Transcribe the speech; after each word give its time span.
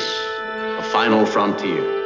space, 0.00 0.78
a 0.78 0.82
final 0.82 1.26
frontier. 1.26 2.00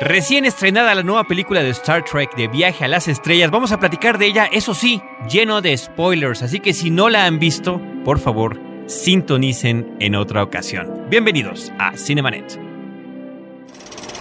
Recién 0.00 0.44
estrenada 0.44 0.94
la 0.94 1.02
nueva 1.02 1.24
película 1.24 1.62
de 1.62 1.70
Star 1.70 2.04
Trek 2.04 2.36
de 2.36 2.48
Viaje 2.48 2.84
a 2.84 2.88
las 2.88 3.08
Estrellas, 3.08 3.50
vamos 3.50 3.72
a 3.72 3.80
platicar 3.80 4.18
de 4.18 4.26
ella, 4.26 4.44
eso 4.44 4.74
sí, 4.74 5.00
lleno 5.28 5.62
de 5.62 5.76
spoilers, 5.76 6.42
así 6.42 6.60
que 6.60 6.74
si 6.74 6.90
no 6.90 7.08
la 7.08 7.24
han 7.24 7.38
visto, 7.38 7.80
por 8.04 8.18
favor, 8.18 8.60
sintonicen 8.86 9.96
en 9.98 10.14
otra 10.14 10.42
ocasión. 10.42 11.06
Bienvenidos 11.08 11.72
a 11.78 11.96
Cinemanet. 11.96 12.60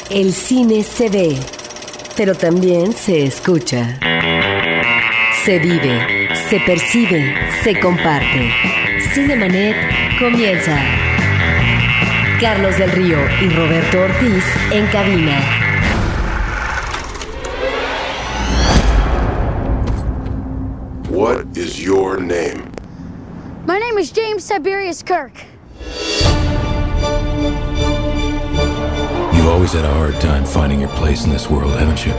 El 0.10 0.34
cine 0.34 0.82
se 0.82 1.10
ve, 1.10 1.36
pero 2.16 2.36
también 2.36 2.94
se 2.94 3.26
escucha. 3.26 4.00
Se 5.44 5.60
vive, 5.60 6.25
se 6.50 6.60
percibe, 6.60 7.34
se 7.64 7.80
comparte. 7.80 8.52
Cinemanet 9.14 9.76
comienza. 10.20 10.78
Carlos 12.40 12.78
del 12.78 12.92
Río 12.92 13.18
y 13.42 13.50
Roberto 13.50 14.02
Ortiz 14.02 14.44
en 14.72 14.86
cabina. 14.88 15.40
What 21.10 21.58
is 21.58 21.80
your 21.80 22.20
name? 22.20 22.72
My 23.66 23.80
name 23.80 23.98
is 23.98 24.12
James 24.12 24.48
Tiberius 24.48 25.02
Kirk. 25.02 25.34
You've 29.34 29.48
always 29.48 29.74
had 29.74 29.86
a 29.86 29.94
hard 29.94 30.20
time 30.22 30.46
finding 30.46 30.82
your 30.82 30.90
place 30.90 31.26
in 31.26 31.32
this 31.32 31.50
world, 31.50 31.74
haven't 31.80 32.06
you? 32.06 32.14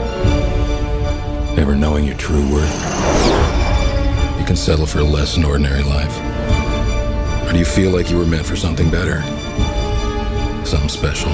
Never 1.55 1.75
knowing 1.75 2.03
your 2.03 2.17
true 2.17 2.45
worth. 2.51 3.66
Can 4.47 4.55
settle 4.55 4.85
for 4.85 5.03
less 5.03 5.35
than 5.35 5.43
ordinary 5.43 5.83
life. 5.83 6.17
Or 7.45 7.51
do 7.51 7.59
you 7.59 7.65
feel 7.65 7.91
like 7.91 8.09
you 8.09 8.17
were 8.17 8.25
meant 8.25 8.45
for 8.45 8.55
something 8.55 8.89
better? 8.89 9.21
Special? 10.87 11.31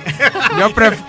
Yo 0.61 0.73
pref 0.73 1.01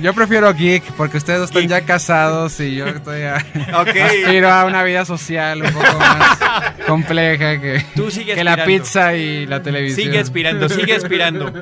yo 0.00 0.14
prefiero 0.14 0.52
geek 0.52 0.82
porque 0.92 1.18
ustedes 1.18 1.40
dos 1.40 1.50
están 1.50 1.68
ya 1.68 1.84
casados 1.84 2.58
y 2.60 2.76
yo 2.76 2.86
estoy 2.86 3.22
a, 3.22 3.44
okay. 3.80 4.00
aspiro 4.00 4.50
a 4.50 4.64
una 4.64 4.82
vida 4.82 5.04
social 5.04 5.62
un 5.62 5.72
poco 5.72 5.98
más 5.98 6.38
compleja 6.86 7.60
que, 7.60 7.84
Tú 7.94 8.08
que 8.24 8.44
la 8.44 8.64
pizza 8.64 9.14
y 9.14 9.46
la 9.46 9.62
televisión. 9.62 10.06
Sigue 10.06 10.18
aspirando, 10.18 10.68
sigue 10.68 10.94
aspirando. 10.94 11.52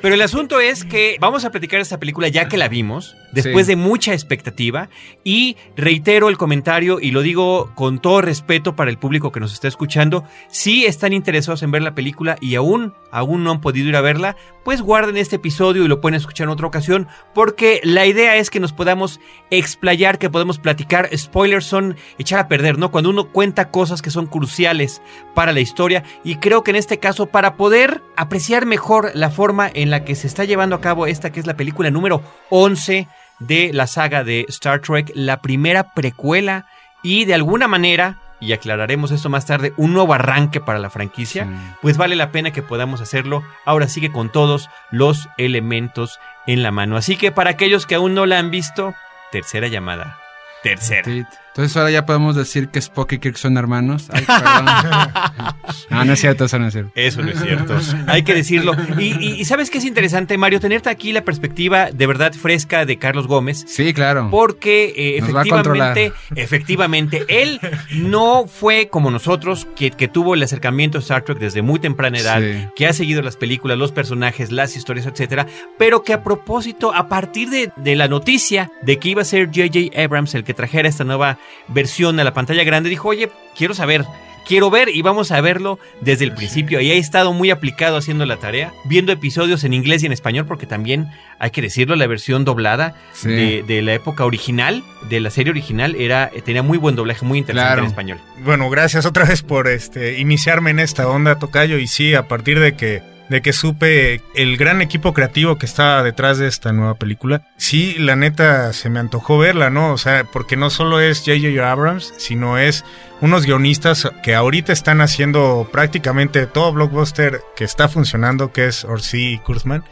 Pero 0.00 0.14
el 0.14 0.22
asunto 0.22 0.60
es 0.60 0.84
que 0.84 1.16
vamos 1.20 1.44
a 1.44 1.50
platicar 1.50 1.80
esta 1.80 1.98
película 1.98 2.28
ya 2.28 2.48
que 2.48 2.56
la 2.56 2.68
vimos, 2.68 3.16
después 3.32 3.66
sí. 3.66 3.72
de 3.72 3.76
mucha 3.76 4.12
expectativa 4.12 4.88
y 5.24 5.56
reitero 5.76 6.28
el 6.28 6.38
comentario 6.38 7.00
y 7.00 7.10
lo 7.10 7.22
digo 7.22 7.72
con 7.74 8.00
todo 8.00 8.20
respeto 8.22 8.76
para 8.76 8.90
el 8.90 8.98
público 8.98 9.32
que 9.32 9.40
nos 9.40 9.52
está 9.52 9.68
escuchando, 9.68 10.24
si 10.48 10.86
están 10.86 11.12
interesados 11.12 11.62
en 11.62 11.70
ver 11.70 11.82
la 11.82 11.94
película 11.94 12.36
y 12.40 12.54
aún 12.54 12.94
aún 13.10 13.44
no 13.44 13.50
han 13.50 13.60
podido 13.60 13.88
ir 13.88 13.96
a 13.96 14.00
verla, 14.00 14.36
pues 14.64 14.82
guarden 14.82 15.16
este 15.16 15.36
episodio 15.36 15.84
y 15.84 15.88
lo 15.88 16.00
pueden 16.00 16.16
escuchar 16.16 16.46
en 16.46 16.50
otra 16.50 16.66
ocasión 16.66 17.08
porque 17.34 17.67
la 17.82 18.06
idea 18.06 18.36
es 18.36 18.50
que 18.50 18.60
nos 18.60 18.72
podamos 18.72 19.20
explayar, 19.50 20.18
que 20.18 20.30
podamos 20.30 20.58
platicar. 20.58 21.08
Spoilers 21.16 21.64
son 21.64 21.96
echar 22.18 22.40
a 22.40 22.48
perder, 22.48 22.78
¿no? 22.78 22.90
Cuando 22.90 23.10
uno 23.10 23.30
cuenta 23.30 23.70
cosas 23.70 24.02
que 24.02 24.10
son 24.10 24.26
cruciales 24.26 25.02
para 25.34 25.52
la 25.52 25.60
historia. 25.60 26.04
Y 26.24 26.36
creo 26.36 26.62
que 26.62 26.70
en 26.70 26.76
este 26.76 26.98
caso, 26.98 27.26
para 27.26 27.56
poder 27.56 28.02
apreciar 28.16 28.66
mejor 28.66 29.10
la 29.14 29.30
forma 29.30 29.70
en 29.72 29.90
la 29.90 30.04
que 30.04 30.14
se 30.14 30.26
está 30.26 30.44
llevando 30.44 30.76
a 30.76 30.80
cabo 30.80 31.06
esta, 31.06 31.30
que 31.30 31.40
es 31.40 31.46
la 31.46 31.56
película 31.56 31.90
número 31.90 32.22
11 32.50 33.08
de 33.40 33.72
la 33.72 33.86
saga 33.86 34.24
de 34.24 34.44
Star 34.48 34.80
Trek, 34.80 35.12
la 35.14 35.40
primera 35.40 35.94
precuela 35.94 36.66
y 37.02 37.24
de 37.24 37.34
alguna 37.34 37.68
manera 37.68 38.18
y 38.40 38.52
aclararemos 38.52 39.10
esto 39.10 39.28
más 39.28 39.46
tarde, 39.46 39.72
un 39.76 39.92
nuevo 39.92 40.14
arranque 40.14 40.60
para 40.60 40.78
la 40.78 40.90
franquicia, 40.90 41.44
sí. 41.44 41.50
pues 41.82 41.96
vale 41.96 42.16
la 42.16 42.30
pena 42.30 42.52
que 42.52 42.62
podamos 42.62 43.00
hacerlo. 43.00 43.42
Ahora 43.64 43.88
sigue 43.88 44.12
con 44.12 44.30
todos 44.30 44.68
los 44.90 45.28
elementos 45.38 46.20
en 46.46 46.62
la 46.62 46.70
mano. 46.70 46.96
Así 46.96 47.16
que 47.16 47.32
para 47.32 47.50
aquellos 47.50 47.86
que 47.86 47.96
aún 47.96 48.14
no 48.14 48.26
la 48.26 48.38
han 48.38 48.50
visto, 48.50 48.94
tercera 49.32 49.68
llamada. 49.68 50.18
Tercera. 50.62 51.28
Entonces 51.58 51.76
ahora 51.76 51.90
ya 51.90 52.06
podemos 52.06 52.36
decir 52.36 52.68
que 52.68 52.78
Spock 52.78 53.14
y 53.14 53.18
Kirk 53.18 53.36
son 53.36 53.56
hermanos. 53.56 54.06
Ay, 54.12 54.24
no, 55.90 56.04
no 56.04 56.12
es 56.12 56.20
cierto, 56.20 56.44
eso 56.44 56.56
no 56.60 56.68
es 56.68 56.72
cierto. 56.72 56.92
Eso 56.94 57.20
no 57.20 57.32
es 57.32 57.40
cierto. 57.40 57.76
Hay 58.06 58.22
que 58.22 58.32
decirlo. 58.32 58.76
Y, 58.96 59.06
y, 59.18 59.40
y, 59.40 59.44
sabes 59.44 59.68
qué 59.68 59.78
es 59.78 59.84
interesante, 59.84 60.38
Mario, 60.38 60.60
tenerte 60.60 60.88
aquí 60.88 61.10
la 61.12 61.24
perspectiva 61.24 61.90
de 61.90 62.06
verdad 62.06 62.32
fresca 62.32 62.86
de 62.86 62.96
Carlos 62.98 63.26
Gómez. 63.26 63.64
Sí, 63.66 63.92
claro. 63.92 64.28
Porque 64.30 64.94
eh, 64.96 65.18
efectivamente, 65.18 66.12
efectivamente, 66.36 67.24
él 67.26 67.58
no 67.90 68.46
fue 68.46 68.88
como 68.88 69.10
nosotros, 69.10 69.66
que, 69.74 69.90
que, 69.90 70.06
tuvo 70.06 70.34
el 70.34 70.42
acercamiento 70.44 70.98
a 70.98 71.00
Star 71.00 71.22
Trek 71.22 71.40
desde 71.40 71.62
muy 71.62 71.80
temprana 71.80 72.18
edad, 72.18 72.40
sí. 72.40 72.68
que 72.76 72.86
ha 72.86 72.92
seguido 72.92 73.20
las 73.20 73.36
películas, 73.36 73.76
los 73.76 73.90
personajes, 73.90 74.52
las 74.52 74.76
historias, 74.76 75.06
etcétera, 75.06 75.48
pero 75.76 76.04
que 76.04 76.12
a 76.12 76.22
propósito, 76.22 76.94
a 76.94 77.08
partir 77.08 77.50
de, 77.50 77.72
de 77.74 77.96
la 77.96 78.06
noticia 78.06 78.70
de 78.82 79.00
que 79.00 79.08
iba 79.08 79.22
a 79.22 79.24
ser 79.24 79.46
J.J. 79.46 80.00
Abrams 80.00 80.36
el 80.36 80.44
que 80.44 80.54
trajera 80.54 80.88
esta 80.88 81.02
nueva 81.02 81.36
versión 81.68 82.18
a 82.20 82.24
la 82.24 82.34
pantalla 82.34 82.64
grande, 82.64 82.90
dijo, 82.90 83.08
oye, 83.08 83.30
quiero 83.56 83.74
saber, 83.74 84.04
quiero 84.46 84.70
ver 84.70 84.88
y 84.88 85.02
vamos 85.02 85.30
a 85.30 85.40
verlo 85.40 85.78
desde 86.00 86.24
el 86.24 86.32
principio. 86.32 86.80
Y 86.80 86.90
he 86.90 86.96
estado 86.96 87.32
muy 87.32 87.50
aplicado 87.50 87.98
haciendo 87.98 88.24
la 88.26 88.38
tarea, 88.38 88.72
viendo 88.84 89.12
episodios 89.12 89.62
en 89.64 89.74
inglés 89.74 90.02
y 90.02 90.06
en 90.06 90.12
español, 90.12 90.46
porque 90.46 90.66
también, 90.66 91.08
hay 91.38 91.50
que 91.50 91.62
decirlo, 91.62 91.94
la 91.94 92.06
versión 92.06 92.44
doblada 92.44 92.94
sí. 93.12 93.28
de, 93.28 93.62
de, 93.62 93.82
la 93.82 93.94
época 93.94 94.24
original, 94.24 94.82
de 95.08 95.20
la 95.20 95.30
serie 95.30 95.50
original, 95.50 95.94
era 95.96 96.30
tenía 96.44 96.62
muy 96.62 96.78
buen 96.78 96.96
doblaje, 96.96 97.24
muy 97.26 97.38
interesante 97.38 97.68
claro. 97.68 97.82
en 97.82 97.88
español. 97.88 98.18
Bueno, 98.44 98.70
gracias 98.70 99.04
otra 99.04 99.24
vez 99.24 99.42
por 99.42 99.68
este 99.68 100.18
iniciarme 100.18 100.70
en 100.70 100.78
esta 100.78 101.08
onda, 101.08 101.38
Tocayo. 101.38 101.78
Y 101.78 101.86
sí, 101.86 102.14
a 102.14 102.26
partir 102.26 102.58
de 102.58 102.74
que 102.74 103.02
de 103.28 103.42
que 103.42 103.52
supe 103.52 104.22
el 104.34 104.56
gran 104.56 104.80
equipo 104.80 105.12
creativo 105.12 105.58
que 105.58 105.66
estaba 105.66 106.02
detrás 106.02 106.38
de 106.38 106.48
esta 106.48 106.72
nueva 106.72 106.94
película. 106.94 107.42
Sí, 107.56 107.96
la 107.98 108.16
neta 108.16 108.72
se 108.72 108.90
me 108.90 109.00
antojó 109.00 109.38
verla, 109.38 109.70
¿no? 109.70 109.92
O 109.92 109.98
sea, 109.98 110.24
porque 110.24 110.56
no 110.56 110.70
solo 110.70 111.00
es 111.00 111.20
J.J. 111.20 111.70
Abrams, 111.70 112.14
sino 112.16 112.58
es 112.58 112.84
unos 113.20 113.44
guionistas 113.44 114.10
que 114.22 114.34
ahorita 114.34 114.72
están 114.72 115.00
haciendo 115.00 115.68
prácticamente 115.70 116.46
todo 116.46 116.72
blockbuster 116.72 117.40
que 117.56 117.64
está 117.64 117.88
funcionando, 117.88 118.52
que 118.52 118.66
es 118.66 118.84
Orsi 118.84 119.34
y 119.34 119.38
Kurzman. 119.38 119.84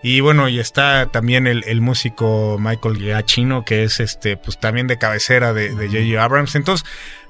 Y 0.00 0.20
bueno, 0.20 0.48
y 0.48 0.60
está 0.60 1.06
también 1.06 1.48
el, 1.48 1.64
el, 1.66 1.80
músico 1.80 2.56
Michael 2.60 2.98
Giacchino, 2.98 3.64
que 3.64 3.82
es 3.82 3.98
este, 3.98 4.36
pues 4.36 4.56
también 4.56 4.86
de 4.86 4.96
cabecera 4.96 5.52
de 5.52 5.70
J.J. 5.70 6.22
Abrams. 6.22 6.54
Entonces, 6.54 6.88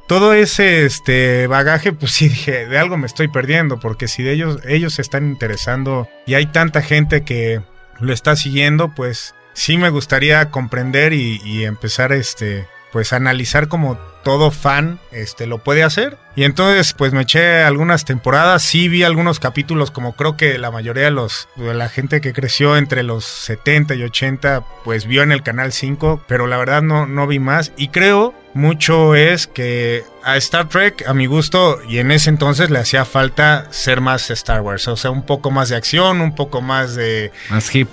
todo 0.09 0.33
ese 0.33 0.87
este 0.87 1.47
bagaje, 1.47 1.93
pues 1.93 2.13
sí 2.13 2.29
dije, 2.29 2.67
de 2.67 2.79
algo 2.79 2.97
me 2.97 3.07
estoy 3.07 3.29
perdiendo, 3.29 3.79
porque 3.79 4.09
si 4.09 4.23
de 4.25 4.33
ellos, 4.33 4.59
ellos 4.67 4.95
se 4.95 5.03
están 5.03 5.29
interesando 5.29 6.09
y 6.27 6.35
hay 6.35 6.47
tanta 6.47 6.83
gente 6.83 7.23
que 7.23 7.61
lo 8.01 8.13
está 8.13 8.35
siguiendo, 8.35 8.95
pues 8.95 9.35
sí 9.53 9.77
me 9.77 9.91
gustaría 9.91 10.51
comprender 10.51 11.13
y, 11.13 11.41
y 11.45 11.65
empezar 11.65 12.13
este 12.13 12.67
pues 12.93 13.13
analizar 13.13 13.69
como 13.69 13.99
todo 14.25 14.51
fan 14.51 14.99
este 15.11 15.47
lo 15.47 15.59
puede 15.59 15.83
hacer. 15.83 16.19
Y 16.37 16.45
entonces 16.45 16.93
pues 16.93 17.13
me 17.13 17.23
eché 17.23 17.63
algunas 17.63 18.05
temporadas, 18.05 18.63
sí 18.63 18.89
vi 18.89 19.03
algunos 19.03 19.41
capítulos 19.41 19.91
como 19.91 20.15
creo 20.15 20.37
que 20.37 20.59
la 20.59 20.71
mayoría 20.71 21.05
de 21.05 21.11
los 21.11 21.49
de 21.57 21.75
la 21.75 21.89
gente 21.89 22.21
que 22.21 22.33
creció 22.33 22.77
entre 22.77 23.03
los 23.03 23.25
70 23.25 23.95
y 23.95 24.03
80 24.03 24.65
pues 24.85 25.07
vio 25.07 25.23
en 25.23 25.33
el 25.33 25.43
canal 25.43 25.73
5, 25.73 26.23
pero 26.27 26.47
la 26.47 26.59
verdad 26.59 26.83
no 26.83 27.07
no 27.07 27.27
vi 27.27 27.39
más 27.39 27.73
y 27.77 27.89
creo 27.89 28.35
mucho 28.55 29.15
es 29.15 29.47
que 29.47 30.05
a 30.25 30.37
Star 30.37 30.69
Trek, 30.69 31.05
a 31.07 31.15
mi 31.15 31.27
gusto, 31.27 31.81
y 31.89 31.99
en 31.99 32.11
ese 32.11 32.29
entonces 32.29 32.71
le 32.71 32.81
hacía 32.81 33.05
falta 33.05 33.67
ser 33.71 34.01
más 34.01 34.31
Star 34.31 34.61
Wars, 34.63 34.89
o 34.89 34.97
sea, 34.97 35.11
un 35.11 35.25
poco 35.25 35.51
más 35.51 35.69
de 35.69 35.77
acción, 35.77 36.21
un 36.21 36.35
poco 36.35 36.61
más 36.61 36.95
de... 36.95 37.31
Más 37.51 37.75
hip. 37.75 37.89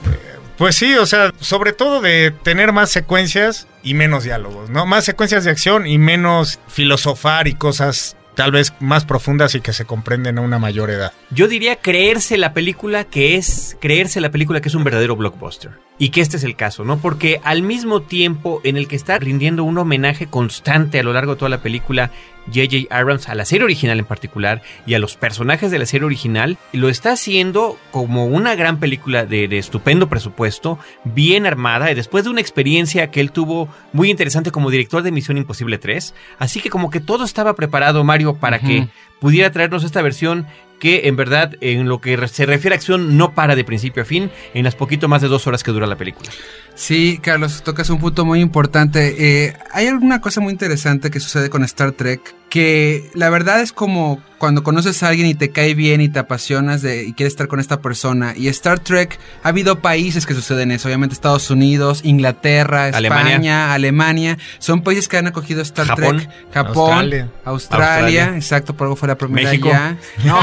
Pues 0.57 0.75
sí, 0.75 0.95
o 0.95 1.05
sea, 1.05 1.33
sobre 1.39 1.73
todo 1.73 2.01
de 2.01 2.31
tener 2.43 2.71
más 2.71 2.89
secuencias 2.89 3.67
y 3.83 3.93
menos 3.93 4.23
diálogos, 4.23 4.69
¿no? 4.69 4.85
Más 4.85 5.03
secuencias 5.03 5.43
de 5.43 5.51
acción 5.51 5.85
y 5.85 5.97
menos 5.97 6.59
filosofar 6.67 7.47
y 7.47 7.55
cosas 7.55 8.15
tal 8.35 8.51
vez 8.51 8.73
más 8.79 9.05
profundas 9.05 9.55
y 9.55 9.61
que 9.61 9.73
se 9.73 9.85
comprenden 9.85 10.37
a 10.37 10.41
una 10.41 10.59
mayor 10.59 10.91
edad. 10.91 11.13
Yo 11.31 11.47
diría 11.47 11.77
creerse 11.77 12.37
la 12.37 12.53
película 12.53 13.05
que 13.05 13.35
es, 13.35 13.77
creerse 13.79 14.21
la 14.21 14.29
película 14.29 14.61
que 14.61 14.69
es 14.69 14.75
un 14.75 14.83
verdadero 14.83 15.15
blockbuster. 15.15 15.71
Y 15.97 16.09
que 16.09 16.21
este 16.21 16.37
es 16.37 16.43
el 16.43 16.55
caso, 16.55 16.83
¿no? 16.83 16.97
Porque 16.97 17.39
al 17.43 17.61
mismo 17.61 18.01
tiempo 18.01 18.59
en 18.63 18.75
el 18.75 18.87
que 18.87 18.97
está 18.97 19.17
rindiendo 19.17 19.63
un 19.63 19.77
homenaje 19.77 20.27
constante 20.27 20.99
a 20.99 21.03
lo 21.03 21.13
largo 21.13 21.33
de 21.33 21.39
toda 21.39 21.49
la 21.49 21.61
película, 21.61 22.11
J.J. 22.47 22.93
Abrams, 22.95 23.29
a 23.29 23.35
la 23.35 23.45
serie 23.45 23.63
original 23.63 23.97
en 23.99 24.05
particular, 24.05 24.61
y 24.85 24.93
a 24.93 24.99
los 24.99 25.15
personajes 25.15 25.71
de 25.71 25.79
la 25.79 25.85
serie 25.85 26.05
original, 26.05 26.57
lo 26.73 26.89
está 26.89 27.13
haciendo 27.13 27.77
como 27.91 28.25
una 28.27 28.55
gran 28.55 28.79
película 28.79 29.25
de, 29.25 29.45
estupendo 29.57 30.09
presupuesto, 30.09 30.77
bien 31.03 31.45
armada, 31.45 31.89
y 31.91 31.95
después 31.95 32.23
de 32.23 32.29
una 32.29 32.41
experiencia 32.41 33.09
que 33.09 33.21
él 33.21 33.31
tuvo 33.31 33.69
muy 33.93 34.11
interesante 34.11 34.51
como 34.51 34.69
director 34.69 35.01
de 35.01 35.11
Misión 35.11 35.37
Imposible 35.37 35.77
3. 35.77 36.13
Así 36.39 36.59
que 36.59 36.69
como 36.69 36.89
que 36.89 36.99
todo 36.99 37.23
estaba 37.23 37.55
preparado, 37.55 38.03
Mario, 38.03 38.35
para 38.35 38.59
que 38.59 38.89
pudiera 39.25 39.51
traernos 39.51 39.83
esta 39.83 40.03
versión 40.03 40.45
que 40.79 41.07
en 41.07 41.15
verdad 41.15 41.55
en 41.59 41.89
lo 41.89 41.99
que 41.99 42.15
se 42.27 42.45
refiere 42.45 42.75
a 42.75 42.77
acción 42.77 43.17
no 43.17 43.33
para 43.33 43.55
de 43.55 43.63
principio 43.63 44.03
a 44.03 44.05
fin 44.05 44.29
en 44.53 44.63
las 44.63 44.75
poquito 44.75 45.07
más 45.07 45.23
de 45.23 45.29
dos 45.29 45.47
horas 45.47 45.63
que 45.63 45.71
dura 45.71 45.87
la 45.87 45.95
película. 45.95 46.29
Sí, 46.75 47.19
Carlos, 47.23 47.63
tocas 47.63 47.89
un 47.89 47.99
punto 47.99 48.23
muy 48.23 48.39
importante. 48.39 49.15
Eh, 49.17 49.57
hay 49.71 49.87
alguna 49.87 50.21
cosa 50.21 50.41
muy 50.41 50.51
interesante 50.51 51.09
que 51.09 51.19
sucede 51.19 51.49
con 51.49 51.63
Star 51.63 51.93
Trek 51.93 52.35
que 52.49 53.09
la 53.15 53.29
verdad 53.29 53.59
es 53.59 53.73
como 53.73 54.21
cuando 54.37 54.63
conoces 54.63 55.01
a 55.03 55.09
alguien 55.09 55.27
y 55.27 55.35
te 55.35 55.49
cae 55.49 55.73
bien 55.73 55.99
y 55.99 56.09
te 56.09 56.19
apasionas 56.19 56.81
de, 56.81 57.03
y 57.03 57.13
quieres 57.13 57.33
estar 57.33 57.47
con 57.47 57.59
esta 57.59 57.81
persona. 57.81 58.33
Y 58.35 58.47
Star 58.47 58.79
Trek, 58.79 59.19
ha 59.43 59.49
habido 59.49 59.81
países 59.81 60.25
que 60.25 60.33
suceden 60.33 60.71
eso. 60.71 60.87
Obviamente 60.87 61.13
Estados 61.13 61.49
Unidos, 61.49 62.01
Inglaterra, 62.03 62.89
España, 62.89 63.73
Alemania. 63.73 64.37
Son 64.59 64.83
países 64.83 65.07
que 65.07 65.17
han 65.17 65.27
acogido 65.27 65.61
Star 65.63 65.87
Japón, 65.87 66.17
Trek. 66.17 66.29
Japón, 66.53 66.89
Australia. 66.91 67.29
Australia. 67.43 68.33
exacto, 68.35 68.73
por 68.75 68.85
algo 68.85 68.95
fue 68.95 69.07
la 69.07 69.14
México. 69.29 69.69
ya. 69.69 69.97
No, 70.23 70.39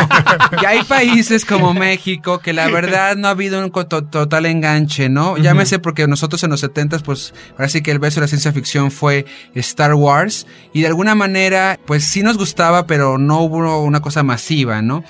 y 0.62 0.64
hay 0.64 0.82
países 0.84 1.44
como 1.44 1.74
México 1.74 2.38
que 2.38 2.52
la 2.52 2.68
verdad 2.68 3.16
no 3.16 3.28
ha 3.28 3.32
habido 3.32 3.62
un 3.62 3.70
total 3.70 4.46
enganche, 4.46 5.08
¿no? 5.08 5.36
Llámese 5.38 5.78
porque 5.78 6.06
nosotros 6.06 6.42
en 6.44 6.50
los 6.50 6.60
70 6.60 6.98
pues 7.00 7.34
ahora 7.52 7.68
sí 7.68 7.82
que 7.82 7.90
el 7.90 7.98
beso 7.98 8.20
de 8.20 8.22
la 8.22 8.28
ciencia 8.28 8.52
ficción 8.52 8.90
fue 8.90 9.26
Star 9.54 9.94
Wars 9.94 10.46
y 10.72 10.82
de 10.82 10.88
alguna 10.88 11.14
manera 11.14 11.78
pues 11.86 12.04
sí 12.04 12.22
nos 12.22 12.36
gustaba, 12.36 12.86
pero 12.86 13.18
no 13.18 13.40
hubo 13.40 13.82
una 13.82 14.00
cosa 14.00 14.22
masiva, 14.22 14.82
¿no? 14.82 15.04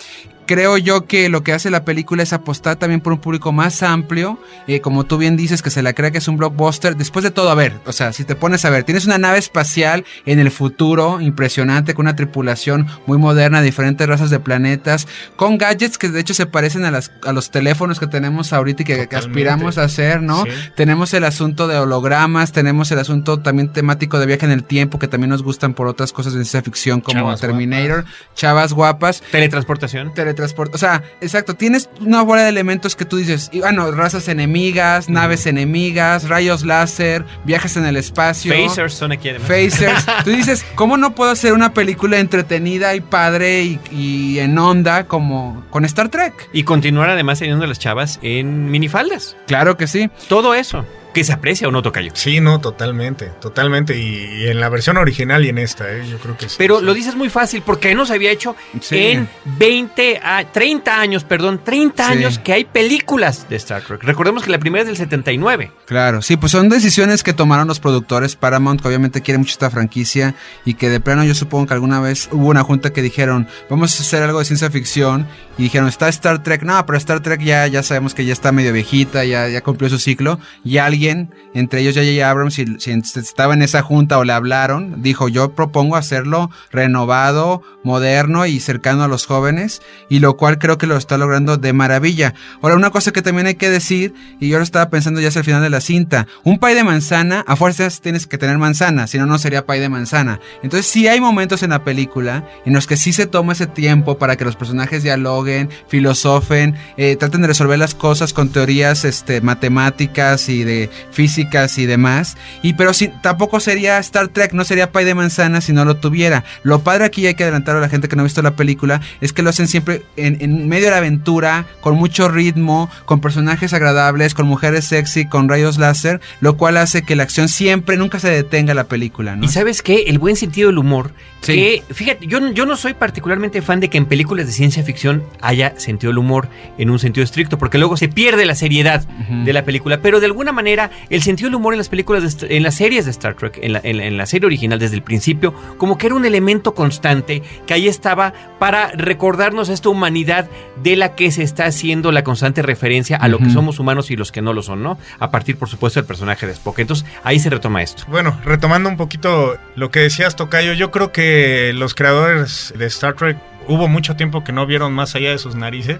Creo 0.46 0.76
yo 0.78 1.06
que 1.06 1.28
lo 1.28 1.42
que 1.42 1.52
hace 1.52 1.70
la 1.70 1.84
película 1.84 2.22
es 2.22 2.32
apostar 2.32 2.76
también 2.76 3.00
por 3.00 3.12
un 3.12 3.20
público 3.20 3.52
más 3.52 3.82
amplio, 3.82 4.38
eh, 4.66 4.80
como 4.80 5.04
tú 5.04 5.18
bien 5.18 5.36
dices, 5.36 5.62
que 5.62 5.70
se 5.70 5.82
la 5.82 5.92
crea 5.92 6.10
que 6.10 6.18
es 6.18 6.28
un 6.28 6.36
blockbuster. 6.36 6.96
Después 6.96 7.22
de 7.22 7.30
todo, 7.30 7.50
a 7.50 7.54
ver, 7.54 7.74
o 7.86 7.92
sea, 7.92 8.12
si 8.12 8.24
te 8.24 8.34
pones 8.34 8.64
a 8.64 8.70
ver, 8.70 8.84
tienes 8.84 9.06
una 9.06 9.18
nave 9.18 9.38
espacial 9.38 10.04
en 10.26 10.38
el 10.38 10.50
futuro, 10.50 11.20
impresionante, 11.20 11.94
con 11.94 12.06
una 12.06 12.16
tripulación 12.16 12.86
muy 13.06 13.18
moderna, 13.18 13.60
de 13.60 13.66
diferentes 13.66 14.08
razas 14.08 14.30
de 14.30 14.40
planetas, 14.40 15.06
con 15.36 15.58
gadgets 15.58 15.98
que 15.98 16.08
de 16.08 16.20
hecho 16.20 16.34
se 16.34 16.46
parecen 16.46 16.84
a, 16.84 16.90
las, 16.90 17.12
a 17.24 17.32
los 17.32 17.50
teléfonos 17.50 18.00
que 18.00 18.06
tenemos 18.06 18.52
ahorita 18.52 18.82
y 18.82 18.84
que, 18.84 19.08
aspiramos 19.12 19.78
a 19.78 19.84
hacer, 19.84 20.22
¿no? 20.22 20.44
Sí. 20.44 20.50
Tenemos 20.76 21.14
el 21.14 21.24
asunto 21.24 21.68
de 21.68 21.78
hologramas, 21.78 22.52
tenemos 22.52 22.90
el 22.90 22.98
asunto 22.98 23.40
también 23.40 23.72
temático 23.72 24.18
de 24.18 24.26
viaje 24.26 24.46
en 24.46 24.52
el 24.52 24.64
tiempo, 24.64 24.98
que 24.98 25.08
también 25.08 25.30
nos 25.30 25.42
gustan 25.42 25.74
por 25.74 25.86
otras 25.86 26.12
cosas 26.12 26.32
de 26.32 26.40
ciencia 26.40 26.62
ficción 26.62 27.00
como 27.00 27.20
Chavas 27.20 27.40
Terminator, 27.40 28.04
chavas 28.34 28.72
guapas 28.72 29.22
Teletransportación. 29.30 30.14
Teletransporte. 30.32 30.74
O 30.74 30.78
sea, 30.78 31.02
exacto, 31.20 31.54
tienes 31.54 31.88
una 32.00 32.22
bola 32.22 32.42
de 32.42 32.48
elementos 32.48 32.96
que 32.96 33.04
tú 33.04 33.16
dices, 33.16 33.50
y 33.52 33.60
bueno, 33.60 33.90
razas 33.92 34.28
enemigas, 34.28 35.08
naves 35.08 35.46
enemigas, 35.46 36.28
rayos 36.28 36.64
láser, 36.64 37.24
viajes 37.44 37.76
en 37.76 37.84
el 37.84 37.96
espacio. 37.96 38.52
Phasers 38.52 38.94
son 38.94 39.12
aquí 39.12 39.28
además. 39.28 39.48
Phasers. 39.48 40.06
Tú 40.24 40.30
dices, 40.30 40.64
¿cómo 40.74 40.96
no 40.96 41.14
puedo 41.14 41.30
hacer 41.30 41.52
una 41.52 41.74
película 41.74 42.18
entretenida 42.18 42.94
y 42.94 43.00
padre 43.00 43.62
y, 43.62 43.80
y 43.90 44.38
en 44.38 44.56
onda 44.58 45.04
como 45.06 45.64
con 45.70 45.84
Star 45.84 46.08
Trek? 46.08 46.48
Y 46.52 46.64
continuar 46.64 47.10
además 47.10 47.38
teniendo 47.38 47.64
a 47.64 47.68
las 47.68 47.78
chavas 47.78 48.18
en 48.22 48.70
minifaldas. 48.70 49.36
Claro 49.46 49.76
que 49.76 49.86
sí. 49.86 50.10
Todo 50.28 50.54
eso. 50.54 50.84
Que 51.12 51.24
se 51.24 51.32
aprecia 51.32 51.68
o 51.68 51.70
no 51.70 51.82
toca 51.82 52.00
yo. 52.00 52.10
Sí, 52.14 52.40
no, 52.40 52.60
totalmente, 52.60 53.26
totalmente. 53.40 53.98
Y, 53.98 54.42
y 54.44 54.48
en 54.48 54.60
la 54.60 54.68
versión 54.68 54.96
original 54.96 55.44
y 55.44 55.48
en 55.50 55.58
esta, 55.58 55.90
¿eh? 55.92 56.04
yo 56.10 56.18
creo 56.18 56.36
que 56.36 56.48
sí. 56.48 56.54
Pero 56.58 56.78
sí. 56.80 56.84
lo 56.86 56.94
dices 56.94 57.14
muy 57.16 57.28
fácil 57.28 57.62
porque 57.64 57.94
no 57.94 58.06
se 58.06 58.14
había 58.14 58.30
hecho 58.30 58.56
Sí. 58.80 58.96
en 58.98 59.28
20 59.58 60.20
a 60.22 60.44
30 60.50 61.00
años, 61.00 61.24
perdón, 61.24 61.60
30 61.62 62.06
Sí. 62.06 62.12
años 62.12 62.38
que 62.38 62.52
hay 62.52 62.64
películas 62.64 63.48
de 63.48 63.56
Star 63.56 63.82
Trek. 63.82 64.02
Recordemos 64.02 64.42
que 64.42 64.50
la 64.50 64.58
primera 64.58 64.82
es 64.82 64.86
del 64.88 64.96
79. 64.96 65.70
Claro, 65.86 66.22
sí, 66.22 66.36
pues 66.36 66.52
son 66.52 66.68
decisiones 66.68 67.22
que 67.22 67.32
tomaron 67.32 67.68
los 67.68 67.80
productores. 67.80 68.36
Paramount, 68.36 68.80
que 68.80 68.88
obviamente 68.88 69.20
quiere 69.20 69.38
mucho 69.38 69.52
esta 69.52 69.70
franquicia 69.70 70.34
y 70.64 70.74
que 70.74 70.88
de 70.88 71.00
plano 71.00 71.24
yo 71.24 71.34
supongo 71.34 71.66
que 71.66 71.74
alguna 71.74 72.00
vez 72.00 72.28
hubo 72.32 72.48
una 72.48 72.62
junta 72.62 72.92
que 72.92 73.02
dijeron, 73.02 73.46
vamos 73.68 73.98
a 73.98 74.02
hacer 74.02 74.22
algo 74.22 74.38
de 74.38 74.44
ciencia 74.44 74.70
ficción 74.70 75.26
y 75.58 75.64
dijeron, 75.64 75.88
está 75.88 76.08
Star 76.08 76.42
Trek. 76.42 76.62
No, 76.62 76.84
pero 76.86 76.96
Star 76.98 77.20
Trek 77.20 77.42
ya, 77.42 77.66
ya 77.66 77.82
sabemos 77.82 78.14
que 78.14 78.24
ya 78.24 78.32
está 78.32 78.52
medio 78.52 78.72
viejita, 78.72 79.24
ya, 79.24 79.48
ya 79.48 79.60
cumplió 79.62 79.90
su 79.90 79.98
ciclo. 79.98 80.38
Y 80.64 80.78
alguien, 80.78 81.01
entre 81.10 81.80
ellos 81.80 81.94
J.J. 81.94 82.28
Abrams, 82.28 82.54
si, 82.54 82.66
si 82.78 82.90
estaba 83.18 83.54
en 83.54 83.62
esa 83.62 83.82
junta 83.82 84.18
o 84.18 84.24
le 84.24 84.32
hablaron, 84.32 85.02
dijo, 85.02 85.28
yo 85.28 85.52
propongo 85.54 85.96
hacerlo 85.96 86.50
renovado, 86.70 87.62
moderno 87.82 88.46
y 88.46 88.60
cercano 88.60 89.02
a 89.02 89.08
los 89.08 89.26
jóvenes, 89.26 89.82
y 90.08 90.20
lo 90.20 90.36
cual 90.36 90.58
creo 90.58 90.78
que 90.78 90.86
lo 90.86 90.96
está 90.96 91.18
logrando 91.18 91.56
de 91.56 91.72
maravilla. 91.72 92.34
Ahora, 92.60 92.76
una 92.76 92.90
cosa 92.90 93.12
que 93.12 93.22
también 93.22 93.46
hay 93.46 93.54
que 93.54 93.70
decir, 93.70 94.14
y 94.40 94.48
yo 94.48 94.58
lo 94.58 94.64
estaba 94.64 94.90
pensando 94.90 95.20
ya 95.20 95.28
hacia 95.28 95.40
el 95.40 95.44
final 95.44 95.62
de 95.62 95.70
la 95.70 95.80
cinta, 95.80 96.26
un 96.44 96.58
pay 96.58 96.74
de 96.74 96.84
manzana, 96.84 97.44
a 97.46 97.56
fuerzas 97.56 98.00
tienes 98.00 98.26
que 98.26 98.38
tener 98.38 98.58
manzana, 98.58 99.06
si 99.06 99.18
no, 99.18 99.26
no 99.26 99.38
sería 99.38 99.66
pay 99.66 99.80
de 99.80 99.88
manzana. 99.88 100.40
Entonces, 100.62 100.86
sí 100.86 101.08
hay 101.08 101.20
momentos 101.20 101.62
en 101.62 101.70
la 101.70 101.84
película 101.84 102.44
en 102.64 102.72
los 102.72 102.86
que 102.86 102.96
sí 102.96 103.12
se 103.12 103.26
toma 103.26 103.52
ese 103.52 103.66
tiempo 103.66 104.18
para 104.18 104.36
que 104.36 104.44
los 104.44 104.56
personajes 104.56 105.02
dialoguen, 105.02 105.70
filosofen, 105.88 106.76
eh, 106.96 107.16
traten 107.16 107.42
de 107.42 107.48
resolver 107.48 107.78
las 107.78 107.94
cosas 107.94 108.32
con 108.32 108.50
teorías 108.50 109.04
este, 109.04 109.40
matemáticas 109.40 110.48
y 110.48 110.64
de 110.64 110.90
físicas 111.10 111.78
y 111.78 111.86
demás. 111.86 112.36
Y 112.62 112.74
pero 112.74 112.92
si, 112.94 113.08
tampoco 113.08 113.60
sería 113.60 113.98
Star 113.98 114.28
Trek, 114.28 114.52
no 114.52 114.64
sería 114.64 114.92
pay 114.92 115.04
de 115.04 115.14
manzana 115.14 115.60
si 115.60 115.72
no 115.72 115.84
lo 115.84 115.96
tuviera. 115.96 116.44
Lo 116.62 116.80
padre 116.80 117.04
aquí 117.04 117.26
hay 117.26 117.34
que 117.34 117.44
adelantar 117.44 117.76
a 117.76 117.80
la 117.80 117.88
gente 117.88 118.08
que 118.08 118.16
no 118.16 118.22
ha 118.22 118.24
visto 118.24 118.42
la 118.42 118.56
película 118.56 119.00
es 119.20 119.32
que 119.32 119.42
lo 119.42 119.50
hacen 119.50 119.68
siempre 119.68 120.02
en, 120.16 120.38
en 120.40 120.68
medio 120.68 120.86
de 120.86 120.90
la 120.92 120.98
aventura, 120.98 121.66
con 121.80 121.96
mucho 121.96 122.28
ritmo, 122.28 122.90
con 123.04 123.20
personajes 123.20 123.72
agradables, 123.72 124.34
con 124.34 124.46
mujeres 124.46 124.84
sexy, 124.84 125.26
con 125.26 125.48
rayos 125.48 125.78
láser, 125.78 126.20
lo 126.40 126.56
cual 126.56 126.76
hace 126.76 127.02
que 127.02 127.16
la 127.16 127.22
acción 127.22 127.48
siempre, 127.48 127.96
nunca 127.96 128.18
se 128.18 128.30
detenga 128.30 128.74
la 128.74 128.84
película, 128.84 129.36
¿no? 129.36 129.44
Y 129.44 129.48
sabes 129.48 129.82
qué, 129.82 130.04
el 130.08 130.18
buen 130.18 130.36
sentido 130.36 130.68
del 130.68 130.78
humor, 130.78 131.12
Sí. 131.42 131.54
que 131.54 131.82
fíjate, 131.92 132.28
yo, 132.28 132.38
yo 132.52 132.66
no 132.66 132.76
soy 132.76 132.94
particularmente 132.94 133.62
fan 133.62 133.80
de 133.80 133.90
que 133.90 133.98
en 133.98 134.06
películas 134.06 134.46
de 134.46 134.52
ciencia 134.52 134.84
ficción 134.84 135.24
haya 135.40 135.74
sentido 135.76 136.10
del 136.10 136.18
humor 136.18 136.48
en 136.78 136.88
un 136.88 137.00
sentido 137.00 137.24
estricto, 137.24 137.58
porque 137.58 137.78
luego 137.78 137.96
se 137.96 138.08
pierde 138.08 138.46
la 138.46 138.54
seriedad 138.54 139.02
de 139.02 139.52
la 139.52 139.64
película, 139.64 139.98
pero 140.00 140.20
de 140.20 140.26
alguna 140.26 140.52
manera 140.52 140.81
el 141.10 141.22
sentido 141.22 141.48
del 141.48 141.56
humor 141.56 141.74
en 141.74 141.78
las 141.78 141.88
películas, 141.88 142.38
de 142.40 142.56
en 142.56 142.62
las 142.62 142.74
series 142.76 143.04
de 143.04 143.10
Star 143.10 143.34
Trek, 143.34 143.58
en 143.62 143.72
la, 143.74 143.80
en 143.82 143.96
la- 143.98 144.04
en 144.06 144.16
la 144.16 144.26
serie 144.26 144.46
original 144.46 144.78
desde 144.78 144.96
el 144.96 145.02
principio, 145.02 145.54
como 145.78 145.98
que 145.98 146.06
era 146.06 146.14
un 146.14 146.24
elemento 146.24 146.74
constante 146.74 147.42
que 147.66 147.74
ahí 147.74 147.88
estaba 147.88 148.32
para 148.58 148.88
recordarnos 148.92 149.68
esta 149.68 149.88
humanidad 149.88 150.48
de 150.82 150.96
la 150.96 151.14
que 151.14 151.30
se 151.30 151.42
está 151.42 151.66
haciendo 151.66 152.12
la 152.12 152.24
constante 152.24 152.62
referencia 152.62 153.16
a 153.16 153.28
lo 153.28 153.38
que 153.38 153.50
somos 153.50 153.78
humanos 153.78 154.10
y 154.10 154.16
los 154.16 154.32
que 154.32 154.42
no 154.42 154.52
lo 154.52 154.62
son, 154.62 154.82
¿no? 154.82 154.98
A 155.18 155.30
partir, 155.30 155.56
por 155.56 155.68
supuesto, 155.68 156.00
del 156.00 156.06
personaje 156.06 156.46
de 156.46 156.52
Spock. 156.52 156.78
Entonces 156.80 157.06
ahí 157.24 157.38
se 157.38 157.50
retoma 157.50 157.82
esto. 157.82 158.04
Bueno, 158.08 158.38
retomando 158.44 158.88
un 158.88 158.96
poquito 158.96 159.56
lo 159.76 159.90
que 159.90 160.00
decías, 160.00 160.36
Tocayo, 160.36 160.72
yo 160.72 160.90
creo 160.90 161.12
que 161.12 161.72
los 161.74 161.94
creadores 161.94 162.72
de 162.76 162.86
Star 162.86 163.14
Trek 163.14 163.36
hubo 163.68 163.88
mucho 163.88 164.16
tiempo 164.16 164.42
que 164.44 164.52
no 164.52 164.66
vieron 164.66 164.92
más 164.92 165.14
allá 165.14 165.30
de 165.30 165.38
sus 165.38 165.54
narices 165.54 165.98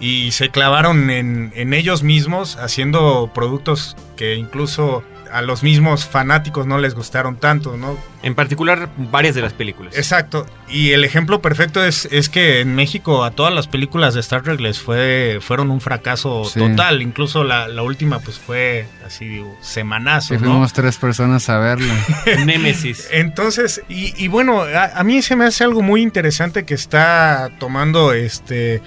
Y 0.00 0.30
se 0.32 0.50
clavaron 0.50 1.10
en, 1.10 1.52
en 1.54 1.72
ellos 1.72 2.02
mismos 2.02 2.56
haciendo 2.56 3.30
productos 3.34 3.96
que 4.16 4.34
incluso 4.34 5.02
a 5.34 5.42
los 5.42 5.62
mismos 5.62 6.06
fanáticos 6.06 6.66
no 6.66 6.78
les 6.78 6.94
gustaron 6.94 7.36
tanto, 7.36 7.76
¿no? 7.76 7.98
En 8.22 8.34
particular, 8.34 8.88
varias 8.96 9.34
de 9.34 9.42
las 9.42 9.52
películas. 9.52 9.96
Exacto. 9.96 10.46
Y 10.68 10.92
el 10.92 11.04
ejemplo 11.04 11.42
perfecto 11.42 11.84
es, 11.84 12.06
es 12.10 12.28
que 12.28 12.60
en 12.60 12.74
México 12.74 13.24
a 13.24 13.32
todas 13.32 13.52
las 13.52 13.66
películas 13.66 14.14
de 14.14 14.20
Star 14.20 14.42
Trek 14.42 14.60
les 14.60 14.80
fue 14.80 15.38
fueron 15.40 15.70
un 15.70 15.80
fracaso 15.80 16.44
Sí. 16.44 16.60
total. 16.60 17.02
Incluso 17.02 17.44
la, 17.44 17.68
la 17.68 17.82
última 17.82 18.20
pues 18.20 18.38
fue 18.38 18.86
así 19.04 19.26
digo, 19.26 19.56
semanazo, 19.60 20.28
Sí, 20.28 20.34
¿no? 20.34 20.40
fuimos 20.50 20.72
tres 20.72 20.96
personas 20.96 21.48
a 21.48 21.58
verla. 21.58 21.94
Némesis. 22.46 23.08
Entonces, 23.10 23.82
y, 23.88 24.14
y 24.22 24.28
bueno, 24.28 24.62
a, 24.62 24.98
a 24.98 25.04
mí 25.04 25.20
se 25.20 25.36
me 25.36 25.44
hace 25.44 25.64
algo 25.64 25.82
muy 25.82 26.00
interesante 26.02 26.64
que 26.64 26.74
está 26.74 27.50
tomando 27.58 28.12
este 28.12 28.82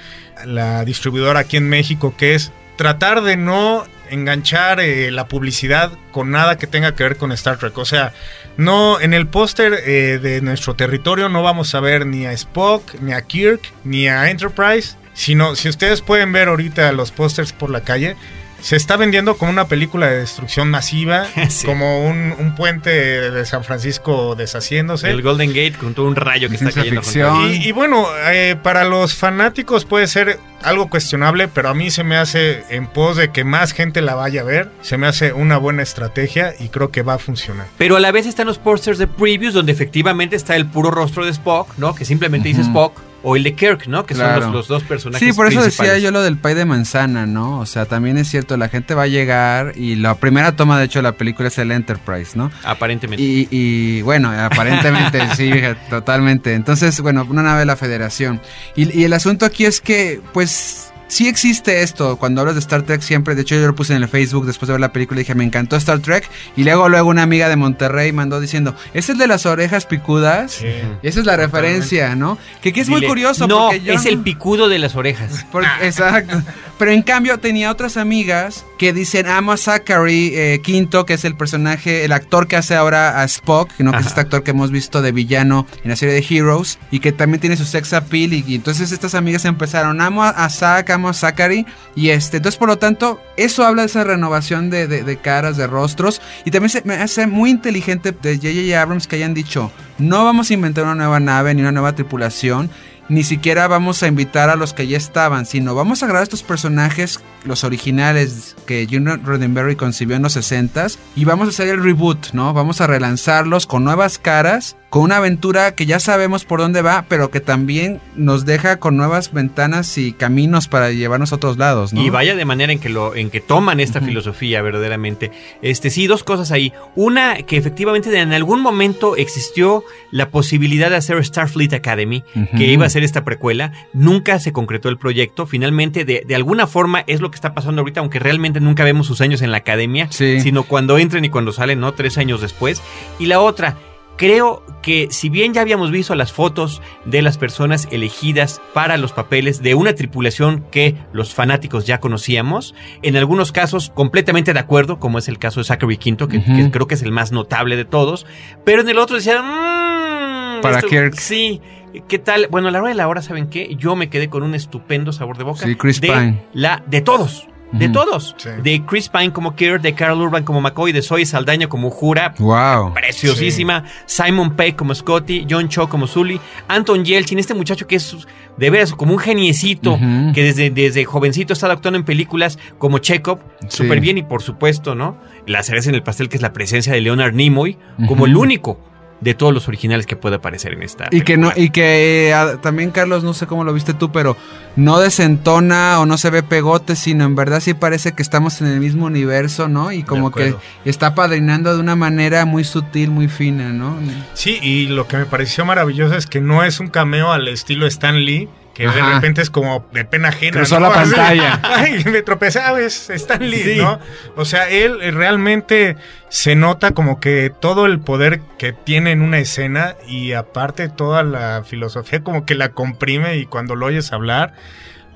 la 0.45 0.85
distribuidora 0.85 1.41
aquí 1.41 1.57
en 1.57 1.67
México, 1.67 2.13
que 2.17 2.35
es 2.35 2.51
tratar 2.77 3.21
de 3.21 3.37
no 3.37 3.85
enganchar 4.09 4.79
eh, 4.79 5.11
la 5.11 5.27
publicidad 5.27 5.91
con 6.11 6.31
nada 6.31 6.57
que 6.57 6.67
tenga 6.67 6.95
que 6.95 7.03
ver 7.03 7.17
con 7.17 7.31
Star 7.31 7.57
Trek. 7.57 7.77
O 7.77 7.85
sea, 7.85 8.13
no 8.57 8.99
en 8.99 9.13
el 9.13 9.27
póster 9.27 9.73
eh, 9.85 10.19
de 10.21 10.41
nuestro 10.41 10.75
territorio 10.75 11.29
no 11.29 11.43
vamos 11.43 11.75
a 11.75 11.79
ver 11.79 12.05
ni 12.05 12.25
a 12.25 12.31
Spock, 12.33 12.95
ni 13.01 13.13
a 13.13 13.21
Kirk, 13.21 13.61
ni 13.83 14.07
a 14.07 14.29
Enterprise, 14.29 14.95
sino 15.13 15.55
si 15.55 15.69
ustedes 15.69 16.01
pueden 16.01 16.31
ver 16.31 16.47
ahorita 16.47 16.91
los 16.91 17.11
pósters 17.11 17.53
por 17.53 17.69
la 17.69 17.81
calle. 17.81 18.15
Se 18.59 18.75
está 18.75 18.97
vendiendo 18.97 19.37
como 19.37 19.51
una 19.51 19.67
película 19.67 20.07
de 20.07 20.17
destrucción 20.17 20.71
masiva, 20.71 21.27
Sí. 21.49 21.63
como 21.67 22.07
un, 22.07 22.33
un 22.39 22.55
puente 22.55 22.89
de 22.89 23.45
San 23.45 23.63
Francisco 23.63 24.33
deshaciéndose. 24.35 25.11
El 25.11 25.21
Golden 25.21 25.49
Gate 25.49 25.73
con 25.73 25.93
todo 25.93 26.07
un 26.07 26.15
rayo 26.15 26.49
que 26.49 26.55
está 26.55 26.71
cayendo. 26.71 27.01
Y, 27.47 27.67
y 27.67 27.71
bueno, 27.71 28.07
eh, 28.31 28.55
para 28.63 28.83
los 28.83 29.13
fanáticos 29.13 29.85
puede 29.85 30.07
ser 30.07 30.39
algo 30.63 30.89
cuestionable, 30.89 31.47
pero 31.47 31.69
a 31.69 31.73
mí 31.73 31.91
se 31.91 32.03
me 32.03 32.17
hace 32.17 32.63
en 32.69 32.87
pos 32.87 33.17
de 33.17 33.31
que 33.31 33.43
más 33.43 33.71
gente 33.73 34.01
la 34.01 34.15
vaya 34.15 34.41
a 34.41 34.43
ver, 34.43 34.71
se 34.81 34.97
me 34.97 35.07
hace 35.07 35.33
una 35.33 35.57
buena 35.57 35.83
estrategia 35.83 36.53
y 36.59 36.69
creo 36.69 36.91
que 36.91 37.01
va 37.03 37.15
a 37.15 37.19
funcionar. 37.19 37.67
Pero 37.77 37.95
a 37.95 37.99
la 37.99 38.11
vez 38.11 38.25
están 38.25 38.47
los 38.47 38.57
posters 38.57 38.97
de 38.97 39.07
previews 39.07 39.53
donde 39.53 39.71
efectivamente 39.71 40.35
está 40.35 40.55
el 40.55 40.65
puro 40.65 40.91
rostro 40.91 41.25
de 41.25 41.31
Spock, 41.31 41.77
¿no? 41.77 41.93
Que 41.95 42.05
simplemente 42.05 42.47
dice. 42.49 42.61
Spock. 42.61 42.93
O 43.23 43.35
el 43.35 43.43
de 43.43 43.55
Kirk, 43.55 43.87
¿no? 43.87 44.05
Que 44.05 44.13
Claro. 44.13 44.43
son 44.43 44.51
los, 44.53 44.61
los 44.61 44.67
dos 44.67 44.83
personajes 44.83 45.27
Sí, 45.27 45.33
por 45.35 45.47
eso 45.47 45.61
decía 45.61 45.97
yo 45.97 46.11
lo 46.11 46.21
del 46.21 46.37
pay 46.37 46.53
de 46.53 46.65
manzana, 46.65 47.25
¿no? 47.25 47.59
O 47.59 47.65
sea, 47.65 47.85
también 47.85 48.15
es 48.17 48.29
cierto, 48.29 48.55
la 48.57 48.69
gente 48.69 48.93
va 48.93 49.03
a 49.03 49.07
llegar 49.07 49.73
y 49.75 49.95
la 49.95 50.15
primera 50.15 50.55
toma, 50.55 50.77
de 50.77 50.85
hecho, 50.85 50.99
de 50.99 51.03
la 51.03 51.13
película 51.13 51.47
es 51.47 51.57
el 51.57 51.71
Enterprise, 51.71 52.37
¿no? 52.37 52.51
Aparentemente. 52.63 53.21
Y, 53.23 53.47
y, 53.49 54.01
bueno, 54.03 54.29
aparentemente 54.31 55.19
sí, 55.35 55.51
totalmente. 55.89 56.53
Entonces, 56.53 57.01
bueno, 57.01 57.25
una 57.27 57.41
nave 57.41 57.61
de 57.61 57.65
la 57.65 57.75
Federación. 57.75 58.39
Y, 58.75 58.97
y 58.97 59.03
el 59.03 59.13
asunto 59.13 59.47
aquí 59.47 59.65
es 59.65 59.81
que, 59.81 60.21
pues, 60.31 60.46
Yes. 60.47 60.86
Sí 61.07 61.27
existe 61.27 61.81
esto. 61.81 62.17
Cuando 62.17 62.41
hablas 62.41 62.55
de 62.55 62.59
Star 62.59 62.83
Trek 62.83 63.01
siempre, 63.01 63.35
de 63.35 63.41
hecho 63.41 63.55
yo 63.55 63.65
lo 63.65 63.75
puse 63.75 63.95
en 63.95 64.01
el 64.01 64.09
Facebook 64.09 64.45
después 64.45 64.67
de 64.67 64.73
ver 64.73 64.81
la 64.81 64.91
película 64.91 65.19
y 65.19 65.23
dije, 65.23 65.35
me 65.35 65.43
encantó 65.43 65.75
Star 65.75 65.99
Trek. 65.99 66.29
Y 66.55 66.63
luego, 66.63 66.89
luego 66.89 67.09
una 67.09 67.23
amiga 67.23 67.49
de 67.49 67.55
Monterrey 67.55 68.11
mandó 68.11 68.39
diciendo, 68.39 68.75
¿ese 68.93 69.13
es 69.13 69.17
de 69.17 69.27
las 69.27 69.45
orejas 69.45 69.85
picudas? 69.85 70.53
Sí. 70.53 70.67
Esa 71.03 71.19
es 71.19 71.25
la 71.25 71.37
referencia, 71.37 72.15
¿no? 72.15 72.37
Que, 72.61 72.73
que 72.73 72.81
es 72.81 72.89
muy 72.89 73.05
curioso. 73.05 73.47
No, 73.47 73.67
porque 73.67 73.81
yo 73.81 73.93
es 73.93 74.05
el 74.05 74.19
picudo 74.19 74.69
de 74.69 74.79
las 74.79 74.95
orejas. 74.95 75.45
Exacto. 75.81 76.41
Pero 76.77 76.91
en 76.91 77.01
cambio 77.01 77.39
tenía 77.39 77.71
otras 77.71 77.97
amigas 77.97 78.65
que 78.77 78.93
dicen 78.93 79.27
amo 79.27 79.53
a 79.53 79.57
Zachary 79.57 80.31
eh, 80.35 80.61
Quinto, 80.63 81.05
que 81.05 81.15
es 81.15 81.25
el 81.25 81.35
personaje, 81.35 82.05
el 82.05 82.11
actor 82.11 82.47
que 82.47 82.55
hace 82.55 82.75
ahora 82.75 83.21
a 83.21 83.23
Spock, 83.23 83.71
¿no? 83.79 83.91
que 83.91 83.97
es 83.97 84.05
este 84.05 84.21
actor 84.21 84.43
que 84.43 84.51
hemos 84.51 84.69
visto 84.69 85.01
de 85.01 85.11
villano 85.11 85.65
en 85.83 85.89
la 85.89 85.95
serie 85.95 86.13
de 86.13 86.25
Heroes, 86.29 86.77
y 86.91 86.99
que 86.99 87.11
también 87.11 87.41
tiene 87.41 87.57
su 87.57 87.65
sex 87.65 87.93
appeal. 87.93 88.33
Y, 88.33 88.43
y 88.47 88.55
entonces 88.55 88.91
estas 88.91 89.15
amigas 89.15 89.45
empezaron, 89.45 90.01
amo 90.01 90.23
a, 90.23 90.29
a 90.29 90.49
Zach, 90.49 90.87
amo 90.97 91.09
a 91.09 91.13
Zachary. 91.13 91.65
Y 91.95 92.09
este, 92.09 92.37
entonces 92.37 92.59
por 92.59 92.67
lo 92.67 92.77
tanto, 92.77 93.21
eso 93.37 93.65
habla 93.65 93.81
de 93.83 93.87
esa 93.87 94.03
renovación 94.03 94.69
de, 94.69 94.87
de- 94.87 95.03
de 95.03 95.17
caras, 95.17 95.57
de 95.57 95.65
rostros. 95.67 96.21
Y 96.45 96.51
también 96.51 96.69
se 96.69 96.81
me 96.83 96.95
hace 96.95 97.25
muy 97.27 97.49
inteligente 97.49 98.11
de 98.11 98.35
J.J. 98.35 98.81
Abrams 98.81 99.07
que 99.07 99.15
hayan 99.15 99.33
dicho, 99.33 99.71
no 99.97 100.25
vamos 100.25 100.49
a 100.51 100.53
inventar 100.53 100.83
una 100.83 100.95
nueva 100.95 101.19
nave 101.19 101.53
ni 101.55 101.61
una 101.61 101.71
nueva 101.71 101.95
tripulación 101.95 102.69
ni 103.09 103.23
siquiera 103.23 103.67
vamos 103.67 104.03
a 104.03 104.07
invitar 104.07 104.49
a 104.49 104.55
los 104.55 104.73
que 104.73 104.87
ya 104.87 104.97
estaban, 104.97 105.45
sino 105.45 105.75
vamos 105.75 106.03
a 106.03 106.07
grabar 106.07 106.23
estos 106.23 106.43
personajes, 106.43 107.19
los 107.45 107.63
originales 107.63 108.55
que 108.65 108.85
Gene 108.89 109.17
Roddenberry 109.17 109.75
concibió 109.75 110.15
en 110.15 110.23
los 110.23 110.35
60s, 110.35 110.97
y 111.15 111.25
vamos 111.25 111.47
a 111.47 111.49
hacer 111.49 111.69
el 111.69 111.83
reboot, 111.83 112.33
¿no? 112.33 112.53
Vamos 112.53 112.81
a 112.81 112.87
relanzarlos 112.87 113.65
con 113.65 113.83
nuevas 113.83 114.17
caras, 114.17 114.75
con 114.89 115.03
una 115.03 115.17
aventura 115.17 115.75
que 115.75 115.85
ya 115.85 115.99
sabemos 115.99 116.45
por 116.45 116.59
dónde 116.59 116.81
va, 116.81 117.05
pero 117.09 117.29
que 117.29 117.39
también 117.39 117.99
nos 118.15 118.45
deja 118.45 118.77
con 118.77 118.97
nuevas 118.97 119.33
ventanas 119.33 119.97
y 119.97 120.13
caminos 120.13 120.67
para 120.67 120.91
llevarnos 120.91 121.31
a 121.31 121.35
otros 121.35 121.57
lados, 121.57 121.93
¿no? 121.93 122.01
Y 122.01 122.09
vaya 122.09 122.35
de 122.35 122.45
manera 122.45 122.71
en 122.71 122.79
que 122.79 122.89
lo, 122.89 123.15
en 123.15 123.29
que 123.29 123.41
toman 123.41 123.79
esta 123.79 124.01
filosofía 124.01 124.61
verdaderamente. 124.61 125.31
Este, 125.61 125.89
sí, 125.89 126.07
dos 126.07 126.23
cosas 126.23 126.51
ahí. 126.51 126.73
Una, 126.95 127.37
que 127.43 127.57
efectivamente 127.57 128.17
en 128.17 128.33
algún 128.33 128.61
momento 128.61 129.15
existió 129.15 129.83
la 130.11 130.29
posibilidad 130.29 130.89
de 130.89 130.95
hacer 130.97 131.23
Starfleet 131.23 131.73
Academy, 131.73 132.23
que 132.55 132.65
iba 132.65 132.85
a 132.85 132.89
ser 132.89 132.96
esta 133.03 133.23
precuela. 133.23 133.71
Nunca 133.93 134.39
se 134.39 134.51
concretó 134.53 134.89
el 134.89 134.97
proyecto. 134.97 135.45
Finalmente, 135.45 136.05
de, 136.05 136.23
de 136.27 136.35
alguna 136.35 136.67
forma, 136.67 137.03
es 137.07 137.21
lo 137.21 137.29
que 137.31 137.35
está 137.35 137.53
pasando 137.53 137.81
ahorita, 137.81 137.99
aunque 137.99 138.19
realmente 138.19 138.59
nunca 138.59 138.83
vemos 138.83 139.07
sus 139.07 139.21
años 139.21 139.41
en 139.41 139.51
la 139.51 139.57
academia, 139.57 140.07
Sí. 140.11 140.41
sino 140.41 140.63
cuando 140.63 140.97
entren 140.97 141.25
y 141.25 141.29
cuando 141.29 141.51
salen, 141.51 141.79
¿no? 141.79 141.93
Tres 141.93 142.17
años 142.17 142.41
después. 142.41 142.81
Y 143.19 143.25
la 143.27 143.39
otra, 143.41 143.75
Creo 144.19 144.63
que 144.81 145.09
si 145.11 145.29
bien 145.29 145.53
ya 145.53 145.61
habíamos 145.61 145.91
visto 145.91 146.15
las 146.15 146.33
fotos 146.33 146.81
de 147.05 147.21
las 147.21 147.37
personas 147.37 147.87
elegidas 147.91 148.59
para 148.73 148.97
los 148.97 149.11
papeles 149.13 149.61
de 149.61 149.75
una 149.75 149.93
tripulación 149.93 150.65
que 150.71 150.95
los 151.13 151.35
fanáticos 151.35 151.85
ya 151.85 151.99
conocíamos, 151.99 152.73
en 153.03 153.15
algunos 153.15 153.51
casos 153.51 153.91
completamente 153.93 154.53
de 154.55 154.59
acuerdo, 154.59 154.97
como 154.97 155.19
es 155.19 155.27
el 155.27 155.37
caso 155.37 155.59
de 155.59 155.65
Zachary 155.65 155.97
Quinto, 155.97 156.27
que, 156.27 156.41
creo 156.71 156.87
que 156.87 156.95
es 156.95 157.03
el 157.03 157.11
más 157.11 157.31
notable 157.31 157.75
de 157.75 157.85
todos, 157.85 158.25
pero 158.65 158.81
en 158.81 158.89
el 158.89 158.97
otro 158.97 159.17
decían, 159.17 159.45
"Mm, 159.45 160.61
Para 160.61 160.81
Kirk. 160.81 161.13
Sí. 161.19 161.61
¿Qué 162.07 162.19
tal? 162.19 162.47
Bueno, 162.49 162.67
a 162.67 162.71
la 162.71 162.79
hora 162.79 162.89
de 162.89 162.95
la 162.95 163.07
hora, 163.07 163.21
¿saben 163.21 163.47
qué? 163.49 163.75
Yo 163.77 163.95
me 163.95 164.09
quedé 164.09 164.29
con 164.29 164.43
un 164.43 164.55
estupendo 164.55 165.11
sabor 165.11 165.37
de 165.37 165.43
boca. 165.43 165.65
Sí, 165.65 165.75
Chris 165.75 166.01
de 166.01 166.07
Pine. 166.07 166.41
La, 166.53 166.83
de 166.87 167.01
todos. 167.01 167.47
De 167.73 167.89
todos. 167.89 168.33
Sí. 168.37 168.47
De 168.63 168.81
Chris 168.85 169.09
Pine 169.09 169.33
como 169.33 169.53
Kirk, 169.53 169.81
de 169.81 169.93
Carl 169.93 170.21
Urban 170.21 170.45
como 170.45 170.61
McCoy, 170.61 170.93
de 170.93 171.01
Zoe 171.01 171.25
Saldaña 171.25 171.67
como 171.67 171.89
Jura, 171.89 172.33
Wow. 172.39 172.93
preciosísima. 172.93 173.83
Simon 174.05 174.55
Pegg 174.55 174.77
como 174.77 174.95
Scotty, 174.95 175.45
John 175.49 175.67
Cho 175.67 175.89
como 175.89 176.07
Sully, 176.07 176.39
Anton 176.69 177.03
Yelchin, 177.03 177.39
este 177.39 177.53
muchacho 177.53 177.85
que 177.85 177.97
es 177.97 178.15
de 178.55 178.69
veras 178.69 178.93
como 178.93 179.11
un 179.11 179.19
geniecito, 179.19 179.99
que 180.33 180.43
desde, 180.43 180.69
desde 180.69 181.03
jovencito 181.03 181.51
está 181.51 181.69
actuando 181.69 181.99
en 181.99 182.05
películas 182.05 182.57
como 182.77 182.99
Chekhov, 182.99 183.39
Sí. 183.67 183.83
súper 183.83 183.99
bien 183.99 184.17
y 184.17 184.23
por 184.23 184.41
supuesto, 184.41 184.95
¿no? 184.95 185.17
La 185.45 185.61
cereza 185.61 185.89
en 185.89 185.95
el 185.95 186.03
pastel 186.03 186.29
que 186.29 186.37
es 186.37 186.41
la 186.41 186.53
presencia 186.53 186.93
de 186.93 187.01
Leonard 187.01 187.33
Nimoy 187.33 187.77
como 188.07 188.27
el 188.27 188.37
único 188.37 188.79
de 189.19 189.33
todos 189.33 189.53
los 189.53 189.67
originales 189.67 190.05
que 190.05 190.15
puede 190.15 190.35
aparecer 190.35 190.73
en 190.73 190.83
esta. 190.83 191.07
Y 191.11 191.21
que 191.21 191.37
no, 191.37 191.51
y 191.55 191.69
que 191.69 192.31
eh, 192.31 192.57
también 192.61 192.91
Carlos, 192.91 193.23
no 193.23 193.33
sé 193.33 193.47
cómo 193.47 193.63
lo 193.63 193.73
viste 193.73 193.93
tú, 193.93 194.11
pero 194.11 194.37
no 194.75 194.99
desentona 194.99 195.99
o 195.99 196.05
no 196.05 196.17
se 196.17 196.29
ve 196.29 196.43
pegote, 196.43 196.95
sino 196.95 197.25
en 197.25 197.35
verdad 197.35 197.59
sí 197.59 197.73
parece 197.73 198.13
que 198.13 198.21
estamos 198.21 198.61
en 198.61 198.67
el 198.67 198.79
mismo 198.79 199.05
universo, 199.05 199.67
¿no? 199.67 199.91
Y 199.91 200.03
como 200.03 200.31
que 200.31 200.55
está 200.85 201.15
padrinando 201.15 201.73
de 201.73 201.79
una 201.79 201.95
manera 201.95 202.45
muy 202.45 202.63
sutil, 202.63 203.09
muy 203.09 203.27
fina, 203.27 203.69
¿no? 203.73 203.97
Sí, 204.33 204.59
y 204.61 204.87
lo 204.87 205.07
que 205.07 205.17
me 205.17 205.25
pareció 205.25 205.65
maravilloso 205.65 206.15
es 206.15 206.27
que 206.27 206.41
no 206.41 206.63
es 206.63 206.79
un 206.79 206.89
cameo 206.89 207.31
al 207.31 207.47
estilo 207.47 207.87
Stan 207.87 208.23
Lee, 208.23 208.49
que 208.77 208.87
de 208.87 209.01
repente 209.01 209.41
es 209.41 209.49
como 209.49 209.87
de 209.91 210.05
pena 210.05 210.29
ajena. 210.29 210.51
Cruzó 210.57 210.79
¿no? 210.79 210.89
la 210.89 210.93
pantalla. 211.01 211.59
Ay, 211.63 212.03
me 212.05 212.21
tropecé, 212.21 212.59
ah, 212.59 212.79
es 212.79 213.09
Stan 213.09 213.41
Lee, 213.41 213.63
Sí. 213.63 213.75
¿no? 213.77 213.99
O 214.35 214.45
sea, 214.45 214.69
él 214.69 214.99
eh, 215.01 215.09
realmente 215.09 215.97
se 216.29 216.55
nota 216.55 216.91
como 216.91 217.19
que 217.19 217.51
todo 217.59 217.87
el 217.87 217.99
poder 217.99 218.39
que 218.59 218.73
tiene 218.73 219.11
en 219.11 219.23
una 219.23 219.39
escena 219.39 219.95
y 220.07 220.33
aparte 220.33 220.89
toda 220.89 221.23
la 221.23 221.63
filosofía 221.65 222.21
como 222.21 222.45
que 222.45 222.53
la 222.53 222.69
comprime 222.69 223.37
y 223.37 223.47
cuando 223.47 223.75
lo 223.75 223.87
oyes 223.87 224.13
hablar, 224.13 224.53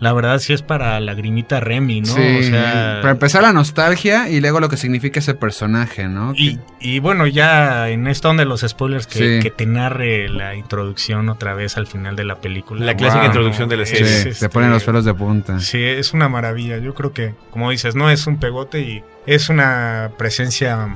la 0.01 0.11
verdad 0.13 0.39
sí 0.39 0.51
es 0.51 0.61
para 0.63 0.99
lagrimita 0.99 1.59
Remy, 1.61 2.01
¿no? 2.01 2.07
Sí, 2.13 2.37
o 2.39 2.43
sea, 2.43 2.97
para 3.01 3.11
empezar 3.11 3.43
la 3.43 3.53
nostalgia 3.53 4.27
y 4.29 4.41
luego 4.41 4.59
lo 4.59 4.67
que 4.67 4.75
significa 4.75 5.19
ese 5.19 5.35
personaje, 5.35 6.09
¿no? 6.09 6.33
y, 6.35 6.59
y 6.81 6.99
bueno, 6.99 7.25
ya 7.27 7.87
en 7.89 8.07
esta 8.07 8.27
onda 8.29 8.41
de 8.41 8.49
los 8.49 8.61
spoilers, 8.61 9.07
que, 9.07 9.37
Sí. 9.37 9.39
que 9.43 9.51
te 9.51 9.65
narre 9.65 10.27
la 10.27 10.55
introducción 10.55 11.29
otra 11.29 11.53
vez 11.53 11.77
al 11.77 11.87
final 11.87 12.15
de 12.17 12.23
la 12.25 12.41
película. 12.41 12.83
La 12.83 12.95
clásica 12.97 13.19
Wow. 13.21 13.27
introducción 13.27 13.69
de 13.69 13.77
la 13.77 13.85
Sí, 13.85 13.95
serie. 13.95 14.23
te 14.23 14.29
este, 14.29 14.49
ponen 14.49 14.71
los 14.71 14.83
pelos 14.83 15.05
de 15.05 15.13
punta. 15.13 15.59
Sí, 15.59 15.81
es 15.83 16.13
una 16.13 16.27
maravilla. 16.27 16.77
Yo 16.79 16.93
creo 16.95 17.13
que, 17.13 17.35
como 17.51 17.69
dices, 17.71 17.93
no 17.95 18.09
es 18.09 18.25
un 18.27 18.37
pegote 18.39 18.79
y 18.81 19.03
es 19.27 19.49
una 19.49 20.09
presencia 20.17 20.87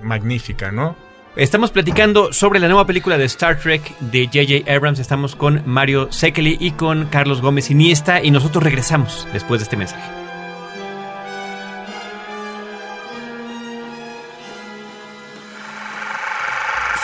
magnífica, 0.00 0.70
¿no? 0.70 0.96
Estamos 1.36 1.72
platicando 1.72 2.32
sobre 2.32 2.60
la 2.60 2.68
nueva 2.68 2.86
película 2.86 3.18
de 3.18 3.24
Star 3.24 3.58
Trek 3.58 3.98
de 3.98 4.26
J.J. 4.26 4.72
Abrams. 4.72 5.00
Estamos 5.00 5.34
con 5.34 5.62
Mario 5.66 6.12
Sekeli 6.12 6.56
y 6.60 6.70
con 6.70 7.06
Carlos 7.06 7.40
Gómez 7.40 7.72
Iniesta 7.72 8.22
y 8.22 8.30
nosotros 8.30 8.62
regresamos 8.62 9.26
después 9.32 9.60
de 9.60 9.64
este 9.64 9.76
mensaje. 9.76 10.04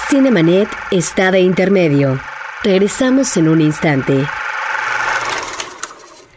Cinemanet 0.09 0.69
está 0.93 1.33
de 1.33 1.41
intermedio. 1.41 2.21
Regresamos 2.63 3.37
en 3.37 3.49
un 3.49 3.61
instante. 3.61 4.25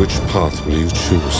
which 0.00 0.18
path 0.32 0.66
will 0.66 0.78
you 0.78 0.90
choose? 0.90 1.38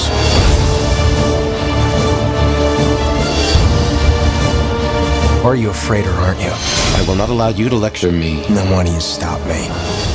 Are 5.44 5.56
you 5.56 5.70
afraid 5.70 6.06
or 6.06 6.12
aren't 6.12 6.38
you? 6.38 6.52
I 6.52 7.04
will 7.08 7.16
not 7.16 7.30
allow 7.30 7.48
you 7.48 7.68
to 7.68 7.74
lecture 7.74 8.12
me. 8.12 8.44
Then 8.50 8.70
why 8.70 8.84
do 8.84 8.92
you 8.92 9.00
stop 9.00 9.44
me? 9.48 10.09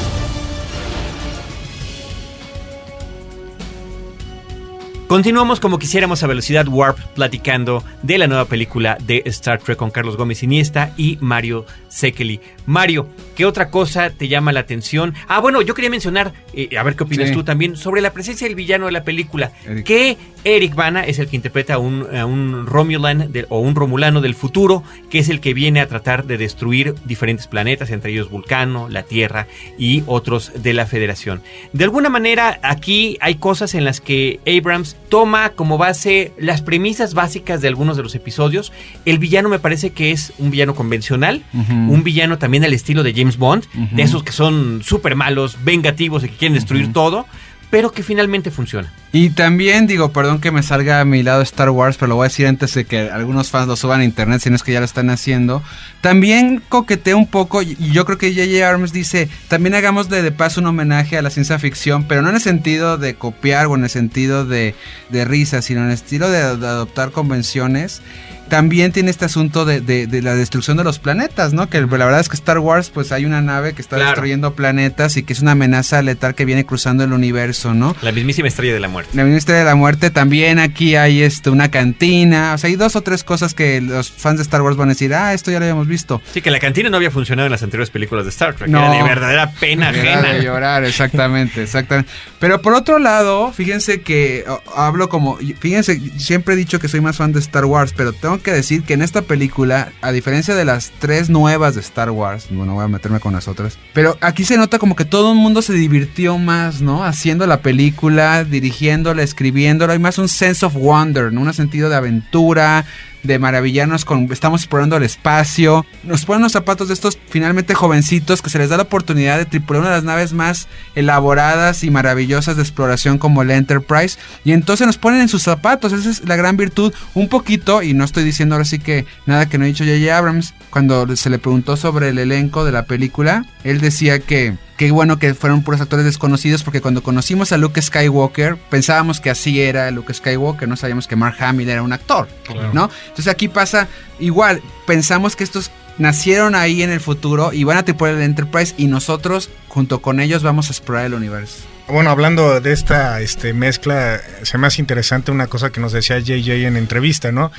Continuamos 5.16 5.62
como 5.62 5.80
quisiéramos 5.80 6.24
a 6.24 6.28
velocidad 6.28 6.68
warp 6.68 7.00
platicando 7.14 7.82
de 8.04 8.18
la 8.18 8.28
nueva 8.28 8.44
película 8.44 8.98
de 9.02 9.24
Star 9.28 9.62
Trek 9.62 9.78
con 9.78 9.90
Carlos 9.90 10.18
Gómez 10.18 10.44
Iniesta 10.44 10.92
y 10.98 11.18
Mario 11.22 11.66
Sekeli. 11.88 12.42
Mario, 12.66 13.08
¿qué 13.36 13.46
otra 13.46 13.70
cosa 13.70 14.10
te 14.10 14.28
llama 14.28 14.52
la 14.52 14.62
atención? 14.62 15.14
Ah, 15.28 15.40
bueno, 15.40 15.62
yo 15.62 15.74
quería 15.74 15.90
mencionar, 15.90 16.34
eh, 16.54 16.70
a 16.78 16.84
ver 16.84 16.96
qué 16.96 17.04
opinas 17.04 17.30
Sí. 17.30 17.34
tú 17.34 17.44
también, 17.44 17.76
sobre 17.78 18.02
la 18.02 18.12
presencia 18.14 18.48
del 18.48 18.56
villano 18.56 18.86
de 18.88 18.92
la 18.92 19.04
película. 19.04 19.52
Eric. 19.66 19.86
Que 19.86 20.18
Eric 20.44 20.76
Bana 20.76 21.02
es 21.04 21.18
el 21.20 21.28
que 21.28 21.36
interpreta 21.36 21.74
a 21.76 21.78
un, 21.80 22.06
a 22.16 22.26
un 22.26 22.68
Romulan 22.68 23.32
de- 23.32 23.46
o 23.50 23.60
un 23.60 23.74
Romulano 23.76 24.22
del 24.22 24.36
futuro, 24.36 24.84
que 25.10 25.20
es 25.20 25.30
el 25.30 25.40
que 25.40 25.54
viene 25.56 25.82
a 25.82 25.88
tratar 25.88 26.26
de 26.26 26.38
destruir 26.38 26.94
diferentes 27.06 27.48
planetas, 27.48 27.90
entre 27.90 28.12
ellos 28.12 28.30
Vulcano, 28.30 28.88
la 28.90 29.04
Tierra 29.04 29.48
y 29.80 30.04
otros 30.06 30.52
de 30.62 30.74
la 30.74 30.86
Federación. 30.86 31.42
De 31.74 31.84
alguna 31.84 32.10
manera, 32.10 32.60
aquí 32.62 33.18
hay 33.22 33.36
cosas 33.36 33.74
en 33.74 33.86
las 33.86 34.02
que 34.02 34.40
Abrams 34.46 34.96
toma 35.10 35.50
como 35.50 35.78
base 35.80 36.32
las 36.38 36.62
premisas 36.62 37.16
básicas 37.16 37.62
de 37.62 37.68
algunos 37.68 37.98
de 37.98 38.04
los 38.04 38.14
episodios. 38.14 38.72
El 39.06 39.18
villano 39.18 39.50
me 39.50 39.58
parece 39.60 39.92
que 39.94 40.12
es 40.12 40.32
un 40.38 40.52
villano 40.52 40.76
convencional, 40.76 41.44
un 41.54 42.04
villano 42.04 42.38
también 42.38 42.64
al 42.64 42.74
estilo 42.74 43.02
de 43.02 43.14
James 43.16 43.25
Bond, 43.38 43.66
Ujú. 43.76 43.96
de 43.96 44.02
esos 44.04 44.24
que 44.24 44.32
son 44.32 44.82
súper 44.84 45.16
malos, 45.16 45.58
vengativos 45.64 46.24
y 46.24 46.30
que 46.30 46.36
quieren 46.38 46.54
destruir 46.56 46.94
todo, 46.94 47.26
pero 47.72 47.92
que 47.92 48.04
finalmente 48.04 48.52
funciona. 48.52 48.94
Y 49.12 49.32
también 49.32 49.88
digo, 49.88 50.12
perdón 50.14 50.40
que 50.40 50.52
me 50.52 50.62
salga 50.62 51.02
a 51.02 51.06
mi 51.06 51.24
lado 51.24 51.42
Star 51.42 51.70
Wars, 51.72 51.98
pero 51.98 52.10
lo 52.10 52.16
voy 52.16 52.26
a 52.26 52.30
decir 52.30 52.48
antes 52.48 52.74
de 52.74 52.86
que 52.86 53.10
algunos 53.10 53.50
fans 53.50 53.68
lo 53.68 53.76
suban 53.76 54.02
a 54.02 54.06
internet, 54.06 54.40
si 54.42 54.50
no 54.50 54.56
es 54.56 54.64
que 54.64 54.72
ya 54.72 54.80
lo 54.80 54.86
están 54.86 55.10
haciendo. 55.10 55.62
También 56.02 56.62
coquetea 56.70 57.16
un 57.16 57.28
poco, 57.28 57.62
y 57.64 57.76
yo 57.92 58.06
creo 58.06 58.18
que 58.18 58.30
J.J. 58.34 58.66
Abrams 58.66 58.94
dice, 58.94 59.30
también 59.48 59.74
hagámosle 59.76 60.22
de 60.22 60.32
paso 60.32 60.62
un 60.62 60.68
homenaje 60.68 61.18
a 61.18 61.22
la 61.22 61.30
ciencia 61.32 61.58
ficción, 61.60 62.04
pero 62.08 62.22
no 62.22 62.30
en 62.30 62.36
el 62.36 62.42
sentido 62.42 62.98
de 62.98 63.16
copiar 63.16 63.66
o 63.66 63.76
en 63.76 63.84
el 63.84 63.90
sentido 63.90 64.46
de, 64.46 64.76
de 65.10 65.26
risa, 65.26 65.62
sino 65.62 65.82
en 65.82 65.88
el 65.88 65.94
estilo 65.94 66.30
de, 66.30 66.58
de 66.58 66.68
adoptar 66.68 67.12
convenciones. 67.12 68.02
También 68.50 68.92
tiene 68.92 69.10
este 69.12 69.26
asunto 69.26 69.66
de, 69.66 69.82
de- 69.82 70.08
de 70.08 70.22
la 70.22 70.36
destrucción 70.36 70.78
de 70.78 70.84
los 70.84 71.00
planetas, 71.00 71.54
¿no? 71.54 71.68
Que 71.70 71.82
la 71.82 71.88
verdad 71.88 72.20
es 72.20 72.30
que 72.30 72.36
Star 72.36 72.60
Wars, 72.60 72.90
pues 72.92 73.12
hay 73.12 73.26
una 73.26 73.42
nave 73.42 73.74
que 73.74 73.82
está 73.82 73.96
Claro. 73.96 74.12
destruyendo 74.12 74.54
planetas 74.54 75.18
y 75.18 75.24
que 75.24 75.34
es 75.34 75.40
una 75.42 75.52
amenaza 75.52 76.02
letal 76.02 76.36
que 76.36 76.46
viene 76.46 76.66
cruzando 76.66 77.04
el 77.04 77.12
universo, 77.14 77.74
¿no? 77.74 77.96
La 78.02 78.12
mismísima 78.12 78.48
estrella 78.48 78.74
de 78.74 78.80
la 78.80 78.88
muerte. 78.88 79.12
La 79.16 79.24
ministra 79.24 79.56
de 79.58 79.64
la 79.64 79.76
muerte 79.76 80.10
también 80.12 80.60
aquí 80.60 80.96
hay 80.96 81.22
este 81.24 81.50
una 81.50 81.72
cantina, 81.72 82.54
o 82.54 82.58
sea, 82.58 82.70
hay 82.70 82.76
dos 82.76 82.96
o 82.96 83.02
tres 83.02 83.24
cosas 83.24 83.54
que 83.54 83.82
los 83.82 84.12
fans 84.12 84.38
de 84.38 84.44
Star 84.44 84.62
Wars 84.62 84.78
van 84.78 84.90
a 84.90 84.94
decir, 84.94 85.14
ah, 85.14 85.34
esto 85.34 85.50
ya 85.52 85.60
lo 85.60 85.66
habíamos 85.66 85.88
visto. 85.88 86.22
Sí, 86.34 86.42
que 86.42 86.52
la 86.52 86.60
cantina 86.60 86.90
no 86.90 86.98
había 86.98 87.12
funcionado 87.12 87.48
en 87.48 87.52
las 87.52 87.64
anteriores 87.64 87.90
películas 87.90 88.26
de 88.26 88.30
Star 88.30 88.54
Trek. 88.56 88.70
No. 88.70 88.80
Era 88.80 88.92
de 88.98 89.04
verdadera 89.04 89.52
pena 89.60 89.90
ajena. 89.90 90.34
de 90.34 90.44
llorar, 90.44 90.84
exactamente, 90.84 91.64
exactamente. 91.64 92.10
Pero 92.40 92.62
por 92.62 92.74
otro 92.74 93.00
lado, 93.00 93.52
fíjense 93.54 94.02
que 94.02 94.46
hablo 94.76 95.10
como, 95.10 95.38
fíjense, 95.60 96.00
siempre 96.18 96.54
he 96.54 96.58
dicho 96.58 96.80
que 96.80 96.88
soy 96.88 97.02
más 97.02 97.18
fan 97.18 97.32
de 97.32 97.40
Star 97.40 97.66
Wars, 97.66 97.94
pero 97.96 98.14
tengo 98.14 98.35
que 98.42 98.52
decir 98.52 98.84
que 98.84 98.94
en 98.94 99.02
esta 99.02 99.22
película, 99.22 99.92
a 100.02 100.12
diferencia 100.12 100.56
de 100.56 100.66
las 100.66 100.92
tres 101.00 101.30
nuevas 101.30 101.76
de 101.76 101.82
Star 101.82 102.12
Wars, 102.12 102.48
bueno, 102.50 102.74
voy 102.76 102.86
a 102.86 102.88
meterme 102.88 103.20
con 103.20 103.34
las 103.34 103.48
otras, 103.48 103.78
pero 103.94 104.18
aquí 104.22 104.46
se 104.46 104.58
nota 104.58 104.80
como 104.80 104.96
que 104.96 105.06
todo 105.06 105.32
el 105.32 105.38
mundo 105.38 105.62
se 105.62 105.74
divirtió 105.74 106.38
más, 106.38 106.82
¿no? 106.82 107.04
Haciendo 107.04 107.48
la 107.48 107.62
película, 107.62 108.44
dirigiéndola, 108.44 109.24
escribiéndola, 109.24 109.94
hay 109.94 110.00
más 110.00 110.18
un 110.18 110.30
sense 110.30 110.66
of 110.66 110.74
wonder, 110.74 111.32
¿no? 111.32 111.42
Un 111.42 111.54
sentido 111.54 111.90
de 111.90 111.96
aventura, 111.96 112.86
de 113.26 113.40
maravillarnos 113.40 114.06
con 114.06 114.32
estamos 114.32 114.62
explorando 114.62 114.98
el 114.98 115.04
espacio 115.04 115.86
nos 116.04 116.26
ponen 116.26 116.44
los 116.44 116.52
zapatos 116.52 116.88
de 116.88 116.94
estos 116.94 117.18
finalmente 117.30 117.74
jovencitos 117.74 118.42
que 118.42 118.50
se 118.50 118.60
les 118.60 118.70
da 118.70 118.78
la 118.78 118.84
oportunidad 118.84 119.38
de 119.38 119.46
tripular 119.46 119.82
una 119.82 119.90
de 119.90 119.96
las 119.98 120.04
naves 120.04 120.34
más 120.34 120.68
elaboradas 120.96 121.84
y 121.84 121.92
maravillosas 121.92 122.56
de 122.56 122.62
exploración 122.62 123.18
como 123.18 123.42
el 123.42 123.52
Enterprise 123.52 124.18
y 124.44 124.52
entonces 124.52 124.88
nos 124.88 124.98
ponen 124.98 125.22
en 125.22 125.30
sus 125.30 125.44
zapatos 125.44 125.94
esa 125.94 126.10
es 126.10 126.26
la 126.26 126.36
gran 126.36 126.58
virtud 126.58 126.94
un 127.14 127.30
poquito 127.30 127.82
y 127.82 127.94
no 127.94 128.04
estoy 128.04 128.24
diciendo 128.24 128.56
ahora 128.56 128.66
sí 128.66 128.80
que 128.80 129.06
nada 129.26 129.48
que 129.48 129.58
no 129.58 129.66
he 129.66 129.68
dicho 129.68 129.84
J.J. 129.84 130.18
Abrams 130.18 130.54
cuando 130.76 131.16
se 131.16 131.30
le 131.30 131.40
preguntó 131.40 131.78
sobre 131.78 132.10
el 132.10 132.18
elenco 132.18 132.66
de 132.66 132.74
la 132.74 132.84
película 132.84 133.46
él 133.64 133.80
decía 133.80 134.20
que 134.20 134.58
Qué 134.76 134.92
bueno 134.92 135.20
que 135.20 135.34
fueron 135.34 135.64
puros 135.64 135.80
actores 135.80 136.04
desconocidos 136.04 136.64
porque 136.64 136.82
cuando 136.82 137.02
conocimos 137.02 137.54
a 137.54 137.58
Luke 137.58 137.82
Skywalker 137.82 138.58
pensábamos 138.58 139.22
que 139.22 139.30
así 139.30 139.62
era 139.62 139.90
Luke 139.90 140.14
Skywalker, 140.14 140.68
no 140.68 140.76
sabíamos 140.76 141.08
que 141.08 141.16
Mark 141.16 141.38
Hamill 141.40 141.70
era 141.70 141.82
un 141.82 141.94
actor, 141.94 142.28
Claro. 142.44 142.74
¿no? 142.74 142.90
Entonces 143.04 143.30
aquí 143.30 143.48
pasa 143.48 143.88
igual, 144.20 144.62
pensamos 144.86 145.38
que 145.38 145.46
estos 145.46 145.72
nacieron 145.98 146.56
ahí 146.56 146.84
en 146.84 146.90
el 146.90 147.00
futuro 147.00 147.54
y 147.54 147.64
van 147.64 147.78
a 147.78 147.86
tripular 147.86 148.16
el 148.16 148.22
Enterprise 148.24 148.74
y 148.76 148.88
nosotros 148.88 149.50
junto 149.70 150.02
con 150.02 150.20
ellos 150.20 150.44
vamos 150.44 150.68
a 150.68 150.72
explorar 150.74 151.06
el 151.06 151.14
universo. 151.14 151.60
Bueno, 151.88 152.10
hablando 152.10 152.60
de 152.62 152.72
esta 152.72 153.22
este, 153.22 153.54
mezcla, 153.54 154.20
se 154.42 154.58
me 154.58 154.66
hace 154.68 154.82
interesante 154.82 155.32
una 155.32 155.48
cosa 155.48 155.72
que 155.72 155.80
nos 155.80 155.92
decía 155.92 156.18
JJ 156.18 156.66
en 156.66 156.78
entrevista, 156.78 157.32
¿no? 157.32 157.52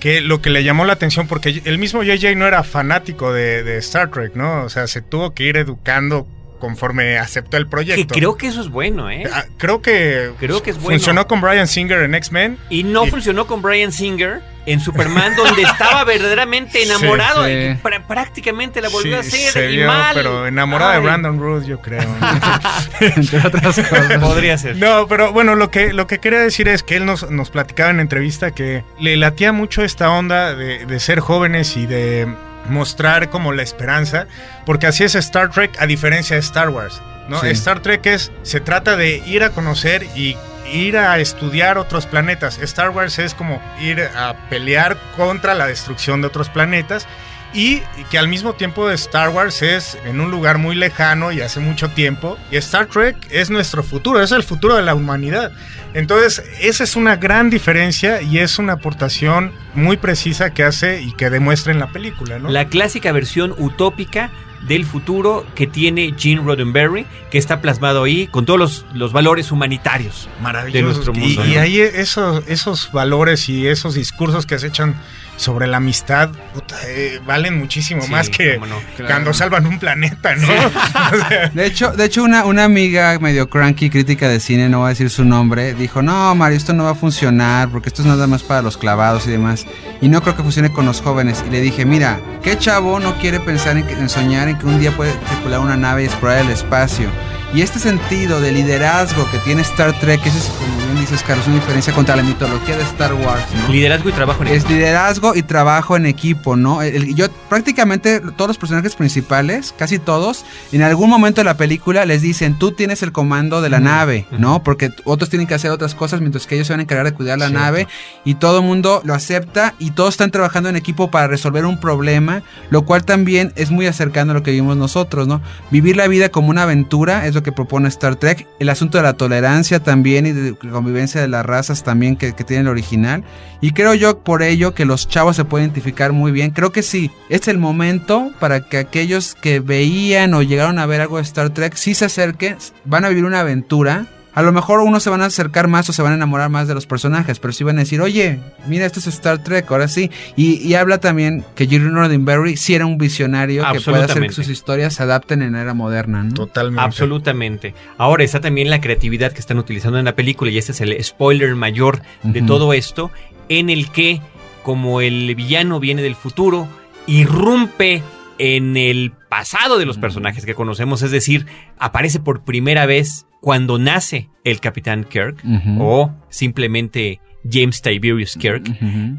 Que 0.00 0.22
lo 0.22 0.40
que 0.40 0.48
le 0.48 0.64
llamó 0.64 0.86
la 0.86 0.94
atención, 0.94 1.26
porque 1.26 1.60
el 1.64 1.78
mismo 1.78 2.02
JJ 2.02 2.34
no 2.34 2.46
era 2.46 2.64
fanático 2.64 3.32
de, 3.32 3.62
de 3.62 3.76
Star 3.78 4.10
Trek, 4.10 4.36
¿no? 4.36 4.64
O 4.64 4.68
sea, 4.70 4.86
se 4.86 5.02
tuvo 5.02 5.34
que 5.34 5.44
ir 5.44 5.58
educando 5.58 6.26
conforme 6.64 7.18
aceptó 7.18 7.58
el 7.58 7.64
Que 7.64 7.70
proyecto. 7.70 8.14
creo 8.14 8.36
que 8.38 8.46
eso 8.46 8.62
es 8.62 8.70
bueno, 8.70 9.10
¿eh? 9.10 9.24
Ah, 9.30 9.44
creo 9.58 9.82
que, 9.82 10.30
Creo 10.40 10.62
que 10.62 10.70
es 10.70 10.76
bueno. 10.76 10.96
funcionó 10.98 11.26
con 11.26 11.42
Brian 11.42 11.68
Singer 11.68 12.00
en 12.02 12.14
X-Men. 12.14 12.56
Y 12.70 12.84
no 12.84 13.04
Y- 13.06 13.10
funcionó 13.10 13.46
con 13.46 13.60
Brian 13.60 13.92
Singer 13.92 14.40
en 14.64 14.80
Superman, 14.80 15.36
donde 15.36 15.60
estaba 15.60 16.04
verdaderamente 16.04 16.82
enamorado. 16.82 17.44
Sí, 17.44 17.50
sí. 17.50 17.56
y 17.58 17.82
pr- 17.86 18.06
prácticamente 18.06 18.80
la 18.80 18.88
volvió 18.88 19.22
Sí, 19.22 19.44
a 19.44 19.48
hacer. 19.50 19.52
se 19.52 19.70
y 19.72 19.76
vio, 19.76 19.86
mal. 19.88 20.14
pero 20.14 20.46
enamorada 20.46 20.92
Ay, 20.92 21.00
de 21.00 21.04
Brandon 21.04 21.38
Ruth, 21.38 21.64
yo 21.64 21.82
creo. 21.82 22.00
Entre 23.00 23.38
otras 23.46 23.76
cosas. 23.88 24.18
Podría 24.18 24.56
ser. 24.56 24.76
No, 24.76 25.06
pero 25.06 25.32
bueno, 25.32 25.54
lo 25.54 25.70
que, 25.70 25.92
lo 25.92 26.06
que 26.06 26.18
quería 26.18 26.38
decir 26.40 26.66
es 26.68 26.82
que 26.82 26.96
él 26.96 27.04
nos, 27.04 27.30
nos 27.30 27.50
platicaba 27.50 27.90
en 27.90 28.00
entrevista 28.00 28.52
que 28.52 28.84
le 28.98 29.18
latía 29.18 29.52
mucho 29.52 29.84
esta 29.84 30.10
onda 30.10 30.54
de, 30.54 30.86
de 30.86 30.98
ser 31.00 31.20
jóvenes 31.20 31.76
y 31.76 31.84
de 31.86 32.26
mostrar 32.68 33.30
como 33.30 33.52
la 33.52 33.62
esperanza, 33.62 34.26
porque 34.66 34.86
así 34.86 35.04
es 35.04 35.14
Star 35.14 35.50
Trek 35.50 35.76
a 35.80 35.86
diferencia 35.86 36.36
de 36.36 36.40
Star 36.40 36.70
Wars. 36.70 37.00
¿no? 37.28 37.40
Sí. 37.40 37.48
Star 37.48 37.80
Trek 37.80 38.04
es, 38.06 38.32
se 38.42 38.60
trata 38.60 38.96
de 38.96 39.22
ir 39.26 39.42
a 39.42 39.50
conocer 39.50 40.04
y 40.14 40.36
ir 40.72 40.96
a 40.96 41.18
estudiar 41.18 41.78
otros 41.78 42.06
planetas. 42.06 42.58
Star 42.58 42.90
Wars 42.90 43.18
es 43.18 43.34
como 43.34 43.62
ir 43.80 44.00
a 44.16 44.34
pelear 44.48 44.96
contra 45.16 45.54
la 45.54 45.66
destrucción 45.66 46.20
de 46.20 46.28
otros 46.28 46.48
planetas. 46.48 47.06
Y 47.52 47.82
que 48.10 48.18
al 48.18 48.26
mismo 48.26 48.54
tiempo 48.54 48.90
Star 48.90 49.28
Wars 49.28 49.62
es 49.62 49.96
en 50.04 50.20
un 50.20 50.32
lugar 50.32 50.58
muy 50.58 50.74
lejano 50.74 51.30
y 51.30 51.40
hace 51.40 51.60
mucho 51.60 51.88
tiempo. 51.88 52.36
Y 52.50 52.56
Star 52.56 52.86
Trek 52.86 53.16
es 53.30 53.48
nuestro 53.48 53.84
futuro, 53.84 54.20
es 54.20 54.32
el 54.32 54.42
futuro 54.42 54.74
de 54.74 54.82
la 54.82 54.96
humanidad. 54.96 55.52
Entonces, 55.94 56.44
esa 56.60 56.84
es 56.84 56.96
una 56.96 57.16
gran 57.16 57.50
diferencia 57.50 58.20
y 58.20 58.40
es 58.40 58.58
una 58.58 58.74
aportación 58.74 59.52
muy 59.74 59.96
precisa 59.96 60.50
que 60.50 60.64
hace 60.64 61.00
y 61.00 61.12
que 61.12 61.30
demuestra 61.30 61.72
en 61.72 61.78
la 61.78 61.92
película, 61.92 62.40
¿no? 62.40 62.50
La 62.50 62.66
clásica 62.66 63.12
versión 63.12 63.54
utópica 63.58 64.30
del 64.66 64.84
futuro 64.86 65.46
que 65.54 65.66
tiene 65.66 66.14
Gene 66.16 66.40
Roddenberry, 66.42 67.06
que 67.30 67.38
está 67.38 67.60
plasmado 67.60 68.04
ahí 68.04 68.26
con 68.28 68.46
todos 68.46 68.58
los, 68.58 68.86
los 68.94 69.12
valores 69.12 69.52
humanitarios 69.52 70.28
de 70.72 70.82
nuestro 70.82 71.12
mundo. 71.12 71.44
Y, 71.46 71.56
ahí 71.56 71.80
esos, 71.80 72.44
esos 72.48 72.90
valores 72.92 73.48
y 73.48 73.66
esos 73.68 73.94
discursos 73.94 74.46
que 74.46 74.58
se 74.58 74.68
echan 74.68 74.94
sobre 75.36 75.66
la 75.66 75.78
amistad 75.78 76.30
puta, 76.54 76.76
eh, 76.86 77.20
valen 77.26 77.58
muchísimo 77.58 78.02
Sí, 78.02 78.10
más 78.12 78.28
que 78.30 78.60
cuando 79.04 79.34
salvan 79.34 79.66
un 79.66 79.80
planeta, 79.80 80.36
¿no? 80.36 80.46
O 81.12 81.28
sea, 81.28 81.48
De 81.52 81.66
hecho, 81.66 81.90
de 81.90 82.04
hecho 82.04 82.22
una, 82.22 82.44
una 82.44 82.62
amiga 82.62 83.18
medio 83.18 83.50
cranky, 83.50 83.90
crítica 83.90 84.28
de 84.28 84.38
cine, 84.38 84.68
no 84.68 84.78
voy 84.78 84.86
a 84.86 84.88
decir 84.90 85.10
su 85.10 85.24
nombre, 85.24 85.74
dijo, 85.74 86.02
no, 86.02 86.32
Mario, 86.36 86.56
esto 86.56 86.72
no 86.72 86.84
va 86.84 86.90
a 86.90 86.94
funcionar 86.94 87.68
porque 87.68 87.88
esto 87.88 88.02
es 88.02 88.06
nada 88.06 88.28
más 88.28 88.44
para 88.44 88.62
los 88.62 88.76
clavados 88.76 89.26
y 89.26 89.30
demás. 89.32 89.66
Y 90.00 90.06
no 90.08 90.22
creo 90.22 90.36
que 90.36 90.44
funcione 90.44 90.70
con 90.72 90.86
los 90.86 91.00
jóvenes. 91.02 91.42
Y 91.44 91.50
le 91.50 91.60
dije, 91.60 91.84
mira, 91.84 92.20
¿qué 92.44 92.56
chavo 92.56 93.00
no 93.00 93.18
quiere 93.18 93.40
pensar 93.40 93.76
en, 93.76 93.84
que- 93.88 93.94
en 93.94 94.08
soñar 94.08 94.46
en 94.48 94.53
que 94.58 94.66
un 94.66 94.78
día 94.78 94.90
puede 94.96 95.12
tripular 95.12 95.60
una 95.60 95.76
nave 95.76 96.02
y 96.02 96.06
explorar 96.06 96.38
el 96.38 96.50
espacio? 96.50 97.08
Y 97.54 97.62
este 97.62 97.78
sentido 97.78 98.40
de 98.40 98.50
liderazgo 98.50 99.30
que 99.30 99.38
tiene 99.38 99.62
Star 99.62 99.96
Trek, 100.00 100.20
ese 100.26 100.38
es, 100.38 100.44
como 100.46 100.76
bien 100.76 101.00
dices, 101.00 101.22
Carlos, 101.22 101.46
una 101.46 101.54
diferencia 101.56 101.92
contra 101.92 102.16
la 102.16 102.24
mitología 102.24 102.76
de 102.76 102.82
Star 102.82 103.14
Wars, 103.14 103.44
¿no? 103.54 103.72
Liderazgo 103.72 104.08
y 104.08 104.12
trabajo 104.12 104.42
en 104.42 104.48
Es 104.48 104.68
liderazgo 104.68 105.36
y 105.36 105.42
trabajo 105.44 105.96
en 105.96 106.06
equipo, 106.06 106.56
¿no? 106.56 106.82
El- 106.82 107.14
yo 107.14 107.28
prácticamente 107.48 108.18
todos 108.18 108.48
los 108.48 108.58
personajes 108.58 108.96
principales, 108.96 109.72
casi 109.78 110.00
todos, 110.00 110.44
en 110.72 110.82
algún 110.82 111.08
momento 111.08 111.42
de 111.42 111.44
la 111.44 111.56
película 111.56 112.04
les 112.06 112.22
dicen, 112.22 112.58
tú 112.58 112.72
tienes 112.72 113.04
el 113.04 113.12
comando 113.12 113.62
de 113.62 113.70
la 113.70 113.78
nave, 113.78 114.26
¿no? 114.36 114.64
Porque 114.64 114.90
otros 115.04 115.30
tienen 115.30 115.46
que 115.46 115.54
hacer 115.54 115.70
otras 115.70 115.94
cosas 115.94 116.20
mientras 116.20 116.48
que 116.48 116.56
ellos 116.56 116.66
se 116.66 116.72
van 116.72 116.80
a 116.80 116.82
encargar 116.82 117.06
de 117.06 117.12
cuidar 117.14 117.38
la 117.38 117.46
Cierto. 117.50 117.64
nave 117.64 117.86
y 118.24 118.34
todo 118.34 118.58
el 118.58 118.64
mundo 118.64 119.00
lo 119.04 119.14
acepta 119.14 119.74
y 119.78 119.92
todos 119.92 120.14
están 120.14 120.32
trabajando 120.32 120.70
en 120.70 120.74
equipo 120.76 121.08
para 121.12 121.28
resolver 121.28 121.66
un 121.66 121.78
problema, 121.78 122.42
lo 122.70 122.84
cual 122.84 123.04
también 123.04 123.52
es 123.54 123.70
muy 123.70 123.86
acercano 123.86 124.32
a 124.32 124.34
lo 124.34 124.42
que 124.42 124.50
vimos 124.50 124.76
nosotros, 124.76 125.28
¿no? 125.28 125.40
Vivir 125.70 125.96
la 125.96 126.08
vida 126.08 126.30
como 126.30 126.48
una 126.50 126.64
aventura 126.64 127.26
es 127.28 127.34
lo 127.36 127.43
que 127.44 127.52
propone 127.52 127.86
Star 127.88 128.16
Trek, 128.16 128.48
el 128.58 128.68
asunto 128.68 128.98
de 128.98 129.04
la 129.04 129.12
tolerancia 129.12 129.78
también 129.78 130.26
y 130.26 130.32
de 130.32 130.56
convivencia 130.56 131.20
de 131.20 131.28
las 131.28 131.46
razas 131.46 131.84
también 131.84 132.16
que, 132.16 132.32
que 132.32 132.42
tiene 132.42 132.62
el 132.62 132.68
original. 132.68 133.22
Y 133.60 133.70
creo 133.70 133.94
yo 133.94 134.18
por 134.18 134.42
ello 134.42 134.74
que 134.74 134.84
los 134.84 135.06
chavos 135.06 135.36
se 135.36 135.44
pueden 135.44 135.66
identificar 135.66 136.12
muy 136.12 136.32
bien. 136.32 136.50
Creo 136.50 136.72
que 136.72 136.82
sí, 136.82 137.12
es 137.28 137.46
el 137.46 137.58
momento 137.58 138.32
para 138.40 138.68
que 138.68 138.78
aquellos 138.78 139.36
que 139.36 139.60
veían 139.60 140.34
o 140.34 140.42
llegaron 140.42 140.80
a 140.80 140.86
ver 140.86 141.00
algo 141.00 141.18
de 141.18 141.22
Star 141.22 141.50
Trek 141.50 141.76
sí 141.76 141.94
se 141.94 142.06
acerquen, 142.06 142.56
van 142.84 143.04
a 143.04 143.08
vivir 143.08 143.24
una 143.24 143.40
aventura. 143.40 144.06
A 144.34 144.42
lo 144.42 144.52
mejor 144.52 144.80
unos 144.80 145.02
se 145.02 145.10
van 145.10 145.22
a 145.22 145.26
acercar 145.26 145.68
más 145.68 145.88
o 145.88 145.92
se 145.92 146.02
van 146.02 146.12
a 146.12 146.16
enamorar 146.16 146.50
más 146.50 146.66
de 146.66 146.74
los 146.74 146.86
personajes, 146.86 147.38
pero 147.38 147.52
sí 147.52 147.62
van 147.62 147.76
a 147.78 147.80
decir, 147.82 148.00
oye, 148.00 148.40
mira, 148.66 148.84
esto 148.84 148.98
es 148.98 149.06
Star 149.06 149.42
Trek, 149.42 149.70
ahora 149.70 149.86
sí. 149.86 150.10
Y, 150.36 150.56
y 150.56 150.74
habla 150.74 150.98
también 150.98 151.44
que 151.54 151.66
Gene 151.66 151.88
Roddenberry 151.88 152.56
sí 152.56 152.74
era 152.74 152.84
un 152.84 152.98
visionario 152.98 153.64
que 153.72 153.80
puede 153.80 154.02
hacer 154.02 154.22
que 154.22 154.32
sus 154.32 154.48
historias 154.48 154.94
se 154.94 155.04
adapten 155.04 155.42
en 155.42 155.52
la 155.52 155.62
era 155.62 155.74
moderna, 155.74 156.24
¿no? 156.24 156.34
Totalmente. 156.34 156.82
Absolutamente. 156.82 157.74
Ahora 157.96 158.24
está 158.24 158.40
también 158.40 158.70
la 158.70 158.80
creatividad 158.80 159.32
que 159.32 159.40
están 159.40 159.58
utilizando 159.58 159.98
en 159.98 160.04
la 160.04 160.16
película 160.16 160.50
y 160.50 160.58
este 160.58 160.72
es 160.72 160.80
el 160.80 161.02
spoiler 161.04 161.54
mayor 161.54 162.02
de 162.24 162.42
todo 162.42 162.72
esto, 162.72 163.10
en 163.48 163.70
el 163.70 163.90
que 163.90 164.20
como 164.64 165.00
el 165.00 165.32
villano 165.36 165.78
viene 165.78 166.02
del 166.02 166.16
futuro, 166.16 166.66
irrumpe 167.06 168.02
en 168.38 168.76
el 168.76 169.12
pasado 169.28 169.78
de 169.78 169.86
los 169.86 169.98
personajes 169.98 170.44
que 170.44 170.54
conocemos, 170.54 171.02
es 171.02 171.10
decir, 171.10 171.46
aparece 171.78 172.18
por 172.18 172.42
primera 172.42 172.86
vez 172.86 173.26
cuando 173.44 173.78
nace 173.78 174.30
el 174.42 174.58
Capitán 174.58 175.04
Kirk 175.04 175.36
o 175.78 176.10
simplemente 176.30 177.20
James 177.46 177.82
Tiberius 177.82 178.38
Kirk. 178.38 178.64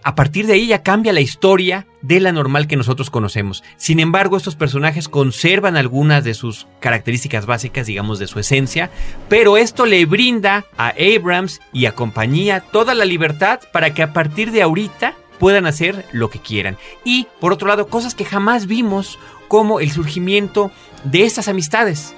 A 0.04 0.16
partir 0.16 0.48
de 0.48 0.54
ahí 0.54 0.66
ya 0.66 0.82
cambia 0.82 1.14
la 1.14 1.20
historia 1.20 1.86
de 2.02 2.20
la 2.20 2.32
normal 2.32 2.66
que 2.66 2.76
nosotros 2.76 3.12
conocemos. 3.12 3.64
Sin 3.78 4.00
embargo, 4.00 4.36
estos 4.36 4.56
personajes 4.56 5.10
conservan 5.10 5.78
algunas 5.78 6.24
de 6.24 6.34
sus 6.34 6.66
características 6.80 7.46
básicas, 7.46 7.86
digamos, 7.86 8.18
de 8.18 8.26
su 8.26 8.40
esencia, 8.40 8.90
pero 9.30 9.58
esto 9.58 9.86
le 9.86 10.04
brinda 10.08 10.66
a 10.76 10.96
Abrams 10.98 11.62
y 11.72 11.86
a 11.86 11.92
compañía 11.92 12.62
toda 12.62 12.96
la 12.96 13.06
libertad 13.06 13.60
para 13.72 13.94
que 13.94 14.02
a 14.02 14.12
partir 14.12 14.50
de 14.50 14.64
ahorita 14.64 15.14
puedan 15.38 15.68
hacer 15.68 16.04
lo 16.14 16.32
que 16.32 16.40
quieran. 16.40 16.78
Y, 17.04 17.28
por 17.40 17.54
otro 17.54 17.68
lado, 17.68 17.90
cosas 17.90 18.16
que 18.16 18.26
jamás 18.26 18.66
vimos, 18.66 19.20
como 19.48 19.80
el 19.80 19.92
surgimiento 19.92 20.72
de 21.06 21.24
estas 21.24 21.48
amistades. 21.48 22.15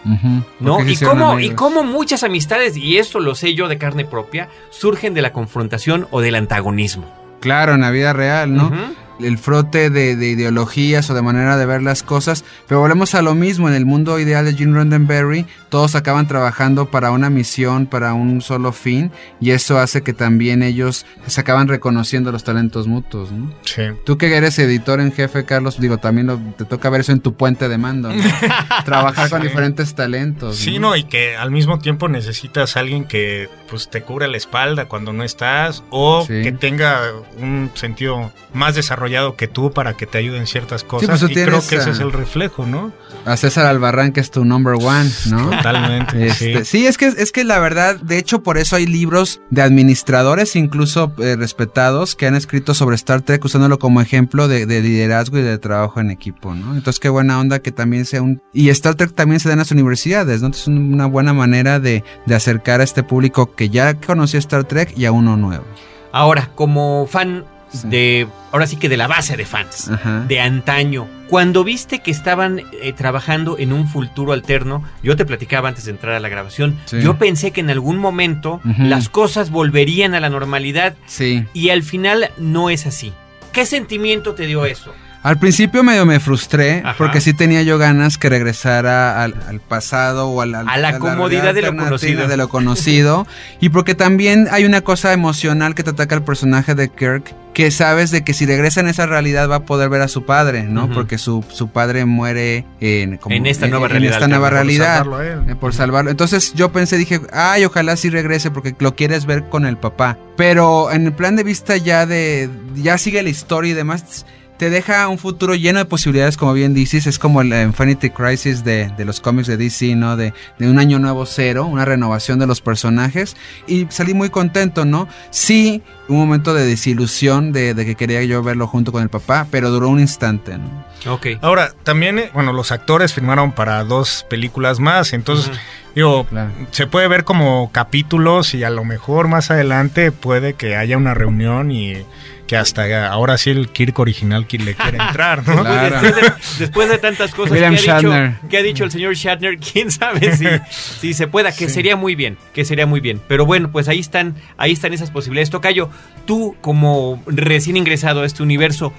¿no? 0.59 0.85
Y 0.85 0.97
cómo, 0.97 1.39
y 1.39 1.51
cómo 1.51 1.83
muchas 1.83 2.23
amistades, 2.23 2.75
y 2.75 2.97
esto 2.97 3.19
lo 3.19 3.35
sé 3.35 3.53
yo 3.53 3.67
de 3.67 3.77
carne 3.77 4.05
propia, 4.05 4.49
surgen 4.69 5.13
de 5.13 5.21
la 5.21 5.33
confrontación 5.33 6.07
o 6.11 6.21
del 6.21 6.35
antagonismo. 6.35 7.05
Claro, 7.39 7.75
en 7.75 7.81
la 7.81 7.91
vida 7.91 8.13
real, 8.13 8.53
¿no? 8.53 8.71
El 9.19 9.37
frote 9.37 9.89
de, 9.89 10.15
de 10.15 10.27
ideologías 10.29 11.09
o 11.09 11.13
de 11.13 11.21
manera 11.21 11.57
de 11.57 11.65
ver 11.65 11.81
las 11.81 12.03
cosas. 12.03 12.43
Pero 12.67 12.79
volvemos 12.81 13.15
a 13.15 13.21
lo 13.21 13.35
mismo. 13.35 13.67
En 13.67 13.73
el 13.75 13.85
mundo 13.85 14.19
ideal 14.19 14.45
de 14.45 14.53
Gene 14.53 14.73
Roddenberry, 14.75 15.45
todos 15.69 15.95
acaban 15.95 16.27
trabajando 16.27 16.89
para 16.91 17.11
una 17.11 17.29
misión, 17.29 17.85
para 17.87 18.13
un 18.13 18.41
solo 18.41 18.71
fin. 18.71 19.11
Y 19.41 19.51
eso 19.51 19.79
hace 19.79 20.01
que 20.01 20.13
también 20.13 20.63
ellos 20.63 21.05
se 21.25 21.41
acaban 21.41 21.67
reconociendo 21.67 22.31
los 22.31 22.43
talentos 22.43 22.87
mutuos, 22.87 23.31
¿no? 23.31 23.51
Sí. 23.63 23.83
Tú 24.05 24.17
que 24.17 24.35
eres 24.35 24.57
editor 24.59 24.99
en 25.01 25.11
jefe, 25.11 25.45
Carlos, 25.45 25.79
digo, 25.79 25.97
también 25.97 26.27
lo- 26.27 26.39
te 26.57 26.65
toca 26.65 26.89
ver 26.89 27.01
eso 27.01 27.11
en 27.11 27.19
tu 27.19 27.33
puente 27.33 27.67
de 27.69 27.77
mando, 27.77 28.13
¿no? 28.13 28.23
Trabajar 28.85 29.29
con 29.29 29.41
diferentes 29.41 29.93
talentos. 29.95 30.57
Sí, 30.57 30.79
no, 30.79 30.95
y 30.95 31.03
que 31.05 31.35
al 31.37 31.51
mismo 31.51 31.79
tiempo 31.79 32.07
necesitas 32.07 32.77
a 32.77 32.81
alguien 32.81 33.05
que 33.05 33.49
pues 33.69 33.89
te 33.89 34.01
cubra 34.01 34.27
la 34.27 34.37
espalda 34.37 34.85
cuando 34.85 35.11
no 35.13 35.23
estás 35.23 35.83
o 35.89 36.23
Sí. 36.25 36.41
que 36.43 36.51
tenga 36.51 36.99
un 37.39 37.69
sentido 37.73 38.31
más 38.53 38.75
desarrollado 38.75 39.06
que 39.35 39.47
tú 39.47 39.71
para 39.71 39.93
que 39.95 40.05
te 40.05 40.17
ayuden 40.17 40.47
ciertas 40.47 40.83
cosas. 40.83 41.07
pues 41.09 41.21
tú 41.21 41.27
y 41.27 41.43
creo 41.43 41.59
que 41.67 41.75
ese 41.77 41.89
a- 41.89 41.93
es 41.93 41.99
el 41.99 42.11
reflejo, 42.11 42.65
¿no? 42.65 42.91
A 43.25 43.35
César 43.37 43.65
Albarrán, 43.65 44.11
que 44.13 44.19
es 44.19 44.31
tu 44.31 44.45
number 44.45 44.73
one, 44.75 45.09
¿no? 45.29 45.49
Totalmente. 45.49 46.27
Este, 46.27 46.63
sí. 46.65 46.79
sí, 46.79 46.87
es 46.87 46.97
que 46.97 47.07
es 47.07 47.31
que 47.31 47.43
la 47.43 47.59
verdad, 47.59 47.97
de 47.99 48.17
hecho, 48.17 48.43
por 48.43 48.57
eso 48.57 48.75
hay 48.75 48.85
libros 48.85 49.41
de 49.49 49.61
administradores, 49.61 50.55
incluso 50.55 51.11
eh, 51.19 51.35
respetados, 51.37 52.15
que 52.15 52.27
han 52.27 52.35
escrito 52.35 52.73
sobre 52.73 52.95
Star 52.95 53.21
Trek 53.21 53.43
usándolo 53.43 53.79
como 53.79 53.99
ejemplo 54.01 54.47
de, 54.47 54.65
de 54.65 54.81
liderazgo 54.81 55.37
y 55.39 55.41
de 55.41 55.57
trabajo 55.57 55.99
en 55.99 56.11
equipo, 56.11 56.53
¿no? 56.55 56.73
Entonces, 56.75 56.99
qué 56.99 57.09
buena 57.09 57.39
onda 57.39 57.59
que 57.59 57.71
también 57.71 58.05
sea 58.05 58.21
un... 58.21 58.41
Y 58.53 58.69
Star 58.69 58.95
Trek 58.95 59.13
también 59.13 59.39
se 59.39 59.49
da 59.49 59.53
en 59.53 59.59
las 59.59 59.71
universidades, 59.71 60.41
¿no? 60.41 60.47
Entonces, 60.47 60.61
es 60.63 60.67
una 60.67 61.05
buena 61.05 61.33
manera 61.33 61.79
de, 61.79 62.03
de 62.25 62.35
acercar 62.35 62.81
a 62.81 62.83
este 62.83 63.03
público 63.03 63.53
que 63.55 63.69
ya 63.69 63.95
conocía 63.95 64.39
Star 64.39 64.63
Trek 64.63 64.93
y 64.97 65.05
a 65.05 65.11
uno 65.11 65.35
nuevo. 65.37 65.65
Ahora, 66.13 66.49
como 66.55 67.05
fan 67.07 67.43
Sí. 67.69 67.87
de, 67.89 68.27
ahora 68.51 68.65
sí 68.67 68.77
que 68.77 68.89
de 68.89 68.97
la 68.97 69.07
base 69.07 69.35
de 69.37 69.45
fans, 69.45 69.89
Ajá. 69.89 70.21
de 70.27 70.39
antaño, 70.39 71.07
cuando 71.27 71.63
viste 71.63 71.99
que 71.99 72.11
estaban 72.11 72.61
eh, 72.81 72.93
trabajando 72.93 73.57
en 73.57 73.73
un 73.73 73.87
futuro 73.87 74.31
alterno, 74.33 74.83
yo 75.03 75.15
te 75.17 75.25
platicaba 75.25 75.67
antes 75.69 75.85
de 75.85 75.91
entrar 75.91 76.13
a 76.15 76.19
la 76.19 76.29
grabación, 76.29 76.77
Sí. 76.85 77.01
yo 77.01 77.17
pensé 77.17 77.51
que 77.51 77.59
en 77.61 77.69
algún 77.69 77.97
momento 77.97 78.61
las 78.77 79.09
cosas 79.09 79.49
volverían 79.49 80.15
a 80.15 80.19
la 80.19 80.29
normalidad 80.29 80.95
Sí. 81.07 81.45
y 81.53 81.69
al 81.69 81.83
final 81.83 82.31
no 82.37 82.69
es 82.69 82.85
así. 82.85 83.11
¿Qué 83.51 83.65
sentimiento 83.65 84.33
te 84.33 84.45
dio 84.47 84.65
eso? 84.65 84.93
Al 85.27 85.37
principio 85.39 85.83
medio 85.83 86.05
me 86.05 86.19
frustré 86.19 86.81
Ajá. 86.85 86.95
porque 86.97 87.19
sí 87.21 87.33
tenía 87.33 87.61
yo 87.63 87.77
ganas 87.77 88.17
que 88.17 88.29
regresara 88.29 89.21
al, 89.21 89.35
al 89.47 89.59
pasado 89.59 90.29
o 90.29 90.41
al, 90.41 90.55
al- 90.55 90.69
A 90.69 90.77
la 90.77 90.99
comodidad 90.99 91.53
de 91.53 91.61
lo 91.63 91.75
conocido. 91.75 92.27
de 92.27 92.37
lo 92.37 92.47
conocido. 92.49 93.27
y 93.59 93.69
porque 93.69 93.93
también 93.93 94.47
hay 94.51 94.63
una 94.65 94.81
cosa 94.81 95.11
emocional 95.13 95.75
que 95.75 95.83
te 95.83 95.89
ataca 95.89 96.15
el 96.15 96.23
personaje 96.23 96.75
de 96.75 96.89
Kirk 96.89 97.33
que 97.53 97.71
sabes 97.71 98.11
de 98.11 98.23
que 98.23 98.33
si 98.35 98.45
regresa 98.45 98.81
en 98.81 98.87
esa 98.87 99.07
realidad 99.07 99.49
va 99.49 99.55
a 99.55 99.65
poder 99.65 99.89
ver 99.89 100.01
a 100.03 100.07
su 100.07 100.25
padre, 100.25 100.63
¿no? 100.63 100.89
Porque 100.91 101.17
su, 101.17 101.43
su 101.51 101.69
padre 101.69 102.05
muere 102.05 102.65
en, 102.79 103.17
como- 103.17 103.35
En 103.35 103.47
esta 103.47 103.67
nueva 103.67 103.87
en 103.87 103.91
realidad 103.93 104.13
esta 104.13 104.27
nueva 104.27 104.47
por 104.49 104.53
realidad. 104.53 104.97
salvarlo 104.99 105.15
a 105.17 105.25
él. 105.27 105.49
Eh, 105.49 105.55
por 105.55 105.73
salvarlo. 105.73 106.11
Entonces 106.11 106.53
yo 106.53 106.71
pensé, 106.71 106.97
dije, 106.97 107.19
ay, 107.33 107.65
ojalá 107.65 107.95
sí 107.97 108.11
regrese 108.11 108.51
porque 108.51 108.75
lo 108.79 108.95
quieres 108.95 109.25
ver 109.25 109.49
con 109.49 109.65
el 109.65 109.75
papá. 109.75 110.19
Pero 110.37 110.91
en 110.91 111.07
el 111.07 111.13
plan 111.13 111.35
de 111.35 111.43
vista 111.43 111.75
ya 111.77 112.05
de, 112.05 112.47
ya 112.75 112.97
sigue 112.99 113.23
la 113.23 113.29
historia 113.29 113.71
y 113.71 113.73
demás, 113.75 114.27
te 114.57 114.69
deja 114.69 115.07
un 115.07 115.17
futuro 115.17 115.55
lleno 115.55 115.79
de 115.79 115.85
posibilidades, 115.85 116.35
como 116.37 116.53
bien 116.53 116.73
dices, 116.73 117.05
es 117.07 117.19
como 117.19 117.41
el 117.41 117.53
Infinity 117.53 118.09
Crisis 118.09 118.63
de, 118.63 118.89
de 118.97 119.05
los 119.05 119.19
cómics 119.21 119.47
de 119.47 119.57
DC, 119.57 119.95
¿no? 119.95 120.17
De, 120.17 120.33
de 120.57 120.69
un 120.69 120.79
año 120.79 120.99
nuevo 120.99 121.25
cero, 121.25 121.65
una 121.65 121.85
renovación 121.85 122.39
de 122.39 122.47
los 122.47 122.61
personajes. 122.61 123.35
Y 123.67 123.85
salí 123.89 124.13
muy 124.13 124.29
contento, 124.29 124.85
¿no? 124.85 125.07
Sí, 125.29 125.83
un 126.07 126.17
momento 126.17 126.53
de 126.53 126.65
desilusión 126.65 127.51
de, 127.51 127.73
de 127.73 127.85
que 127.85 127.95
quería 127.95 128.23
yo 128.23 128.41
verlo 128.41 128.67
junto 128.67 128.91
con 128.91 129.03
el 129.03 129.09
papá, 129.09 129.47
pero 129.51 129.69
duró 129.69 129.89
un 129.89 129.99
instante, 129.99 130.57
¿no? 130.57 130.85
Ok. 131.13 131.27
Ahora, 131.41 131.71
también, 131.83 132.17
eh, 132.19 132.31
bueno, 132.33 132.53
los 132.53 132.71
actores 132.71 133.13
firmaron 133.13 133.51
para 133.51 133.83
dos 133.83 134.25
películas 134.29 134.79
más, 134.79 135.13
entonces, 135.13 135.49
Ujú. 135.49 135.57
digo, 135.95 136.25
Claro. 136.25 136.51
se 136.71 136.87
puede 136.87 137.07
ver 137.07 137.23
como 137.23 137.71
capítulos 137.71 138.53
y 138.53 138.63
a 138.63 138.69
lo 138.69 138.83
mejor 138.83 139.27
más 139.27 139.51
adelante 139.51 140.11
puede 140.11 140.53
que 140.55 140.75
haya 140.75 140.97
una 140.97 141.13
reunión 141.13 141.71
y 141.71 141.97
que 142.47 142.57
hasta 142.57 143.07
ahora 143.11 143.37
sí 143.37 143.49
el 143.51 143.69
Kirk 143.69 143.99
original 143.99 144.47
que 144.47 144.57
le 144.57 144.73
quiere 144.73 144.97
entrar, 144.97 145.47
¿no? 145.47 145.61
Claro. 145.61 146.01
Después, 146.01 146.15
de, 146.15 146.33
después 146.59 146.89
de 146.89 146.97
tantas 146.97 147.33
cosas 147.35 147.57
que, 147.57 147.65
ha 147.65 147.69
dicho, 147.69 148.11
que 148.49 148.57
ha 148.57 148.63
dicho 148.63 148.83
el 148.85 148.91
señor 148.91 149.13
Shatner, 149.15 149.57
quién 149.73 149.91
sabe 149.91 150.35
si, 150.35 150.45
si 150.71 151.13
se 151.13 151.27
pueda, 151.27 151.51
que 151.51 151.67
Sí. 151.67 151.73
sería 151.75 151.95
muy 151.95 152.15
bien, 152.15 152.37
que 152.53 152.63
sería 152.65 152.85
muy 152.87 153.01
bien. 153.01 153.21
Pero 153.27 153.45
bueno, 153.45 153.69
pues 153.71 153.87
ahí 153.89 153.99
están, 153.99 154.35
ahí 154.57 154.71
están 154.71 154.93
esas 154.93 155.11
posibilidades. 155.11 155.49
Tocayo, 155.49 155.89
tú 156.25 156.55
como 156.61 157.21
recién 157.27 157.77
ingresado 157.77 158.21
a 158.21 158.25
este 158.25 158.41
universo, 158.43 158.93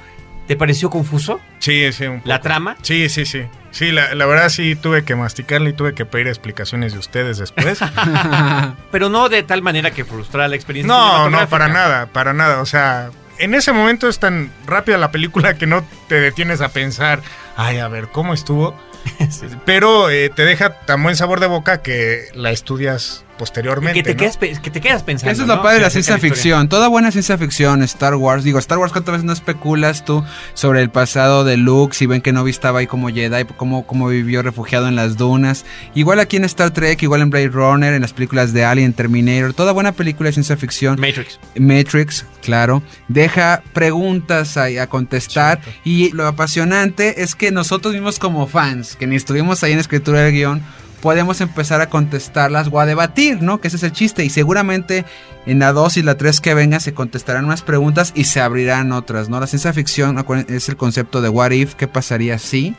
¿Te 0.46 0.56
pareció 0.56 0.88
confuso? 0.88 1.40
Sí, 1.58 1.92
sí. 1.92 2.06
Un 2.06 2.16
poco. 2.20 2.28
¿La 2.30 2.40
trama? 2.40 2.78
Sí, 2.80 3.10
sí, 3.10 3.26
sí. 3.26 3.42
Sí, 3.70 3.92
la, 3.92 4.14
la 4.14 4.24
verdad 4.24 4.48
sí 4.48 4.76
tuve 4.76 5.04
que 5.04 5.14
masticarle 5.14 5.68
y 5.68 5.72
tuve 5.74 5.92
que 5.94 6.06
pedir 6.06 6.26
explicaciones 6.26 6.94
de 6.94 6.98
ustedes 7.00 7.36
después. 7.36 7.80
Pero 8.90 9.10
no 9.10 9.28
de 9.28 9.42
tal 9.42 9.60
manera 9.60 9.90
que 9.90 10.06
frustrara 10.06 10.48
la 10.48 10.56
experiencia. 10.56 10.88
no, 10.90 11.28
no, 11.28 11.46
para 11.50 11.68
nada, 11.68 12.06
para 12.06 12.32
nada. 12.32 12.62
O 12.62 12.66
sea, 12.66 13.10
en 13.38 13.54
ese 13.54 13.72
momento 13.72 14.08
es 14.08 14.18
tan 14.18 14.50
rápida 14.66 14.98
la 14.98 15.10
película 15.10 15.54
que 15.54 15.66
no 15.66 15.84
te 16.08 16.20
detienes 16.20 16.60
a 16.60 16.70
pensar, 16.70 17.22
ay, 17.56 17.78
a 17.78 17.88
ver, 17.88 18.08
¿cómo 18.08 18.34
estuvo? 18.34 18.74
Pero 19.64 20.10
eh, 20.10 20.30
te 20.30 20.44
deja 20.44 20.80
tan 20.80 21.02
buen 21.02 21.16
sabor 21.16 21.40
de 21.40 21.46
boca 21.46 21.82
que 21.82 22.26
la 22.34 22.50
estudias 22.50 23.24
posteriormente. 23.38 24.02
Que 24.02 24.02
te, 24.02 24.14
¿no? 24.14 24.18
quedas, 24.18 24.60
que 24.60 24.70
te 24.70 24.80
quedas 24.80 25.02
pensando. 25.02 25.32
Eso 25.32 25.42
es 25.42 25.48
lo 25.48 25.56
¿no? 25.56 25.62
padre 25.62 25.76
de 25.76 25.82
la 25.84 25.90
ciencia 25.90 26.14
la 26.14 26.20
ficción. 26.20 26.68
Toda 26.68 26.88
buena 26.88 27.10
ciencia 27.10 27.38
ficción, 27.38 27.82
Star 27.82 28.16
Wars. 28.16 28.44
Digo, 28.44 28.58
Star 28.58 28.78
Wars, 28.78 28.92
¿cuántas 28.92 29.12
veces 29.12 29.24
no 29.24 29.32
especulas 29.32 30.04
tú 30.04 30.24
sobre 30.52 30.82
el 30.82 30.90
pasado 30.90 31.44
de 31.44 31.56
Luke? 31.56 31.96
Si 31.96 32.06
ven 32.06 32.20
que 32.20 32.32
no 32.32 32.46
estaba 32.46 32.80
ahí 32.80 32.86
como 32.86 33.08
Jedi, 33.08 33.44
cómo, 33.56 33.86
cómo 33.86 34.08
vivió 34.08 34.42
refugiado 34.42 34.88
en 34.88 34.96
las 34.96 35.16
dunas. 35.16 35.64
Igual 35.94 36.20
aquí 36.20 36.36
en 36.36 36.44
Star 36.44 36.70
Trek, 36.72 37.02
igual 37.02 37.22
en 37.22 37.30
Blade 37.30 37.48
Runner, 37.48 37.94
en 37.94 38.02
las 38.02 38.12
películas 38.12 38.52
de 38.52 38.64
Alien, 38.64 38.92
Terminator. 38.92 39.54
Toda 39.54 39.72
buena 39.72 39.92
película 39.92 40.28
de 40.28 40.34
ciencia 40.34 40.56
ficción. 40.56 41.00
Matrix. 41.00 41.38
Matrix, 41.56 42.26
claro, 42.42 42.82
deja 43.08 43.62
preguntas 43.72 44.56
ahí 44.56 44.78
a 44.78 44.88
contestar 44.88 45.60
y 45.84 46.10
lo 46.12 46.26
apasionante 46.26 47.22
es 47.22 47.34
que 47.34 47.50
nosotros 47.50 47.94
mismos 47.94 48.18
como 48.18 48.46
fans, 48.46 48.96
que 48.96 49.06
ni 49.06 49.16
estuvimos 49.16 49.62
ahí 49.62 49.72
en 49.72 49.78
escritura 49.78 50.22
del 50.22 50.32
guion, 50.32 50.62
podemos 51.00 51.40
empezar 51.40 51.80
a 51.80 51.88
contestarlas 51.88 52.68
o 52.70 52.80
a 52.80 52.86
debatir, 52.86 53.42
¿no? 53.42 53.60
Que 53.60 53.68
ese 53.68 53.76
es 53.76 53.82
el 53.82 53.92
chiste 53.92 54.24
y 54.24 54.30
seguramente 54.30 55.04
en 55.46 55.60
la 55.60 55.72
2 55.72 55.96
y 55.96 56.02
la 56.02 56.16
3 56.16 56.40
que 56.40 56.54
vengan 56.54 56.80
se 56.80 56.92
contestarán 56.92 57.44
unas 57.44 57.62
preguntas 57.62 58.12
y 58.14 58.24
se 58.24 58.40
abrirán 58.40 58.92
otras, 58.92 59.28
¿no? 59.28 59.40
La 59.40 59.46
ciencia 59.46 59.72
ficción 59.72 60.24
es 60.48 60.68
el 60.68 60.76
concepto 60.76 61.22
de 61.22 61.28
what 61.28 61.52
if, 61.52 61.74
qué 61.74 61.88
pasaría 61.88 62.38
si 62.38 62.74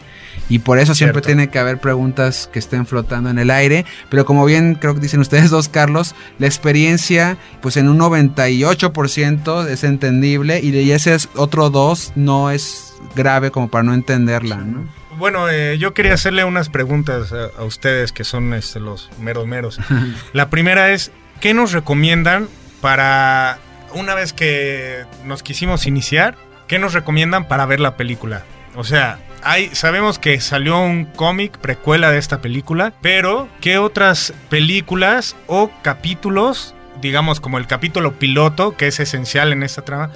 y 0.49 0.59
por 0.59 0.79
eso 0.79 0.93
siempre 0.95 1.21
Cierto. 1.21 1.27
tiene 1.27 1.49
que 1.49 1.59
haber 1.59 1.79
preguntas 1.79 2.49
que 2.51 2.59
estén 2.59 2.85
flotando 2.85 3.29
en 3.29 3.39
el 3.39 3.49
aire, 3.49 3.85
pero 4.09 4.25
como 4.25 4.45
bien 4.45 4.75
creo 4.75 4.93
que 4.93 5.01
dicen 5.01 5.19
ustedes 5.19 5.49
dos, 5.49 5.67
Carlos, 5.69 6.15
la 6.37 6.47
experiencia 6.47 7.37
pues 7.61 7.77
en 7.77 7.89
un 7.89 7.99
98% 7.99 9.67
es 9.67 9.83
entendible 9.83 10.59
y 10.61 10.91
ese 10.91 11.15
es 11.15 11.29
otro 11.35 11.69
2 11.69 12.13
no 12.15 12.51
es 12.51 12.93
grave 13.15 13.51
como 13.51 13.69
para 13.69 13.83
no 13.83 13.93
entenderla, 13.93 14.57
¿no? 14.57 14.99
Bueno, 15.19 15.49
eh, 15.49 15.77
yo 15.77 15.93
quería 15.93 16.13
hacerle 16.13 16.45
unas 16.45 16.69
preguntas 16.69 17.33
a, 17.33 17.47
a 17.57 17.65
ustedes 17.65 18.13
que 18.13 18.23
son 18.23 18.53
este, 18.53 18.79
los 18.79 19.09
meros 19.19 19.45
meros. 19.45 19.77
La 20.33 20.49
primera 20.49 20.91
es, 20.91 21.11
¿qué 21.41 21.53
nos 21.53 21.73
recomiendan 21.73 22.47
para 22.79 23.59
una 23.93 24.15
vez 24.15 24.31
que 24.31 25.03
nos 25.25 25.43
quisimos 25.43 25.87
iniciar? 25.87 26.37
¿Qué 26.67 26.79
nos 26.79 26.93
recomiendan 26.93 27.49
para 27.49 27.65
ver 27.65 27.81
la 27.81 27.97
película? 27.97 28.43
O 28.75 28.85
sea, 28.85 29.19
hay, 29.43 29.75
sabemos 29.75 30.19
que 30.19 30.39
salió 30.39 30.79
un 30.79 31.03
cómic 31.03 31.57
precuela 31.57 32.11
de 32.11 32.17
esta 32.17 32.39
película, 32.39 32.93
pero 33.01 33.49
¿qué 33.59 33.77
otras 33.77 34.33
películas 34.49 35.35
o 35.47 35.69
capítulos, 35.81 36.75
digamos 37.01 37.41
como 37.41 37.57
el 37.57 37.67
capítulo 37.67 38.13
piloto, 38.13 38.77
que 38.77 38.87
es 38.87 39.01
esencial 39.01 39.51
en 39.51 39.63
esta 39.63 39.83
trama. 39.83 40.11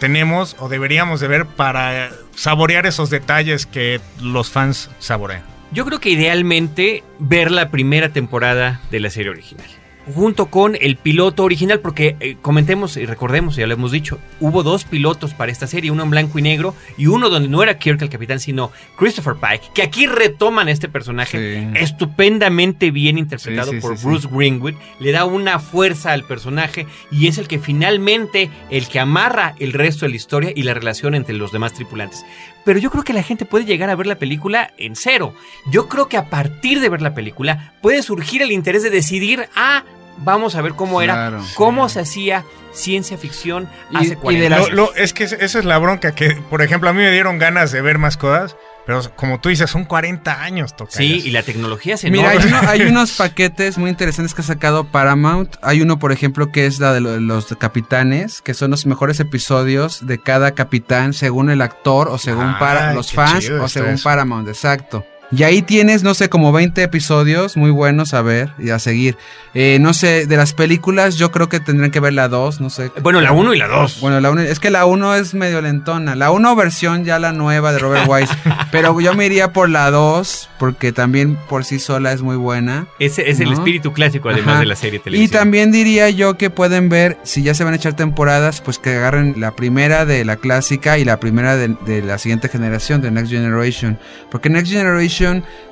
Tenemos 0.00 0.56
o 0.58 0.68
deberíamos 0.68 1.20
de 1.20 1.28
ver 1.28 1.46
para 1.46 2.10
saborear 2.34 2.86
esos 2.86 3.10
detalles 3.10 3.66
que 3.66 4.00
los 4.20 4.50
fans 4.50 4.90
saborean? 4.98 5.42
Yo 5.70 5.84
creo 5.84 6.00
que 6.00 6.10
idealmente 6.10 7.04
ver 7.18 7.50
la 7.50 7.70
primera 7.70 8.08
temporada 8.10 8.80
de 8.90 9.00
la 9.00 9.10
serie 9.10 9.30
original. 9.30 9.66
Junto 10.14 10.46
con 10.46 10.76
el 10.80 10.96
piloto 10.96 11.44
original, 11.44 11.80
porque 11.80 12.16
eh, 12.20 12.36
comentemos 12.40 12.96
y 12.96 13.04
recordemos, 13.06 13.56
ya 13.56 13.66
lo 13.66 13.74
hemos 13.74 13.92
dicho, 13.92 14.18
hubo 14.40 14.62
dos 14.62 14.84
pilotos 14.84 15.34
para 15.34 15.52
esta 15.52 15.66
serie, 15.66 15.90
uno 15.90 16.02
en 16.04 16.10
blanco 16.10 16.38
y 16.38 16.42
negro 16.42 16.74
y 16.96 17.06
uno 17.08 17.28
donde 17.28 17.48
no 17.48 17.62
era 17.62 17.78
Kirk 17.78 18.00
el 18.02 18.08
capitán, 18.08 18.40
sino 18.40 18.72
Christopher 18.96 19.34
Pike, 19.34 19.68
que 19.74 19.82
aquí 19.82 20.06
retoman 20.06 20.68
este 20.68 20.88
personaje 20.88 21.38
Sí. 21.38 21.68
estupendamente 21.78 22.90
bien 22.90 23.18
interpretado 23.18 23.70
Sí, 23.70 23.76
sí, 23.76 23.80
por 23.82 24.00
Bruce 24.00 24.28
Greenwood, 24.30 24.74
le 24.98 25.12
da 25.12 25.24
una 25.24 25.58
fuerza 25.58 26.12
al 26.12 26.24
personaje 26.24 26.86
y 27.10 27.26
es 27.28 27.38
el 27.38 27.46
que 27.48 27.58
finalmente 27.58 28.50
el 28.70 28.88
que 28.88 29.00
amarra 29.00 29.54
el 29.58 29.72
resto 29.72 30.06
de 30.06 30.10
la 30.10 30.16
historia 30.16 30.52
y 30.54 30.62
la 30.62 30.74
relación 30.74 31.14
entre 31.14 31.34
los 31.34 31.52
demás 31.52 31.74
tripulantes. 31.74 32.24
Pero 32.64 32.78
yo 32.78 32.90
creo 32.90 33.04
que 33.04 33.12
la 33.12 33.22
gente 33.22 33.44
puede 33.44 33.64
llegar 33.64 33.88
a 33.90 33.94
ver 33.96 34.06
la 34.06 34.16
película 34.18 34.72
en 34.78 34.94
cero. 34.96 35.34
Yo 35.70 35.88
creo 35.88 36.08
que 36.08 36.16
a 36.16 36.28
partir 36.28 36.80
de 36.80 36.88
ver 36.88 37.02
la 37.02 37.14
película 37.14 37.74
puede 37.82 38.02
surgir 38.02 38.42
el 38.42 38.52
interés 38.52 38.82
de 38.82 38.90
decidir, 38.90 39.48
ah, 39.54 39.84
vamos 40.18 40.54
a 40.54 40.62
ver 40.62 40.74
cómo 40.74 41.02
era, 41.02 41.14
cómo 41.54 41.88
se 41.88 42.00
hacía 42.00 42.44
ciencia 42.72 43.16
ficción 43.18 43.68
hace 43.94 44.12
y 44.12 44.16
40 44.16 44.42
de 44.44 44.50
la- 44.50 44.74
Lo- 44.74 44.94
es 44.94 45.12
que 45.12 45.24
es- 45.24 45.32
esa 45.32 45.58
es 45.58 45.64
la 45.64 45.78
bronca 45.78 46.14
que, 46.14 46.36
por 46.50 46.62
ejemplo, 46.62 46.88
a 46.90 46.92
mí 46.92 47.00
me 47.02 47.10
dieron 47.10 47.38
ganas 47.38 47.72
de 47.72 47.80
ver 47.80 47.98
más 47.98 48.16
cosas, 48.16 48.56
pero 48.86 49.00
como 49.16 49.40
tú 49.40 49.48
dices, 49.48 49.68
son 49.68 49.84
40 49.84 50.42
años, 50.42 50.76
toca. 50.76 50.92
Sí, 50.92 51.20
y 51.24 51.30
la 51.30 51.42
tecnología 51.42 51.96
se 51.96 52.10
Mira, 52.10 52.30
hay, 52.30 52.38
uno- 52.38 52.60
hay 52.68 52.82
unos 52.88 53.12
paquetes 53.12 53.78
muy 53.78 53.90
interesantes 53.90 54.34
que 54.34 54.42
ha 54.42 54.44
sacado 54.44 54.84
Paramount. 54.84 55.56
Hay 55.62 55.82
uno, 55.82 55.98
por 55.98 56.12
ejemplo, 56.12 56.52
que 56.52 56.66
es 56.66 56.78
la 56.78 56.92
de 56.92 57.00
lo- 57.00 57.18
los 57.20 57.46
capitanes, 57.58 58.40
que 58.42 58.54
son 58.54 58.70
los 58.70 58.86
mejores 58.86 59.18
episodios 59.20 60.06
de 60.06 60.18
cada 60.18 60.52
capitán 60.52 61.12
según 61.14 61.50
el 61.50 61.60
actor 61.62 62.08
o 62.08 62.18
según 62.18 62.58
para 62.58 62.94
los 62.94 63.12
fans 63.12 63.48
o 63.50 63.68
según 63.68 63.90
eso. 63.90 64.04
Paramount, 64.04 64.48
exacto. 64.48 65.04
Y 65.30 65.42
ahí 65.42 65.60
tienes, 65.60 66.02
no 66.02 66.14
sé, 66.14 66.30
como 66.30 66.52
20 66.52 66.82
episodios 66.82 67.56
muy 67.58 67.70
buenos 67.70 68.14
a 68.14 68.22
ver 68.22 68.50
y 68.58 68.70
a 68.70 68.78
seguir. 68.78 69.16
Eh, 69.52 69.76
no 69.78 69.92
sé, 69.92 70.26
de 70.26 70.36
las 70.38 70.54
películas 70.54 71.16
yo 71.16 71.30
creo 71.30 71.50
que 71.50 71.60
tendrían 71.60 71.90
que 71.90 72.00
ver 72.00 72.14
la 72.14 72.28
2, 72.28 72.62
no 72.62 72.70
sé. 72.70 72.90
Bueno, 73.02 73.20
la 73.20 73.32
1 73.32 73.52
y 73.52 73.58
la 73.58 73.68
2. 73.68 74.00
Bueno, 74.00 74.20
la 74.20 74.30
uno, 74.30 74.40
es 74.40 74.58
que 74.58 74.70
la 74.70 74.86
1 74.86 75.16
es 75.16 75.34
medio 75.34 75.60
lentona. 75.60 76.14
La 76.14 76.30
1 76.30 76.56
versión 76.56 77.04
ya 77.04 77.18
la 77.18 77.32
nueva 77.32 77.72
de 77.72 77.78
Robert 77.78 78.08
Wise. 78.08 78.32
pero 78.72 78.98
yo 79.00 79.12
me 79.14 79.26
iría 79.26 79.52
por 79.52 79.68
la 79.68 79.90
2 79.90 80.48
porque 80.58 80.92
también 80.92 81.36
por 81.48 81.64
sí 81.66 81.78
sola 81.78 82.12
es 82.12 82.22
muy 82.22 82.36
buena. 82.36 82.86
Ese 82.98 83.28
es 83.30 83.38
el 83.40 83.52
espíritu 83.52 83.92
clásico, 83.92 84.30
además 84.30 84.48
Ajá. 84.54 84.60
de 84.60 84.66
la 84.66 84.76
serie 84.76 84.98
Y 84.98 85.02
televisiva. 85.02 85.40
también 85.40 85.72
diría 85.72 86.08
yo 86.08 86.38
que 86.38 86.48
pueden 86.48 86.88
ver, 86.88 87.18
si 87.22 87.42
ya 87.42 87.52
se 87.52 87.64
van 87.64 87.74
a 87.74 87.76
echar 87.76 87.94
temporadas, 87.94 88.62
pues 88.62 88.78
que 88.78 88.96
agarren 88.96 89.34
la 89.36 89.54
primera 89.54 90.06
de 90.06 90.24
la 90.24 90.36
clásica 90.36 90.96
y 90.98 91.04
la 91.04 91.20
primera 91.20 91.56
de, 91.56 91.76
de 91.84 92.00
la 92.02 92.16
siguiente 92.16 92.48
generación, 92.48 93.02
de 93.02 93.10
Next 93.10 93.30
Generation. 93.30 93.98
Porque 94.30 94.48
Next 94.48 94.72
Generation 94.72 95.17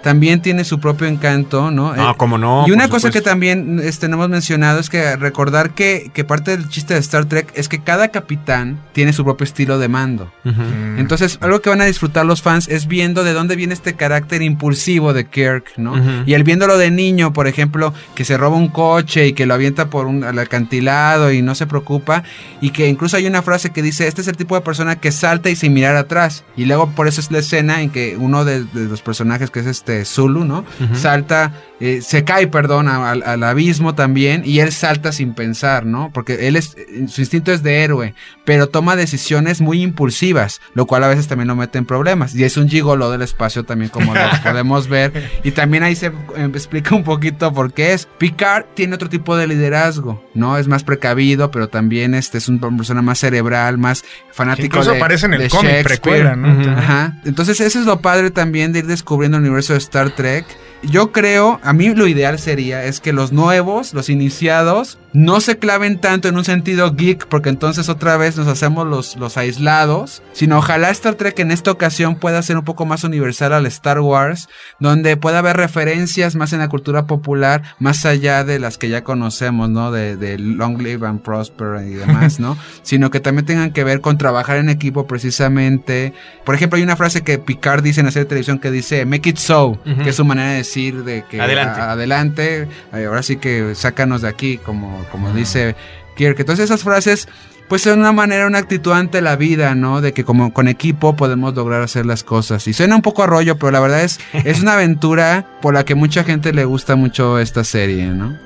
también 0.03 0.41
tiene 0.43 0.65
su 0.65 0.79
propio 0.79 1.07
encanto, 1.07 1.71
¿no? 1.71 1.95
No, 1.95 2.11
Eh, 2.11 2.15
cómo 2.17 2.39
no. 2.39 2.65
y 2.67 2.71
una 2.71 2.89
cosa 2.89 3.11
que 3.11 3.21
también 3.21 3.81
este, 3.83 4.09
no 4.09 4.15
hemos 4.17 4.29
mencionado 4.29 4.79
es 4.79 4.89
que 4.91 5.17
recordar 5.17 5.71
que, 5.71 6.11
que 6.15 6.25
parte 6.25 6.57
del 6.57 6.69
chiste 6.69 6.95
de 6.95 7.01
Star 7.01 7.25
Trek 7.25 7.53
es 7.55 7.69
que 7.69 7.81
cada 7.81 8.09
capitán 8.09 8.79
tiene 8.93 9.13
su 9.13 9.25
propio 9.25 9.45
estilo 9.45 9.79
de 9.79 9.89
mando. 9.89 10.33
Mm. 10.45 10.99
Entonces, 10.99 11.39
algo 11.41 11.61
que 11.61 11.71
van 11.71 11.81
a 11.81 11.85
disfrutar 11.87 12.25
los 12.25 12.43
fans 12.43 12.69
es 12.69 12.87
viendo 12.87 13.25
de 13.25 13.33
dónde 13.33 13.57
viene 13.57 13.75
este 13.75 13.95
carácter 13.95 14.43
impulsivo 14.43 15.13
de 15.13 15.27
Kirk, 15.27 15.73
¿no? 15.77 15.95
Y 16.27 16.35
el 16.35 16.45
viéndolo 16.45 16.79
de 16.79 16.91
niño, 16.91 17.33
por 17.33 17.47
ejemplo, 17.49 17.93
que 18.15 18.25
se 18.25 18.37
roba 18.37 18.57
un 18.57 18.69
coche 18.69 19.27
y 19.29 19.33
que 19.33 19.47
lo 19.47 19.55
avienta 19.55 19.91
por 19.91 20.07
un 20.07 20.25
al 20.25 20.39
acantilado 20.39 21.33
y 21.33 21.43
no 21.43 21.55
se 21.55 21.67
preocupa, 21.67 22.23
y 22.61 22.71
que 22.71 22.89
incluso 22.89 23.17
hay 23.17 23.27
una 23.27 23.43
frase 23.43 23.71
que 23.71 23.83
dice, 23.83 24.07
este 24.07 24.21
es 24.21 24.29
el 24.29 24.37
tipo 24.37 24.55
de 24.55 24.61
persona 24.61 24.97
que 24.97 25.13
salta 25.13 25.51
y 25.51 25.57
sin 25.57 25.75
mirar 25.75 25.97
atrás. 25.97 26.45
Y 26.57 26.65
luego 26.65 26.91
por 26.91 27.09
eso 27.09 27.21
es 27.21 27.31
la 27.31 27.39
escena 27.39 27.83
en 27.83 27.91
que 27.91 28.17
uno 28.19 28.45
de, 28.45 28.65
de 28.65 28.85
los 28.89 29.03
personajes, 29.03 29.27
que 29.39 29.61
es 29.61 29.67
este 29.67 30.05
Zulu, 30.05 30.45
¿no? 30.45 30.65
Ujú. 30.81 30.95
Salta, 30.95 31.53
eh, 31.81 32.01
se 32.03 32.25
cae, 32.25 32.47
perdón, 32.47 32.89
al, 32.89 33.23
al 33.23 33.43
abismo 33.43 33.95
también, 33.95 34.43
y 34.45 34.61
él 34.61 34.73
salta 34.73 35.13
sin 35.13 35.35
pensar, 35.35 35.85
¿no? 35.85 36.11
Porque 36.13 36.49
él 36.49 36.57
es, 36.57 36.77
su 37.09 37.21
instinto 37.21 37.53
es 37.53 37.63
de 37.63 37.85
héroe, 37.85 38.15
pero 38.45 38.69
toma 38.69 38.97
decisiones 38.97 39.61
muy 39.61 39.83
impulsivas, 39.83 40.61
lo 40.75 40.87
cual 40.87 41.05
a 41.05 41.09
veces 41.09 41.27
también 41.27 41.49
lo 41.49 41.57
mete 41.57 41.79
en 41.79 41.85
problemas. 41.85 42.35
Y 42.35 42.45
es 42.45 42.57
un 42.57 42.69
gigolo 42.69 43.11
del 43.11 43.23
espacio 43.23 43.65
también, 43.65 43.91
como 43.91 44.15
lo 44.15 44.21
podemos 44.43 44.89
ver. 44.89 45.31
Y 45.43 45.51
también 45.51 45.83
ahí 45.83 45.97
se 45.97 46.07
eh, 46.07 46.13
explica 46.55 46.95
un 46.95 47.05
poquito 47.05 47.53
por 47.53 47.73
qué 47.73 47.93
es. 47.93 48.07
Picard 48.19 48.65
tiene 48.75 48.95
otro 48.95 49.09
tipo 49.09 49.37
de 49.37 49.47
liderazgo, 49.47 50.25
¿no? 50.35 50.59
Es 50.59 50.69
más 50.69 50.85
precavido, 50.85 51.51
pero 51.51 51.69
también 51.69 52.15
este 52.15 52.39
es 52.39 52.49
una 52.49 52.75
persona 52.77 53.03
más 53.03 53.19
cerebral, 53.19 53.79
más 53.79 54.05
fanático 54.33 54.67
Incluso 54.67 54.93
de 54.93 54.99
aparece 54.99 55.27
en 55.27 55.35
el 55.35 55.49
cómic 55.49 55.83
precuela, 55.83 56.37
¿no? 56.37 56.61
Ujú. 56.61 56.71
Ajá. 56.71 57.21
Entonces, 57.25 57.61
eso 57.61 57.81
es 57.81 57.87
lo 57.87 58.01
padre 58.01 58.31
también 58.31 58.73
de 58.73 58.79
ir 58.81 58.87
descubriendo 58.87 59.26
el 59.35 59.41
universo 59.41 59.73
de 59.73 59.79
Star 59.79 60.15
Trek. 60.15 60.45
Yo 60.83 61.13
creo, 61.13 61.61
a 61.63 61.73
mí 61.73 61.95
lo 61.95 62.07
ideal 62.07 62.39
sería 62.39 62.85
es 62.85 63.01
que 63.01 63.13
los 63.13 63.33
nuevos, 63.33 63.95
los 63.95 64.09
iniciados, 64.09 64.99
no 65.17 65.41
se 65.41 65.59
claven 65.59 65.99
tanto 65.99 66.29
en 66.29 66.37
un 66.37 66.45
sentido 66.45 66.93
geek, 66.95 67.27
porque 67.29 67.49
entonces 67.49 67.89
otra 67.89 68.19
vez 68.19 68.37
nos 68.37 68.47
hacemos 68.49 68.87
los, 68.87 69.17
los 69.17 69.39
aislados, 69.39 70.23
sino 70.35 70.59
ojalá 70.59 70.91
Star 70.91 71.15
Trek 71.15 71.39
en 71.39 71.51
esta 71.53 71.71
ocasión 71.71 72.17
pueda 72.17 72.43
ser 72.43 72.59
un 72.59 72.65
poco 72.65 72.85
más 72.85 73.03
universal 73.03 73.55
al 73.55 73.65
Star 73.65 74.01
Wars, 74.01 74.49
donde 74.79 75.17
pueda 75.17 75.39
haber 75.39 75.57
referencias 75.57 76.37
más 76.37 76.53
en 76.53 76.59
la 76.59 76.69
cultura 76.69 77.07
popular, 77.07 77.63
más 77.79 78.05
allá 78.05 78.45
de 78.45 78.59
las 78.59 78.77
que 78.77 78.91
ya 78.91 79.05
conocemos, 79.05 79.71
¿no? 79.71 79.91
De, 79.91 80.17
de 80.17 80.39
Long 80.39 80.83
Live 80.83 81.07
and 81.07 81.23
Prosper 81.23 81.87
y 81.87 81.95
demás, 81.95 82.39
¿no? 82.39 82.59
sino 82.83 83.11
que 83.11 83.21
también 83.21 83.47
tengan 83.47 83.73
que 83.73 83.85
ver 83.85 84.03
con 84.03 84.19
trabajar 84.19 84.59
en 84.59 84.69
equipo 84.69 85.07
precisamente. 85.07 86.13
Por 86.45 86.55
ejemplo, 86.55 86.77
hay 86.77 86.83
una 86.83 86.97
frase 86.97 87.23
que 87.23 87.39
Picard 87.39 87.83
dice 87.83 88.01
en 88.01 88.07
la 88.07 88.13
serie 88.13 88.25
de 88.25 88.29
televisión 88.29 88.59
que 88.59 88.71
dice 88.71 89.07
make 89.07 89.31
it 89.31 89.39
so, 89.39 89.79
que 90.03 90.11
es 90.11 90.17
su 90.17 90.25
manera 90.27 90.51
de 90.51 90.57
decir 90.59 91.05
de 91.05 91.25
que 91.31 91.41
Adelante. 91.41 91.81
a- 91.81 91.93
adelante, 91.93 92.69
ahora 92.93 93.23
sí 93.23 93.37
que 93.37 93.75
sácanos 93.75 94.21
de 94.23 94.29
aquí, 94.29 94.59
como, 94.59 95.06
como 95.11 95.33
dice 95.33 95.77
Kirk. 96.17 96.39
Entonces 96.41 96.67
esas 96.67 96.83
frases 96.83 97.29
pues 97.69 97.85
de 97.85 97.93
una 97.93 98.13
manera, 98.13 98.47
una 98.47 98.59
actitud 98.59 98.93
ante 98.93 99.21
la 99.21 99.37
vida, 99.37 99.75
¿no? 99.75 100.01
De 100.01 100.13
que 100.13 100.25
como 100.25 100.53
con 100.53 100.69
equipo 100.69 101.17
podemos 101.17 101.55
lograr 101.55 101.83
hacer 101.83 102.07
las 102.07 102.23
cosas. 102.23 102.67
Y 102.69 102.73
suena 102.73 102.95
un 102.97 103.03
poco 103.03 103.23
a 103.23 103.27
rollo, 103.27 103.59
pero 103.59 103.73
la 103.73 103.81
verdad 103.81 104.05
es, 104.05 104.21
es 104.33 104.63
una 104.63 104.75
aventura 104.75 105.59
por 105.63 105.75
la 105.75 105.85
que 105.85 105.95
mucha 105.95 106.25
gente 106.25 106.53
le 106.53 106.65
gusta 106.65 106.97
mucho 106.97 107.39
esta 107.39 107.65
serie, 107.65 108.07
¿no? 108.07 108.39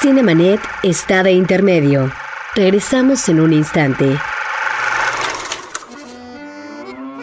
Cinemanet 0.00 0.60
está 0.82 1.22
de 1.22 1.32
intermedio. 1.32 2.12
Regresamos 2.54 3.26
en 3.30 3.40
un 3.40 3.54
instante. 3.54 4.18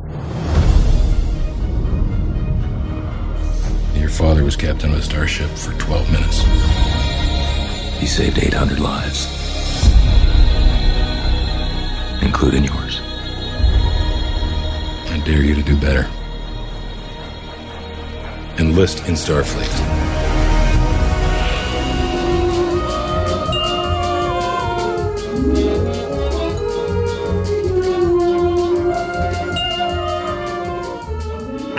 Your 3.98 4.10
father 4.10 4.44
was 4.44 4.54
captain 4.54 4.92
of 4.92 4.98
a 4.98 5.02
starship 5.02 5.50
for 5.50 5.72
12 5.78 6.12
minutes. 6.12 6.42
He 7.98 8.06
saved 8.06 8.38
800 8.38 8.78
lives, 8.78 9.26
including 12.22 12.64
yours. 12.64 13.00
I 15.10 15.22
dare 15.24 15.42
you 15.42 15.54
to 15.54 15.62
do 15.62 15.76
better. 15.80 16.06
Enlist 18.58 19.08
in 19.08 19.14
Starfleet. 19.14 20.05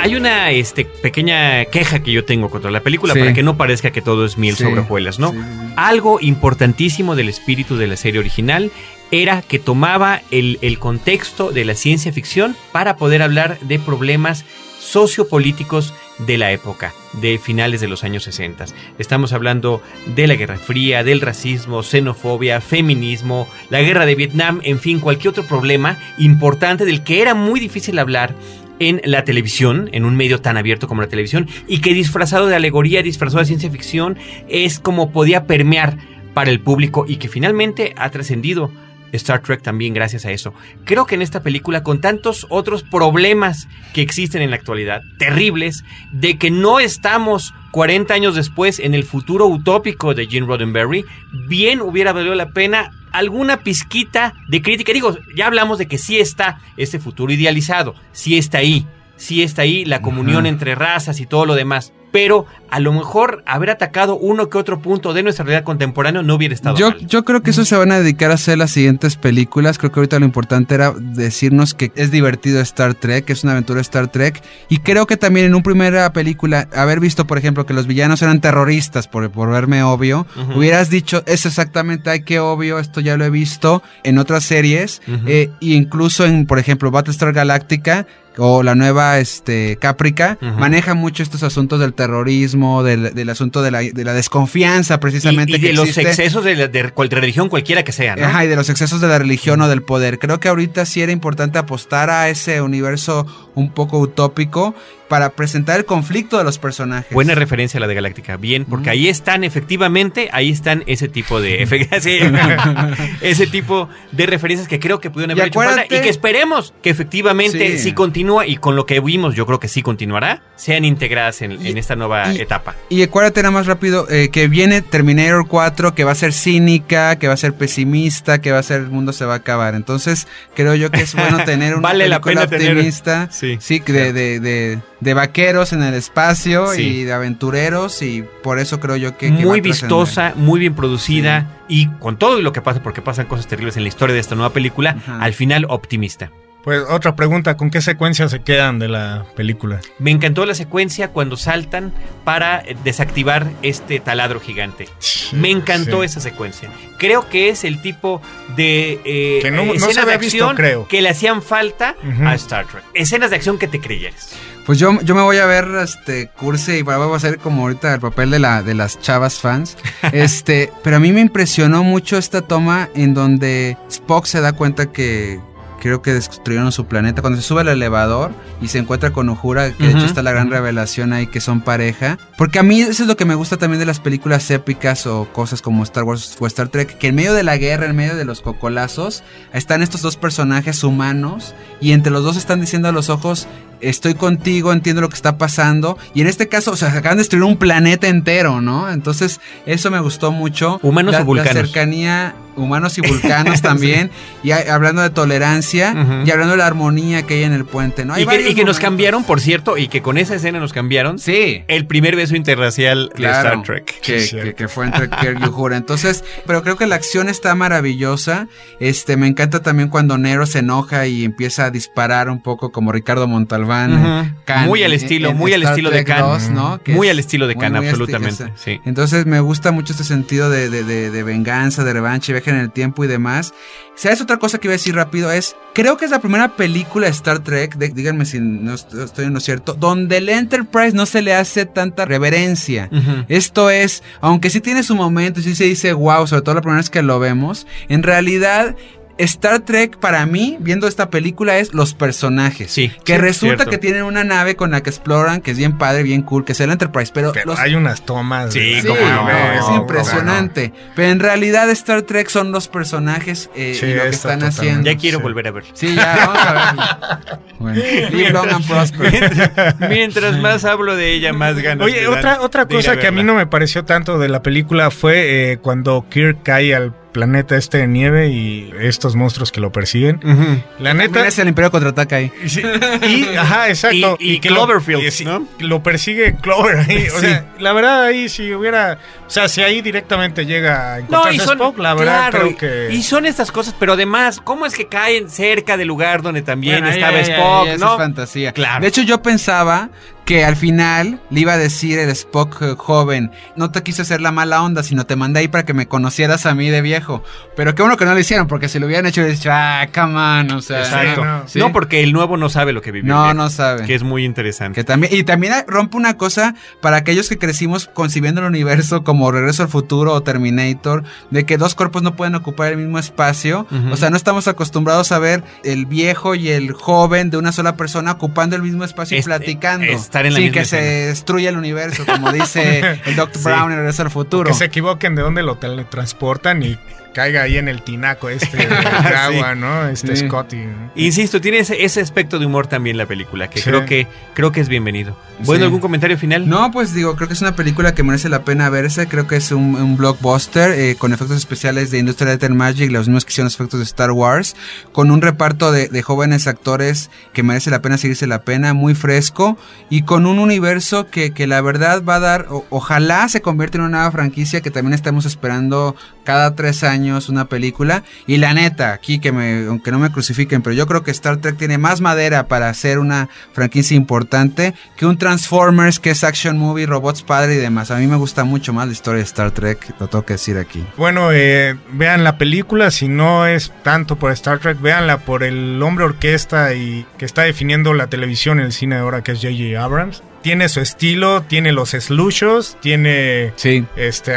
Hay 0.07 0.15
una 0.15 0.51
este, 0.51 0.85
pequeña 0.85 1.65
queja 1.65 1.99
que 1.99 2.13
yo 2.13 2.23
tengo 2.23 2.49
contra 2.49 2.71
la 2.71 2.79
película 2.79 3.11
Sí. 3.13 3.19
para 3.19 3.33
que 3.33 3.43
no 3.43 3.57
parezca 3.57 3.91
que 3.91 4.01
todo 4.01 4.23
es 4.23 4.37
miel 4.37 4.55
Sí. 4.55 4.63
sobre 4.63 4.79
hojuelas, 4.79 5.19
¿no? 5.19 5.31
Sí. 5.33 5.37
Algo 5.75 6.19
importantísimo 6.21 7.17
del 7.17 7.27
espíritu 7.27 7.75
de 7.75 7.87
la 7.87 7.97
serie 7.97 8.21
original 8.21 8.71
era 9.11 9.41
que 9.41 9.59
tomaba 9.59 10.21
el, 10.31 10.59
el 10.61 10.79
contexto 10.79 11.51
de 11.51 11.65
la 11.65 11.75
ciencia 11.75 12.13
ficción 12.13 12.55
para 12.71 12.95
poder 12.95 13.21
hablar 13.21 13.59
de 13.59 13.79
problemas 13.79 14.45
sociopolíticos 14.79 15.93
de 16.19 16.37
la 16.37 16.53
época, 16.53 16.93
de 17.21 17.37
finales 17.37 17.81
de 17.81 17.89
los 17.89 18.05
años 18.05 18.23
60. 18.23 18.65
Estamos 18.99 19.33
hablando 19.33 19.81
de 20.15 20.25
la 20.27 20.35
Guerra 20.35 20.55
Fría, 20.57 21.03
del 21.03 21.19
racismo, 21.19 21.83
xenofobia, 21.83 22.61
feminismo, 22.61 23.45
la 23.69 23.81
guerra 23.81 24.05
de 24.05 24.15
Vietnam, 24.15 24.61
en 24.63 24.79
fin, 24.79 25.01
cualquier 25.01 25.31
otro 25.31 25.43
problema 25.43 25.97
importante 26.17 26.85
del 26.85 27.03
que 27.03 27.21
era 27.21 27.33
muy 27.33 27.59
difícil 27.59 27.99
hablar 27.99 28.35
en 28.79 29.01
la 29.03 29.23
televisión, 29.23 29.89
en 29.91 30.05
un 30.05 30.15
medio 30.15 30.41
tan 30.41 30.57
abierto 30.57 30.87
como 30.87 31.01
la 31.01 31.07
televisión, 31.07 31.47
y 31.67 31.79
que 31.79 31.93
disfrazado 31.93 32.47
de 32.47 32.55
alegoría, 32.55 33.01
disfrazado 33.01 33.39
de 33.39 33.45
ciencia 33.45 33.71
ficción, 33.71 34.17
es 34.47 34.79
como 34.79 35.11
podía 35.11 35.45
permear 35.45 35.97
para 36.33 36.51
el 36.51 36.59
público 36.59 37.05
y 37.07 37.15
que 37.17 37.29
finalmente 37.29 37.93
ha 37.97 38.09
trascendido 38.11 38.71
Star 39.11 39.41
Trek 39.41 39.61
también 39.61 39.93
gracias 39.93 40.25
a 40.25 40.31
eso. 40.31 40.53
Creo 40.85 41.05
que 41.05 41.15
en 41.15 41.21
esta 41.21 41.41
película, 41.41 41.83
con 41.83 42.01
tantos 42.01 42.45
otros 42.49 42.83
problemas 42.83 43.67
que 43.93 44.01
existen 44.01 44.41
en 44.41 44.49
la 44.49 44.57
actualidad, 44.57 45.01
terribles, 45.17 45.83
de 46.11 46.37
que 46.37 46.51
no 46.51 46.79
estamos 46.79 47.53
40 47.71 48.13
años 48.13 48.35
después 48.35 48.79
en 48.79 48.93
el 48.93 49.03
futuro 49.03 49.47
utópico 49.47 50.13
de 50.13 50.27
Gene 50.27 50.47
Roddenberry, 50.47 51.05
bien 51.47 51.81
hubiera 51.81 52.13
valido 52.13 52.35
la 52.35 52.49
pena 52.49 52.91
alguna 53.11 53.57
pizquita 53.63 54.33
de 54.47 54.61
crítica. 54.61 54.93
Digo, 54.93 55.17
ya 55.35 55.47
hablamos 55.47 55.77
de 55.77 55.87
que 55.87 55.97
sí 55.97 56.19
está 56.19 56.59
este 56.77 56.99
futuro 56.99 57.31
idealizado, 57.31 57.95
sí 58.11 58.37
está 58.37 58.59
ahí, 58.59 58.85
sí 59.15 59.43
está 59.43 59.63
ahí 59.63 59.85
la 59.85 60.01
comunión 60.01 60.45
entre 60.45 60.75
razas 60.75 61.19
y 61.19 61.25
todo 61.25 61.45
lo 61.45 61.55
demás. 61.55 61.93
Pero 62.11 62.45
a 62.69 62.79
lo 62.79 62.93
mejor 62.93 63.43
haber 63.45 63.69
atacado 63.69 64.15
uno 64.17 64.49
que 64.49 64.57
otro 64.57 64.79
punto 64.79 65.13
de 65.13 65.23
nuestra 65.23 65.45
realidad 65.45 65.63
contemporánea 65.63 66.21
no 66.21 66.35
hubiera 66.35 66.53
estado 66.53 66.75
Yo, 66.77 66.89
mal. 66.91 67.07
yo 67.07 67.23
creo 67.25 67.41
que 67.41 67.51
eso 67.51 67.65
se 67.65 67.75
van 67.75 67.91
a 67.91 67.99
dedicar 67.99 68.31
a 68.31 68.35
hacer 68.35 68.57
las 68.57 68.71
siguientes 68.71 69.15
películas. 69.15 69.77
Creo 69.77 69.91
que 69.91 69.99
ahorita 69.99 70.19
lo 70.19 70.25
importante 70.25 70.75
era 70.75 70.91
decirnos 70.97 71.73
que 71.73 71.91
es 71.95 72.11
divertido 72.11 72.59
Star 72.61 72.93
Trek, 72.93 73.25
que 73.25 73.33
es 73.33 73.43
una 73.43 73.53
aventura 73.53 73.81
Star 73.81 74.07
Trek. 74.09 74.41
Y 74.69 74.79
creo 74.79 75.07
que 75.07 75.17
también 75.17 75.45
en 75.47 75.55
una 75.55 75.63
primera 75.63 76.11
película, 76.13 76.67
haber 76.75 76.99
visto, 76.99 77.25
por 77.27 77.37
ejemplo, 77.37 77.65
que 77.65 77.73
los 77.73 77.87
villanos 77.87 78.21
eran 78.21 78.41
terroristas, 78.41 79.07
por, 79.07 79.29
por 79.31 79.49
verme 79.49 79.83
obvio, 79.83 80.25
hubieras 80.55 80.89
dicho, 80.89 81.23
es 81.25 81.45
exactamente, 81.45 82.09
ay, 82.09 82.21
qué 82.23 82.39
obvio, 82.39 82.79
esto 82.79 82.99
ya 83.01 83.17
lo 83.17 83.25
he 83.25 83.29
visto 83.29 83.81
en 84.03 84.17
otras 84.17 84.43
series. 84.43 85.01
Ujú. 85.07 85.27
eh, 85.27 85.49
e 85.61 85.65
incluso 85.67 86.25
en, 86.25 86.45
por 86.45 86.59
ejemplo, 86.59 86.91
Battlestar 86.91 87.33
Galactica 87.33 88.07
o 88.39 88.61
la 88.61 88.75
nueva 88.75 89.17
este 89.19 89.77
Caprica 89.81 90.37
maneja 90.41 90.93
mucho 90.93 91.23
estos 91.23 91.41
asuntos 91.41 91.79
del 91.79 91.93
terrorismo, 91.95 92.56
del, 92.83 93.13
del 93.13 93.29
asunto 93.29 93.61
de 93.61 93.71
la, 93.71 93.79
de 93.79 94.03
la 94.03 94.13
desconfianza 94.13 94.99
precisamente 94.99 95.53
y, 95.53 95.55
y 95.55 95.59
que 95.61 95.67
de 95.67 95.73
los 95.73 95.89
existe. 95.89 96.09
excesos 96.09 96.43
de, 96.43 96.55
la- 96.55 96.67
de 96.67 96.91
cual- 96.91 97.09
de 97.09 97.15
religión 97.15 97.49
cualquiera 97.49 97.83
que 97.83 97.91
sea, 97.91 98.15
¿no? 98.15 98.25
Ajá, 98.25 98.45
y 98.45 98.47
de 98.47 98.55
los 98.55 98.69
excesos 98.69 98.99
de 99.01 99.07
la 99.07 99.19
religión 99.19 99.61
o 99.61 99.67
del 99.67 99.81
poder. 99.83 100.19
Creo 100.19 100.39
que 100.39 100.47
ahorita 100.49 100.85
sí 100.85 101.01
era 101.01 101.11
importante 101.11 101.57
apostar 101.59 102.09
a 102.09 102.29
ese 102.29 102.61
universo 102.61 103.25
un 103.55 103.71
poco 103.71 103.99
utópico 103.99 104.75
para 105.07 105.29
presentar 105.29 105.77
el 105.79 105.85
conflicto 105.85 106.37
de 106.37 106.43
los 106.43 106.59
personajes. 106.59 107.13
Buena 107.13 107.33
referencia 107.33 107.77
a 107.77 107.81
la 107.81 107.87
de 107.87 107.95
Galáctica, 107.95 108.35
bien, 108.35 108.65
porque 108.65 108.89
ahí 108.89 109.07
están 109.07 109.45
efectivamente, 109.45 110.27
ahí 110.33 110.49
están 110.51 110.83
ese 110.85 111.07
tipo 111.07 111.39
de 111.39 111.61
ese 113.21 113.47
tipo 113.47 113.89
de 114.11 114.25
referencias 114.25 114.67
que 114.67 114.79
creo 114.79 114.99
que 114.99 115.09
pudieron 115.09 115.31
haber 115.31 115.45
Y 115.45 115.47
hecho 115.49 115.59
falta 115.61 115.85
y 115.85 116.01
que 116.01 116.09
esperemos 116.09 116.73
que 116.81 116.89
efectivamente 116.89 117.77
Sí. 117.77 117.79
si 117.79 117.93
continúa 117.93 118.45
y 118.47 118.57
con 118.57 118.75
lo 118.75 118.85
que 118.85 118.99
vimos, 118.99 119.35
yo 119.35 119.45
creo 119.45 119.59
que 119.59 119.67
sí 119.67 119.81
continuará, 119.81 120.43
sean 120.55 120.83
integradas 120.85 121.41
en, 121.41 121.53
Y- 121.53 121.69
en 121.69 121.77
esta 121.77 121.95
nueva 121.95 122.33
y- 122.33 122.41
etapa. 122.41 122.46
Y 122.89 123.01
acuérdate 123.03 123.41
nada 123.41 123.51
más 123.51 123.65
rápido 123.67 124.07
eh, 124.09 124.29
que 124.29 124.47
viene 124.47 124.81
Terminator 124.81 125.47
4, 125.47 125.93
que 125.93 126.03
va 126.03 126.11
a 126.11 126.15
ser 126.15 126.33
cínica, 126.33 127.17
que 127.17 127.27
va 127.27 127.33
a 127.33 127.37
ser 127.37 127.53
pesimista, 127.53 128.39
que 128.41 128.51
va 128.51 128.59
a 128.59 128.63
ser 128.63 128.81
el 128.81 128.87
mundo 128.89 129.13
se 129.13 129.25
va 129.25 129.33
a 129.33 129.37
acabar. 129.37 129.75
Entonces 129.75 130.27
creo 130.55 130.73
yo 130.75 130.89
que 130.91 131.01
es 131.01 131.13
bueno 131.15 131.43
tener 131.45 131.73
una 131.77 131.81
Vale 131.81 132.07
la 132.07 132.19
tener- 132.21 132.43
optimista, 132.45 133.27
Sí, 133.31 133.57
sí, 133.59 133.79
de, 133.85 134.13
de, 134.13 134.39
de, 134.39 134.79
de 134.99 135.13
vaqueros 135.13 135.73
en 135.73 135.83
el 135.83 135.93
espacio 135.93 136.67
Sí. 136.73 136.81
y 136.81 137.03
de 137.03 137.13
aventureros 137.13 138.01
y 138.01 138.23
por 138.43 138.59
eso 138.59 138.79
creo 138.79 138.95
yo 138.95 139.17
que... 139.17 139.29
muy 139.29 139.61
vistosa, 139.61 140.33
muy 140.35 140.59
bien 140.59 140.73
producida 140.75 141.47
y 141.67 141.87
con 141.99 142.17
todo 142.17 142.41
lo 142.41 142.53
que 142.53 142.61
pasa, 142.61 142.81
porque 142.81 143.01
pasan 143.01 143.25
cosas 143.25 143.47
terribles 143.47 143.75
en 143.77 143.83
la 143.83 143.89
historia 143.89 144.13
de 144.13 144.19
esta 144.21 144.35
nueva 144.35 144.53
película, 144.53 144.91
Ajá. 144.97 145.19
al 145.21 145.33
final 145.33 145.65
optimista. 145.69 146.31
Pues 146.67 146.83
otra 146.89 147.15
pregunta, 147.15 147.55
¿con 147.55 147.69
qué 147.71 147.79
secuencias 147.81 148.29
se 148.29 148.41
quedan 148.41 148.77
de 148.77 148.89
la 148.89 149.23
película? 149.37 149.79
Me 149.99 150.11
encantó 150.11 150.45
la 150.45 150.53
secuencia 150.53 151.11
cuando 151.13 151.37
saltan 151.37 151.93
para 152.25 152.59
eh, 152.59 152.75
desactivar 152.83 153.47
este 153.61 154.01
taladro 154.01 154.41
gigante. 154.41 154.89
Me 155.31 155.49
encantó 155.49 156.01
Sí. 156.01 156.07
esa 156.07 156.19
secuencia. 156.19 156.69
Creo 156.99 157.29
que 157.29 157.47
es 157.47 157.63
el 157.63 157.81
tipo 157.81 158.21
de 158.57 158.99
eh, 159.05 159.39
Que 159.41 159.49
no- 159.49 159.63
no 159.63 159.79
se 159.79 159.93
de 159.93 160.01
había 160.01 160.17
visto, 160.17 160.43
acción 160.43 160.55
creo. 160.57 160.87
que 160.89 161.01
le 161.01 161.07
hacían 161.07 161.41
falta 161.41 161.95
a 162.25 162.35
Star 162.35 162.65
Trek. 162.67 162.83
Escenas 162.93 163.29
de 163.29 163.37
acción 163.37 163.57
que 163.57 163.69
te 163.69 163.79
creyeras. 163.79 164.35
Pues 164.65 164.77
yo, 164.77 164.99
yo 165.03 165.15
me 165.15 165.21
voy 165.21 165.37
a 165.37 165.45
ver 165.45 165.69
este 165.81 166.27
cursi 166.37 166.73
y 166.73 166.81
voy 166.81 166.95
a 166.95 167.15
hacer 167.15 167.37
como 167.37 167.61
ahorita 167.61 167.93
el 167.93 168.01
papel 168.01 168.29
de 168.29 168.39
la 168.39 168.61
de 168.61 168.73
las 168.73 168.99
chavas 168.99 169.39
fans. 169.39 169.77
Este, 170.11 170.69
pero 170.83 170.97
a 170.97 170.99
mí 170.99 171.13
me 171.13 171.21
impresionó 171.21 171.85
mucho 171.85 172.17
esta 172.17 172.41
toma 172.41 172.89
en 172.93 173.13
donde 173.13 173.77
Spock 173.89 174.25
se 174.25 174.41
da 174.41 174.51
cuenta 174.51 174.91
que 174.91 175.39
creo 175.87 176.01
que 176.01 176.13
destruyeron 176.13 176.71
su 176.71 176.85
planeta 176.85 177.21
cuando 177.21 177.39
se 177.41 177.47
sube 177.47 177.61
al 177.61 177.69
elevador 177.69 178.31
y 178.61 178.67
se 178.67 178.79
encuentra 178.79 179.11
con 179.11 179.29
Uhura, 179.29 179.71
que 179.71 179.87
de 179.87 179.91
hecho 179.91 180.05
está 180.05 180.21
la 180.21 180.31
gran 180.31 180.49
revelación 180.49 181.13
ahí 181.13 181.27
que 181.27 181.41
son 181.41 181.61
pareja 181.61 182.17
Porque 182.37 182.59
a 182.59 182.63
mí 182.63 182.81
eso 182.81 183.03
es 183.03 183.07
lo 183.07 183.17
que 183.17 183.25
me 183.25 183.35
gusta 183.35 183.57
también 183.57 183.79
de 183.79 183.85
las 183.85 183.99
películas 183.99 184.49
épicas 184.51 185.07
o 185.07 185.27
cosas 185.31 185.61
como 185.61 185.83
Star 185.83 186.03
Wars 186.03 186.35
o 186.39 186.47
Star 186.47 186.69
Trek, 186.69 186.97
que 186.97 187.07
en 187.07 187.15
medio 187.15 187.33
de 187.33 187.43
la 187.43 187.57
guerra, 187.57 187.85
en 187.85 187.95
medio 187.95 188.15
de 188.15 188.25
los 188.25 188.41
cocolazos, 188.41 189.23
están 189.53 189.81
estos 189.81 190.01
dos 190.01 190.17
personajes 190.17 190.83
humanos 190.83 191.53
y 191.79 191.91
entre 191.91 192.11
los 192.11 192.23
dos 192.23 192.37
están 192.37 192.59
diciendo 192.59 192.87
a 192.89 192.91
los 192.91 193.09
ojos, 193.09 193.47
estoy 193.81 194.15
contigo, 194.15 194.73
entiendo 194.73 195.01
lo 195.01 195.09
que 195.09 195.15
está 195.15 195.37
pasando. 195.37 195.97
Y 196.13 196.21
en 196.21 196.27
este 196.27 196.47
caso, 196.47 196.71
o 196.71 196.75
sea, 196.75 196.91
se 196.91 196.97
acaban 196.97 197.17
de 197.17 197.21
destruir 197.21 197.43
un 197.43 197.57
planeta 197.57 198.07
entero, 198.07 198.61
¿no? 198.61 198.89
Entonces, 198.89 199.39
eso 199.65 199.91
me 199.91 199.99
gustó 199.99 200.31
mucho. 200.31 200.79
Humanos 200.83 201.13
la, 201.13 201.21
o 201.21 201.25
vulcanos. 201.25 201.55
La 201.55 201.61
cercanía, 201.61 202.35
humanos 202.57 202.97
y 202.97 203.01
vulcanos 203.07 203.61
también. 203.61 204.11
Y 204.43 204.51
a- 204.51 204.73
hablando 204.73 205.01
de 205.01 205.09
tolerancia 205.09 205.93
y 206.25 206.31
hablando 206.31 206.51
de 206.51 206.57
la 206.57 206.67
armonía 206.67 207.23
que 207.23 207.35
hay 207.35 207.43
en 207.43 207.53
el 207.53 207.65
puente, 207.65 208.03
¿no? 208.05 208.13
Hay 208.15 208.23
Y 208.23 208.27
que, 208.27 208.49
y 208.49 208.55
que 208.55 208.63
nos 208.65 208.79
cambiaron, 208.79 209.23
por 209.23 209.39
cierto, 209.39 209.77
y 209.77 209.87
que 209.87 210.01
con 210.01 210.17
esa 210.17 210.35
escena 210.35 210.59
nos 210.59 210.73
cambiaron. 210.73 211.19
Sí. 211.19 211.63
El 211.67 211.85
primer 211.87 212.15
beso 212.15 212.35
interracial 212.35 213.09
Claro, 213.15 213.37
de 213.37 213.49
Star 213.49 213.63
Trek. 213.63 214.01
Que, 214.01 214.19
Sí, 214.21 214.35
que- 214.35 214.55
que 214.55 214.67
fue 214.67 214.85
entre 214.85 215.09
Kirk 215.09 215.39
y 215.41 215.47
Uhura. 215.47 215.77
Entonces, 215.77 216.23
pero 216.45 216.63
creo 216.63 216.75
que 216.77 216.87
la 216.87 216.95
acción 216.95 217.29
está 217.29 217.53
maravillosa. 217.55 218.47
Este, 218.79 219.17
me 219.17 219.27
encanta 219.27 219.61
también 219.61 219.89
cuando 219.89 220.17
Nero 220.17 220.45
se 220.45 220.59
enoja 220.59 221.07
y 221.07 221.23
empieza 221.23 221.65
a 221.65 221.71
disparar 221.71 222.29
un 222.29 222.41
poco 222.41 222.71
como 222.71 222.91
Ricardo 222.91 223.27
Montalbán. 223.27 223.93
Ujú. 223.93 224.07
en 224.07 224.35
Khan, 224.45 224.65
Muy 224.67 224.83
al 224.83 224.93
estilo, 224.93 225.29
en 225.29 225.37
muy 225.37 225.53
al 225.53 225.63
estilo 225.63 225.89
de 225.91 226.03
Khan. 226.03 226.19
2, 226.21 226.49
¿no? 226.49 226.81
Que 226.83 226.93
Muy 226.93 227.07
es 227.07 227.11
al 227.11 227.19
estilo 227.19 227.47
de 227.47 227.55
muy, 227.55 227.61
Khan, 227.63 227.73
muy 227.73 227.87
absolutamente. 227.87 228.51
sí. 228.55 228.79
Entonces 228.85 229.25
me 229.25 229.39
gusta 229.39 229.71
mucho 229.71 229.93
este 229.93 230.03
sentido 230.03 230.49
de, 230.49 230.69
de- 230.69 230.83
de- 230.83 231.11
de 231.11 231.23
venganza, 231.23 231.83
de 231.83 231.93
revancha, 231.93 232.33
viaje 232.47 232.59
en 232.59 232.65
el 232.65 232.71
tiempo 232.71 233.03
y 233.03 233.07
demás. 233.07 233.53
¿Sabes 233.95 234.21
otra 234.21 234.37
cosa 234.37 234.59
que 234.59 234.67
iba 234.67 234.73
a 234.73 234.77
decir 234.77 234.93
rápido? 234.95 235.31
Es, 235.31 235.55
creo 235.73 235.97
que 235.97 236.05
es 236.05 236.11
la 236.11 236.19
primera 236.21 236.55
película 236.55 237.07
de 237.07 237.11
Star 237.11 237.39
Trek, 237.39 237.75
de- 237.77 237.89
díganme 237.89 238.25
si 238.25 238.39
no 238.39 238.73
est- 238.75 238.93
estoy 238.93 239.25
en 239.25 239.33
lo 239.33 239.39
cierto, 239.39 239.73
donde 239.73 240.17
el 240.17 240.29
Enterprise 240.29 240.95
no 240.95 241.05
se 241.07 241.21
le 241.23 241.33
hace 241.33 241.65
tanta 241.65 242.05
reverencia. 242.05 242.89
Esto 243.27 243.69
es, 243.71 244.03
aunque 244.21 244.49
sí 244.51 244.61
tiene 244.61 244.83
su 244.83 244.95
momento, 244.95 245.39
y 245.39 245.43
sí 245.43 245.55
se 245.55 245.63
dice 245.63 245.93
wow, 245.93 246.27
sobre 246.27 246.43
todo 246.43 246.55
la 246.55 246.61
primera 246.61 246.77
vez 246.77 246.89
que 246.91 247.01
lo 247.01 247.19
vemos, 247.19 247.65
en 247.89 248.03
realidad 248.03 248.75
Star 249.19 249.59
Trek 249.61 249.97
para 249.97 250.25
mí, 250.25 250.57
viendo 250.59 250.87
esta 250.87 251.09
película, 251.09 251.57
es 251.57 251.73
los 251.73 251.93
personajes. 251.93 252.71
Sí, 252.71 252.91
Que 253.03 253.13
sí, 253.15 253.19
resulta 253.19 253.55
cierto. 253.63 253.71
que 253.71 253.77
tienen 253.77 254.03
una 254.03 254.23
nave 254.23 254.55
con 254.55 254.71
la 254.71 254.81
que 254.81 254.89
exploran, 254.89 255.41
que 255.41 255.51
es 255.51 255.57
bien 255.57 255.77
padre, 255.77 256.03
bien 256.03 256.21
cool, 256.21 256.45
que 256.45 256.51
es 256.51 256.59
el 256.61 256.71
Enterprise, 256.71 257.11
pero, 257.13 257.31
Pero 257.31 257.47
los- 257.47 257.59
hay 257.59 257.75
unas 257.75 258.05
tomas. 258.05 258.53
Sí, 258.53 258.81
Sí, 258.81 258.87
cómo 258.87 258.99
no, 259.01 259.23
no, 259.23 259.29
es 259.53 259.61
no. 259.67 259.75
impresionante. 259.77 260.73
Pero 260.95 261.09
en 261.11 261.19
realidad 261.19 261.69
Star 261.71 262.01
Trek 262.03 262.29
son 262.29 262.51
los 262.51 262.67
personajes 262.67 263.49
eh, 263.55 263.75
Sí, 263.79 263.85
y 263.87 263.93
lo 263.93 264.03
que 264.03 264.09
está 264.09 264.33
están 264.33 264.39
totalmente. 264.39 264.61
haciendo. 264.61 264.91
Ya 264.91 264.97
quiero 264.97 265.17
Sí. 265.17 265.23
volver 265.23 265.47
a 265.47 265.51
verlo. 265.51 265.69
Sí, 265.73 265.95
ya, 265.95 266.15
vamos 266.27 266.45
a 266.45 266.53
ver. 266.53 267.39
Bueno, 267.59 267.81
live 268.11 268.29
long 268.29 268.49
and 268.51 268.67
prosper. 268.67 269.75
Mientras 269.89 270.37
más 270.41 270.63
hablo 270.63 270.95
de 270.95 271.11
ella, 271.13 271.33
más 271.33 271.55
ganas. 271.59 271.83
Oye, 271.85 272.03
dan 272.03 272.13
otra, 272.13 272.41
otra 272.41 272.65
cosa 272.67 272.97
que 272.97 273.07
a 273.07 273.11
mí 273.11 273.23
no 273.23 273.33
me 273.33 273.47
pareció 273.47 273.83
tanto 273.83 274.19
de 274.19 274.29
la 274.29 274.43
película 274.43 274.91
fue 274.91 275.53
eh, 275.53 275.57
cuando 275.57 276.05
Kirk 276.07 276.43
cae 276.43 276.75
al 276.75 276.93
planeta 277.17 277.57
este 277.57 277.79
de 277.79 277.87
nieve 277.87 278.27
y 278.29 278.71
estos 278.79 279.15
monstruos 279.15 279.51
que 279.51 279.59
lo 279.59 279.71
persiguen. 279.71 280.17
Ujú. 280.17 280.61
La 280.77 280.91
También 280.91 281.11
neta. 281.11 281.27
es 281.27 281.39
el 281.39 281.47
Imperio 281.47 281.71
contraataca 281.71 282.17
ahí. 282.17 282.31
Sí, 282.45 282.61
y, 283.01 283.35
ajá, 283.35 283.69
exacto. 283.69 284.17
Y- 284.19 284.33
y 284.33 284.39
que 284.39 284.51
lo- 284.51 284.57
Cloverfield, 284.65 285.01
y 285.03 285.09
sí, 285.09 285.25
¿no? 285.25 285.47
Lo 285.57 285.81
persigue 285.81 286.35
Clover 286.35 286.77
ahí. 286.87 287.07
O 287.07 287.19
Sí. 287.19 287.25
sea, 287.25 287.45
la 287.57 287.73
verdad 287.73 288.03
ahí 288.03 288.29
si 288.29 288.53
hubiera... 288.53 288.99
O 289.25 289.29
sea, 289.31 289.47
si 289.49 289.61
ahí 289.63 289.81
directamente 289.81 290.45
llega 290.45 290.93
a 290.93 290.97
No, 290.99 291.05
encontrarse 291.05 291.35
y 291.35 291.39
son, 291.39 291.57
Spock, 291.57 291.79
la 291.79 291.93
verdad 291.95 292.29
claro, 292.29 292.55
creo 292.55 292.87
que... 292.89 292.93
y 292.95 293.01
son 293.01 293.25
estas 293.25 293.51
cosas, 293.51 293.73
pero 293.79 293.93
además, 293.93 294.39
¿cómo 294.43 294.67
es 294.67 294.75
que 294.75 294.87
caen 294.87 295.27
cerca 295.29 295.75
del 295.75 295.87
lugar 295.87 296.21
donde 296.21 296.43
también 296.43 296.81
Bueno, 296.83 296.89
estaba 296.95 297.19
Spock? 297.21 297.67
eso 297.67 297.83
¿no? 297.85 297.91
es 297.93 297.97
fantasía. 297.97 298.51
Claro. 298.51 298.81
De 298.81 298.87
hecho, 298.89 299.01
yo 299.01 299.21
pensaba 299.23 299.89
que 300.27 300.43
al 300.43 300.57
final 300.57 301.21
le 301.29 301.39
iba 301.39 301.53
a 301.53 301.57
decir 301.57 301.97
el 301.99 302.09
Spock 302.09 302.61
eh, 302.61 302.75
joven, 302.77 303.31
no 303.55 303.71
te 303.71 303.81
quise 303.81 304.01
hacer 304.01 304.19
la 304.19 304.33
mala 304.33 304.61
onda, 304.61 304.83
sino 304.83 305.05
te 305.05 305.15
mandé 305.15 305.39
ahí 305.39 305.47
para 305.47 305.63
que 305.65 305.73
me 305.73 305.87
conocieras 305.87 306.45
a 306.45 306.53
mí 306.53 306.69
de 306.69 306.81
viejo. 306.81 307.23
Pero 307.55 307.73
qué 307.73 307.81
bueno 307.81 307.95
que 307.95 308.03
no 308.03 308.13
lo 308.13 308.19
hicieron, 308.19 308.45
porque 308.45 308.67
si 308.67 308.77
lo 308.77 308.87
hubieran 308.87 309.05
hecho, 309.05 309.21
hubiera 309.21 309.33
dicho, 309.33 309.49
ah, 309.53 309.87
come 309.95 310.15
on, 310.19 310.51
o 310.51 310.61
sea. 310.61 310.79
Exacto. 310.79 311.23
no. 311.23 311.47
Sí. 311.47 311.59
No, 311.59 311.71
porque 311.71 312.03
el 312.03 312.11
nuevo 312.11 312.35
no 312.35 312.49
sabe 312.49 312.73
lo 312.73 312.81
que 312.81 312.91
vivió. 312.91 313.13
No, 313.13 313.23
bien, 313.23 313.37
no 313.37 313.49
sabe. 313.49 313.85
Que 313.85 313.95
es 313.95 314.03
muy 314.03 314.25
interesante. 314.25 314.75
Que 314.75 314.83
también, 314.83 315.15
y 315.15 315.23
también 315.23 315.53
rompe 315.65 315.95
una 315.95 316.17
cosa 316.17 316.55
para 316.81 316.97
aquellos 316.97 317.29
que 317.29 317.37
crecimos 317.37 317.87
concibiendo 317.93 318.41
el 318.41 318.47
universo 318.47 319.05
como 319.05 319.31
Regreso 319.31 319.63
al 319.63 319.69
Futuro 319.69 320.11
o 320.13 320.23
Terminator, 320.23 321.05
de 321.31 321.45
que 321.45 321.57
dos 321.57 321.73
cuerpos 321.73 322.03
no 322.03 322.17
pueden 322.17 322.35
ocupar 322.35 322.73
el 322.73 322.77
mismo 322.79 322.99
espacio. 322.99 323.65
O 323.91 323.95
sea, 323.95 324.09
no 324.09 324.17
estamos 324.17 324.49
acostumbrados 324.49 325.13
a 325.13 325.19
ver 325.19 325.41
el 325.63 325.85
viejo 325.85 326.35
y 326.35 326.49
el 326.49 326.73
joven 326.73 327.29
de 327.29 327.37
una 327.37 327.53
sola 327.53 327.77
persona 327.77 328.11
ocupando 328.11 328.57
el 328.57 328.61
mismo 328.61 328.83
espacio 328.83 329.15
y 329.15 329.19
Es- 329.21 329.25
platicando. 329.25 329.85
Estar 330.17 330.25
en 330.25 330.33
la 330.33 330.37
sin 330.37 330.45
misma 330.47 330.61
que 330.61 330.65
se 330.65 330.81
destruya 330.81 331.49
el 331.49 331.57
universo, 331.57 332.05
como 332.05 332.31
dice 332.31 332.79
el 333.05 333.15
Dr. 333.15 333.35
Sí. 333.35 333.43
Brown 333.43 333.71
en 333.71 333.77
Regreso 333.77 334.03
al 334.03 334.11
Futuro. 334.11 334.49
Que 334.49 334.53
se 334.53 334.65
equivoquen 334.65 335.15
de 335.15 335.21
dónde 335.21 335.43
lo 335.43 335.57
teletransportan 335.57 336.63
y 336.63 336.77
caiga 337.17 337.41
ahí 337.41 337.57
en 337.57 337.67
el 337.67 337.81
tinaco 337.81 338.29
este 338.29 338.57
de 338.57 338.65
agua, 339.17 339.55
¿no? 339.55 339.87
Este 339.87 340.15
Sí. 340.15 340.27
Scotty. 340.27 340.57
¿no? 340.57 340.91
Insisto, 340.95 341.41
tiene 341.41 341.57
ese, 341.57 341.83
ese 341.83 341.99
aspecto 341.99 342.37
de 342.37 342.45
humor 342.45 342.67
también 342.67 342.95
la 342.95 343.07
película, 343.07 343.49
que 343.49 343.57
Sí. 343.57 343.63
creo 343.65 343.85
que 343.87 344.05
creo 344.35 344.51
que 344.51 344.61
es 344.61 344.69
bienvenido. 344.69 345.17
Bueno, 345.39 345.61
Sí. 345.61 345.65
¿algún 345.65 345.79
comentario 345.79 346.15
final? 346.19 346.47
No, 346.47 346.69
pues 346.71 346.93
digo, 346.93 347.15
creo 347.15 347.27
que 347.27 347.33
es 347.33 347.41
una 347.41 347.55
película 347.55 347.95
que 347.95 348.03
merece 348.03 348.29
la 348.29 348.43
pena 348.43 348.69
verse. 348.69 349.07
Creo 349.07 349.25
que 349.25 349.35
es 349.37 349.51
un, 349.51 349.73
un 349.75 349.97
blockbuster 349.97 350.71
eh, 350.79 350.95
con 350.95 351.11
efectos 351.11 351.37
especiales 351.37 351.89
de 351.89 351.97
Industrial 351.97 352.29
Light 352.33 352.43
and 352.43 352.55
Magic, 352.55 352.91
los 352.91 353.07
mismos 353.07 353.25
que 353.25 353.31
hicieron 353.31 353.47
los 353.47 353.55
efectos 353.55 353.79
de 353.79 353.85
Star 353.85 354.11
Wars, 354.11 354.55
con 354.91 355.09
un 355.09 355.21
reparto 355.23 355.71
de, 355.71 355.87
de 355.87 356.01
jóvenes 356.03 356.45
actores 356.45 357.09
que 357.33 357.41
merece 357.41 357.71
la 357.71 357.81
pena 357.81 357.97
seguirse 357.97 358.27
la 358.27 358.41
pena, 358.43 358.75
muy 358.75 358.93
fresco 358.93 359.57
y 359.89 360.03
con 360.03 360.27
un 360.27 360.37
universo 360.37 361.07
que, 361.09 361.31
que 361.33 361.47
la 361.47 361.61
verdad 361.61 362.03
va 362.07 362.15
a 362.15 362.19
dar, 362.19 362.45
o- 362.51 362.65
ojalá 362.69 363.27
se 363.27 363.41
convierta 363.41 363.77
en 363.79 363.85
una 363.85 363.97
nueva 363.97 364.11
franquicia 364.11 364.61
que 364.61 364.69
también 364.71 364.93
estamos 364.93 365.25
esperando 365.25 365.95
cada 366.27 366.55
tres 366.55 366.83
años 366.83 367.29
una 367.29 367.45
película. 367.45 368.03
Y 368.25 368.35
la 368.35 368.53
neta, 368.53 368.91
aquí 368.91 369.19
que 369.19 369.31
me, 369.31 369.65
aunque 369.67 369.91
no 369.91 369.99
me 369.99 370.11
crucifiquen, 370.11 370.61
pero 370.61 370.73
yo 370.73 370.85
creo 370.85 371.01
que 371.01 371.11
Star 371.11 371.37
Trek 371.37 371.55
tiene 371.55 371.77
más 371.77 372.01
madera 372.01 372.49
para 372.49 372.67
hacer 372.67 372.99
una 372.99 373.29
franquicia 373.53 373.95
importante 373.95 374.73
que 374.97 375.05
un 375.05 375.17
Transformers, 375.17 376.01
que 376.01 376.09
es 376.09 376.25
action 376.25 376.57
movie, 376.57 376.85
robots 376.85 377.23
padre 377.23 377.55
y 377.55 377.57
demás. 377.59 377.91
A 377.91 377.97
mí 377.97 378.07
me 378.07 378.17
gusta 378.17 378.43
mucho 378.43 378.73
más 378.73 378.87
la 378.87 378.91
historia 378.91 379.19
de 379.19 379.23
Star 379.23 379.51
Trek, 379.51 379.95
lo 380.01 380.09
tengo 380.09 380.25
que 380.25 380.33
decir 380.33 380.57
aquí. 380.57 380.85
Bueno, 380.97 381.31
eh, 381.31 381.77
vean 381.93 382.25
la 382.25 382.37
película, 382.37 382.91
si 382.91 383.07
no 383.07 383.47
es 383.47 383.71
tanto 383.83 384.17
por 384.17 384.33
Star 384.33 384.59
Trek, 384.59 384.81
véanla 384.81 385.19
por 385.19 385.45
el 385.45 385.81
hombre 385.81 386.03
orquesta 386.03 386.73
y 386.73 387.05
que 387.17 387.23
está 387.23 387.43
definiendo 387.43 387.93
la 387.93 388.07
televisión 388.07 388.59
y 388.59 388.63
el 388.63 388.73
cine 388.73 388.95
de 388.95 389.01
ahora, 389.01 389.23
que 389.23 389.31
es 389.31 389.39
J.J. 389.39 389.81
Abrams. 389.81 390.21
Tiene 390.41 390.69
su 390.69 390.79
estilo, 390.79 391.41
tiene 391.43 391.71
los 391.71 391.89
slushos, 391.89 392.77
tiene 392.81 393.53
Sí. 393.55 393.85
este 393.95 394.33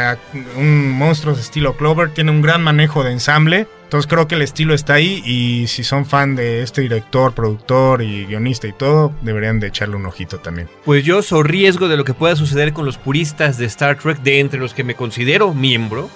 un 0.57 0.89
monstruo 0.91 1.35
de 1.35 1.41
estilo 1.41 1.75
Clover, 1.77 2.13
tiene 2.13 2.31
un 2.31 2.41
gran 2.41 2.63
manejo 2.63 3.03
de 3.03 3.11
ensamble. 3.11 3.67
Entonces 3.83 4.09
creo 4.09 4.25
que 4.25 4.35
el 4.35 4.41
estilo 4.41 4.73
está 4.73 4.93
ahí 4.93 5.21
y 5.25 5.67
si 5.67 5.83
son 5.83 6.05
fan 6.05 6.35
de 6.35 6.63
este 6.63 6.79
director, 6.81 7.33
productor 7.33 8.01
y 8.01 8.25
guionista 8.25 8.65
y 8.67 8.71
todo, 8.71 9.11
deberían 9.21 9.59
de 9.59 9.67
echarle 9.67 9.97
un 9.97 10.05
ojito 10.05 10.39
también. 10.39 10.69
Pues 10.85 11.03
yo 11.03 11.21
soy 11.21 11.43
riesgo 11.43 11.89
de 11.89 11.97
lo 11.97 12.05
que 12.05 12.13
pueda 12.13 12.37
suceder 12.37 12.71
con 12.71 12.85
los 12.85 12.97
puristas 12.97 13.57
de 13.57 13.65
Star 13.65 13.97
Trek, 13.97 14.21
de 14.21 14.39
entre 14.39 14.61
los 14.61 14.73
que 14.73 14.85
me 14.85 14.95
considero 14.95 15.53
miembro. 15.53 16.09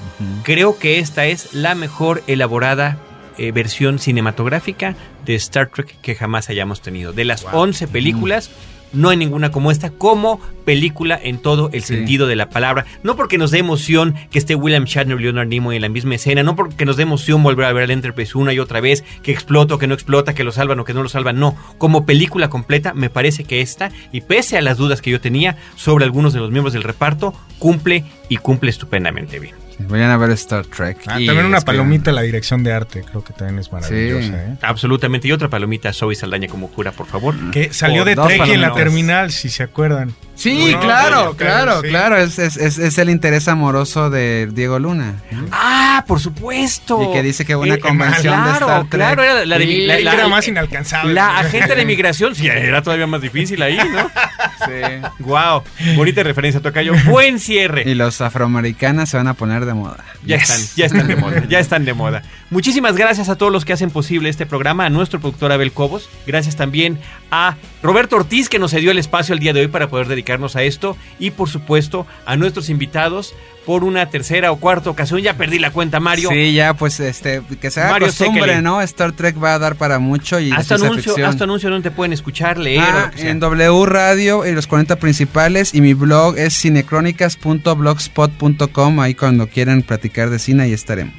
Creo 0.43 0.79
que 0.79 0.99
esta 0.99 1.25
es 1.25 1.53
la 1.53 1.75
mejor 1.75 2.23
elaborada 2.27 2.97
eh, 3.37 3.51
versión 3.51 3.99
cinematográfica 3.99 4.95
de 5.25 5.35
Star 5.35 5.67
Trek 5.67 5.99
que 6.01 6.15
jamás 6.15 6.49
hayamos 6.49 6.81
tenido. 6.81 7.11
De 7.11 7.25
las 7.25 7.45
11 7.51 7.89
películas, 7.89 8.49
no 8.95 9.09
hay 9.09 9.17
ninguna 9.17 9.51
como 9.51 9.71
esta, 9.71 9.89
como 9.91 10.39
película 10.65 11.19
en 11.21 11.37
todo 11.37 11.69
el 11.73 11.83
Sí. 11.83 11.95
sentido 11.95 12.25
de 12.27 12.35
la 12.35 12.49
palabra. 12.49 12.85
No 13.03 13.15
porque 13.15 13.37
nos 13.37 13.51
dé 13.51 13.59
emoción 13.59 14.15
que 14.31 14.39
esté 14.39 14.55
William 14.55 14.85
Shatner 14.85 15.19
y 15.19 15.23
Leonard 15.23 15.47
Nimoy 15.47 15.75
en 15.75 15.81
la 15.83 15.89
misma 15.89 16.15
escena, 16.15 16.41
no 16.43 16.55
porque 16.55 16.85
nos 16.85 16.97
dé 16.97 17.03
emoción 17.03 17.43
volver 17.43 17.65
a 17.67 17.73
ver 17.73 17.83
al 17.83 17.91
Enterprise 17.91 18.37
una 18.37 18.53
y 18.53 18.59
otra 18.59 18.81
vez, 18.81 19.03
que 19.21 19.31
explota 19.31 19.75
o 19.75 19.77
que 19.77 19.87
no 19.87 19.93
explota, 19.93 20.33
que 20.33 20.43
lo 20.43 20.51
salvan 20.51 20.79
o 20.79 20.85
que 20.85 20.93
no 20.93 21.03
lo 21.03 21.09
salvan, 21.09 21.39
no. 21.39 21.55
Como 21.77 22.05
película 22.05 22.49
completa, 22.49 22.93
me 22.93 23.09
parece 23.09 23.43
que 23.43 23.61
esta, 23.61 23.91
y 24.11 24.21
pese 24.21 24.57
a 24.57 24.61
las 24.61 24.77
dudas 24.77 25.01
que 25.01 25.11
yo 25.11 25.21
tenía 25.21 25.57
sobre 25.75 26.05
algunos 26.05 26.33
de 26.33 26.39
los 26.39 26.51
miembros 26.51 26.73
del 26.73 26.83
reparto, 26.83 27.33
cumple 27.59 28.05
y 28.29 28.37
cumple 28.37 28.69
estupendamente 28.71 29.39
bien. 29.39 29.64
Vayan 29.79 30.11
a 30.11 30.17
ver 30.17 30.31
Star 30.31 30.65
Trek. 30.65 30.97
Ah, 31.07 31.19
Y 31.19 31.25
también 31.25 31.45
una 31.45 31.61
palomita 31.61 32.11
la 32.11 32.21
dirección 32.21 32.63
de 32.63 32.71
arte, 32.73 33.03
creo 33.03 33.23
que 33.23 33.33
también 33.33 33.59
es 33.59 33.71
maravillosa. 33.71 34.27
Sí. 34.27 34.33
¿eh? 34.33 34.57
Absolutamente. 34.61 35.27
Y 35.27 35.31
otra 35.31 35.49
palomita, 35.49 35.91
Zoe 35.93 36.15
Saldaña 36.15 36.47
como 36.47 36.69
cura, 36.69 36.91
por 36.91 37.07
favor. 37.07 37.35
Que 37.51 37.73
salió 37.73 38.03
Por 38.03 38.29
de 38.29 38.37
Trek 38.37 38.47
en 38.53 38.61
la 38.61 38.73
terminal, 38.73 39.31
si 39.31 39.49
se 39.49 39.63
acuerdan. 39.63 40.13
Sí, 40.35 40.71
No, 40.73 40.79
claro, 40.81 41.35
claro, 41.37 41.81
sí. 41.81 41.87
claro. 41.87 42.17
Es, 42.17 42.37
es- 42.39 42.57
es- 42.57 42.77
es 42.77 42.97
el 42.97 43.09
interés 43.09 43.47
amoroso 43.47 44.09
de 44.09 44.47
Diego 44.51 44.77
Luna. 44.79 45.15
Ah, 45.51 46.03
por 46.07 46.19
supuesto. 46.19 47.01
Y 47.09 47.13
que 47.13 47.23
dice 47.23 47.45
que 47.45 47.55
una 47.55 47.75
Eh, 47.75 47.79
convención 47.79 48.35
de 48.43 48.49
claro, 48.49 48.65
Star 48.67 48.79
Trek. 48.81 48.89
Claro, 48.91 49.23
era 49.23 49.45
la, 49.45 49.57
de- 49.57 49.65
Sí, 49.65 49.81
la- 49.85 49.93
Creí 49.95 50.03
la- 50.03 50.11
que 50.11 50.17
era 50.17 50.27
más 50.27 50.47
inalcanzable. 50.47 51.13
la 51.13 51.39
agente 51.39 51.73
de 51.75 51.85
migración, 51.85 52.35
sí, 52.35 52.47
era 52.47 52.81
todavía 52.81 53.07
más 53.07 53.21
difícil 53.21 53.61
ahí, 53.61 53.77
¿no? 53.77 54.09
Sí. 54.65 55.01
Wow, 55.19 55.63
bonita 55.95 56.23
referencia, 56.23 56.61
Tocayo. 56.61 56.93
Buen 57.05 57.39
cierre. 57.39 57.83
Y 57.85 57.93
los 57.93 58.21
afroamericanas 58.21 59.09
se 59.09 59.17
van 59.17 59.27
a 59.27 59.33
poner 59.33 59.65
de 59.65 59.73
moda. 59.73 60.03
Ya 60.25 60.37
Yes. 60.37 60.49
están, 60.49 60.75
ya 60.77 60.85
están 60.85 61.07
de 61.07 61.15
moda, 61.17 61.43
ya 61.47 61.59
están 61.65 61.85
de 61.85 61.93
moda. 61.93 62.23
Muchísimas 62.49 62.95
gracias 62.95 63.29
a 63.29 63.35
todos 63.35 63.51
los 63.51 63.65
que 63.65 63.73
hacen 63.73 63.91
posible 63.91 64.29
este 64.29 64.45
programa, 64.45 64.85
a 64.85 64.89
nuestro 64.89 65.19
productor 65.19 65.51
Abel 65.51 65.71
Cobos, 65.71 66.09
gracias 66.25 66.55
también 66.55 66.99
a 67.31 67.55
Roberto 67.83 68.15
Ortiz 68.15 68.49
que 68.49 68.57
nos 68.59 68.71
cedió 68.71 68.91
el 68.91 68.97
espacio 68.97 69.33
el 69.33 69.39
día 69.39 69.51
de 69.53 69.61
hoy 69.61 69.67
para 69.67 69.87
poder 69.87 70.07
dedicar 70.07 70.24
dedicarnos 70.25 70.55
a 70.55 70.63
esto 70.63 70.97
y 71.19 71.29
por 71.31 71.49
supuesto 71.49 72.05
a 72.25 72.35
nuestros 72.35 72.69
invitados 72.69 73.33
por 73.65 73.83
una 73.83 74.09
tercera 74.09 74.51
o 74.51 74.57
cuarta 74.57 74.89
ocasión. 74.89 75.21
Ya 75.21 75.35
perdí 75.37 75.59
la 75.59 75.71
cuenta, 75.71 75.99
Mario. 75.99 76.29
Sí, 76.29 76.53
ya, 76.53 76.73
pues, 76.75 76.99
este, 76.99 77.41
que 77.59 77.71
sea 77.71 77.89
Mario 77.89 78.07
costumbre. 78.07 78.61
¿no? 78.61 78.81
Star 78.81 79.11
Trek 79.13 79.41
va 79.43 79.55
a 79.55 79.59
dar 79.59 79.75
para 79.75 79.97
mucho 79.99 80.39
y 80.39 80.51
Hasta 80.51 80.75
anuncio, 80.75 81.15
hasta 81.25 81.43
anuncio 81.45 81.69
donde 81.69 81.89
te 81.89 81.95
pueden 81.95 82.13
escuchar, 82.13 82.57
leer. 82.59 82.81
o 82.81 82.83
Ah, 82.83 83.05
lo 83.05 83.11
que 83.11 83.17
sea. 83.19 83.29
en 83.31 83.39
W 83.39 83.85
Radio 83.85 84.45
y 84.45 84.51
los 84.53 84.67
40 84.67 84.97
principales 84.97 85.73
y 85.73 85.81
mi 85.81 85.93
blog 85.95 86.37
es 86.37 86.55
cinecrónicas.blogspot.com 86.59 88.99
ahí 88.99 89.15
cuando 89.15 89.47
quieran 89.47 89.81
platicar 89.81 90.29
de 90.29 90.37
cine 90.39 90.63
ahí 90.63 90.73
estaremos. 90.73 91.13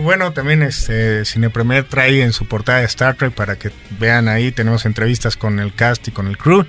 Bueno, 0.00 0.32
también 0.32 0.62
este 0.62 1.24
Cine 1.24 1.48
Premier 1.48 1.84
trae 1.84 2.20
en 2.22 2.32
su 2.34 2.44
portada 2.46 2.82
Star 2.82 3.14
Trek 3.14 3.32
para 3.32 3.56
que 3.56 3.70
vean 3.98 4.28
ahí, 4.28 4.52
tenemos 4.52 4.84
entrevistas 4.84 5.36
con 5.38 5.58
el 5.58 5.72
cast 5.72 6.06
y 6.08 6.10
con 6.10 6.26
el 6.26 6.36
crew. 6.36 6.66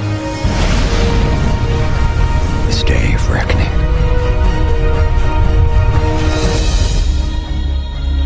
This 2.68 2.82
day 2.82 3.14
of 3.14 3.30
reckoning. 3.30 3.68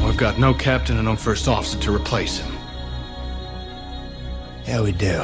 We've 0.05 0.15
got 0.15 0.37
no 0.37 0.53
captain 0.53 0.97
and 0.97 1.05
no 1.05 1.15
first 1.15 1.47
officer 1.47 1.79
to 1.79 1.95
replace 1.95 2.37
him. 2.37 2.55
Yeah, 4.67 4.81
we 4.81 4.91
do. 4.91 5.23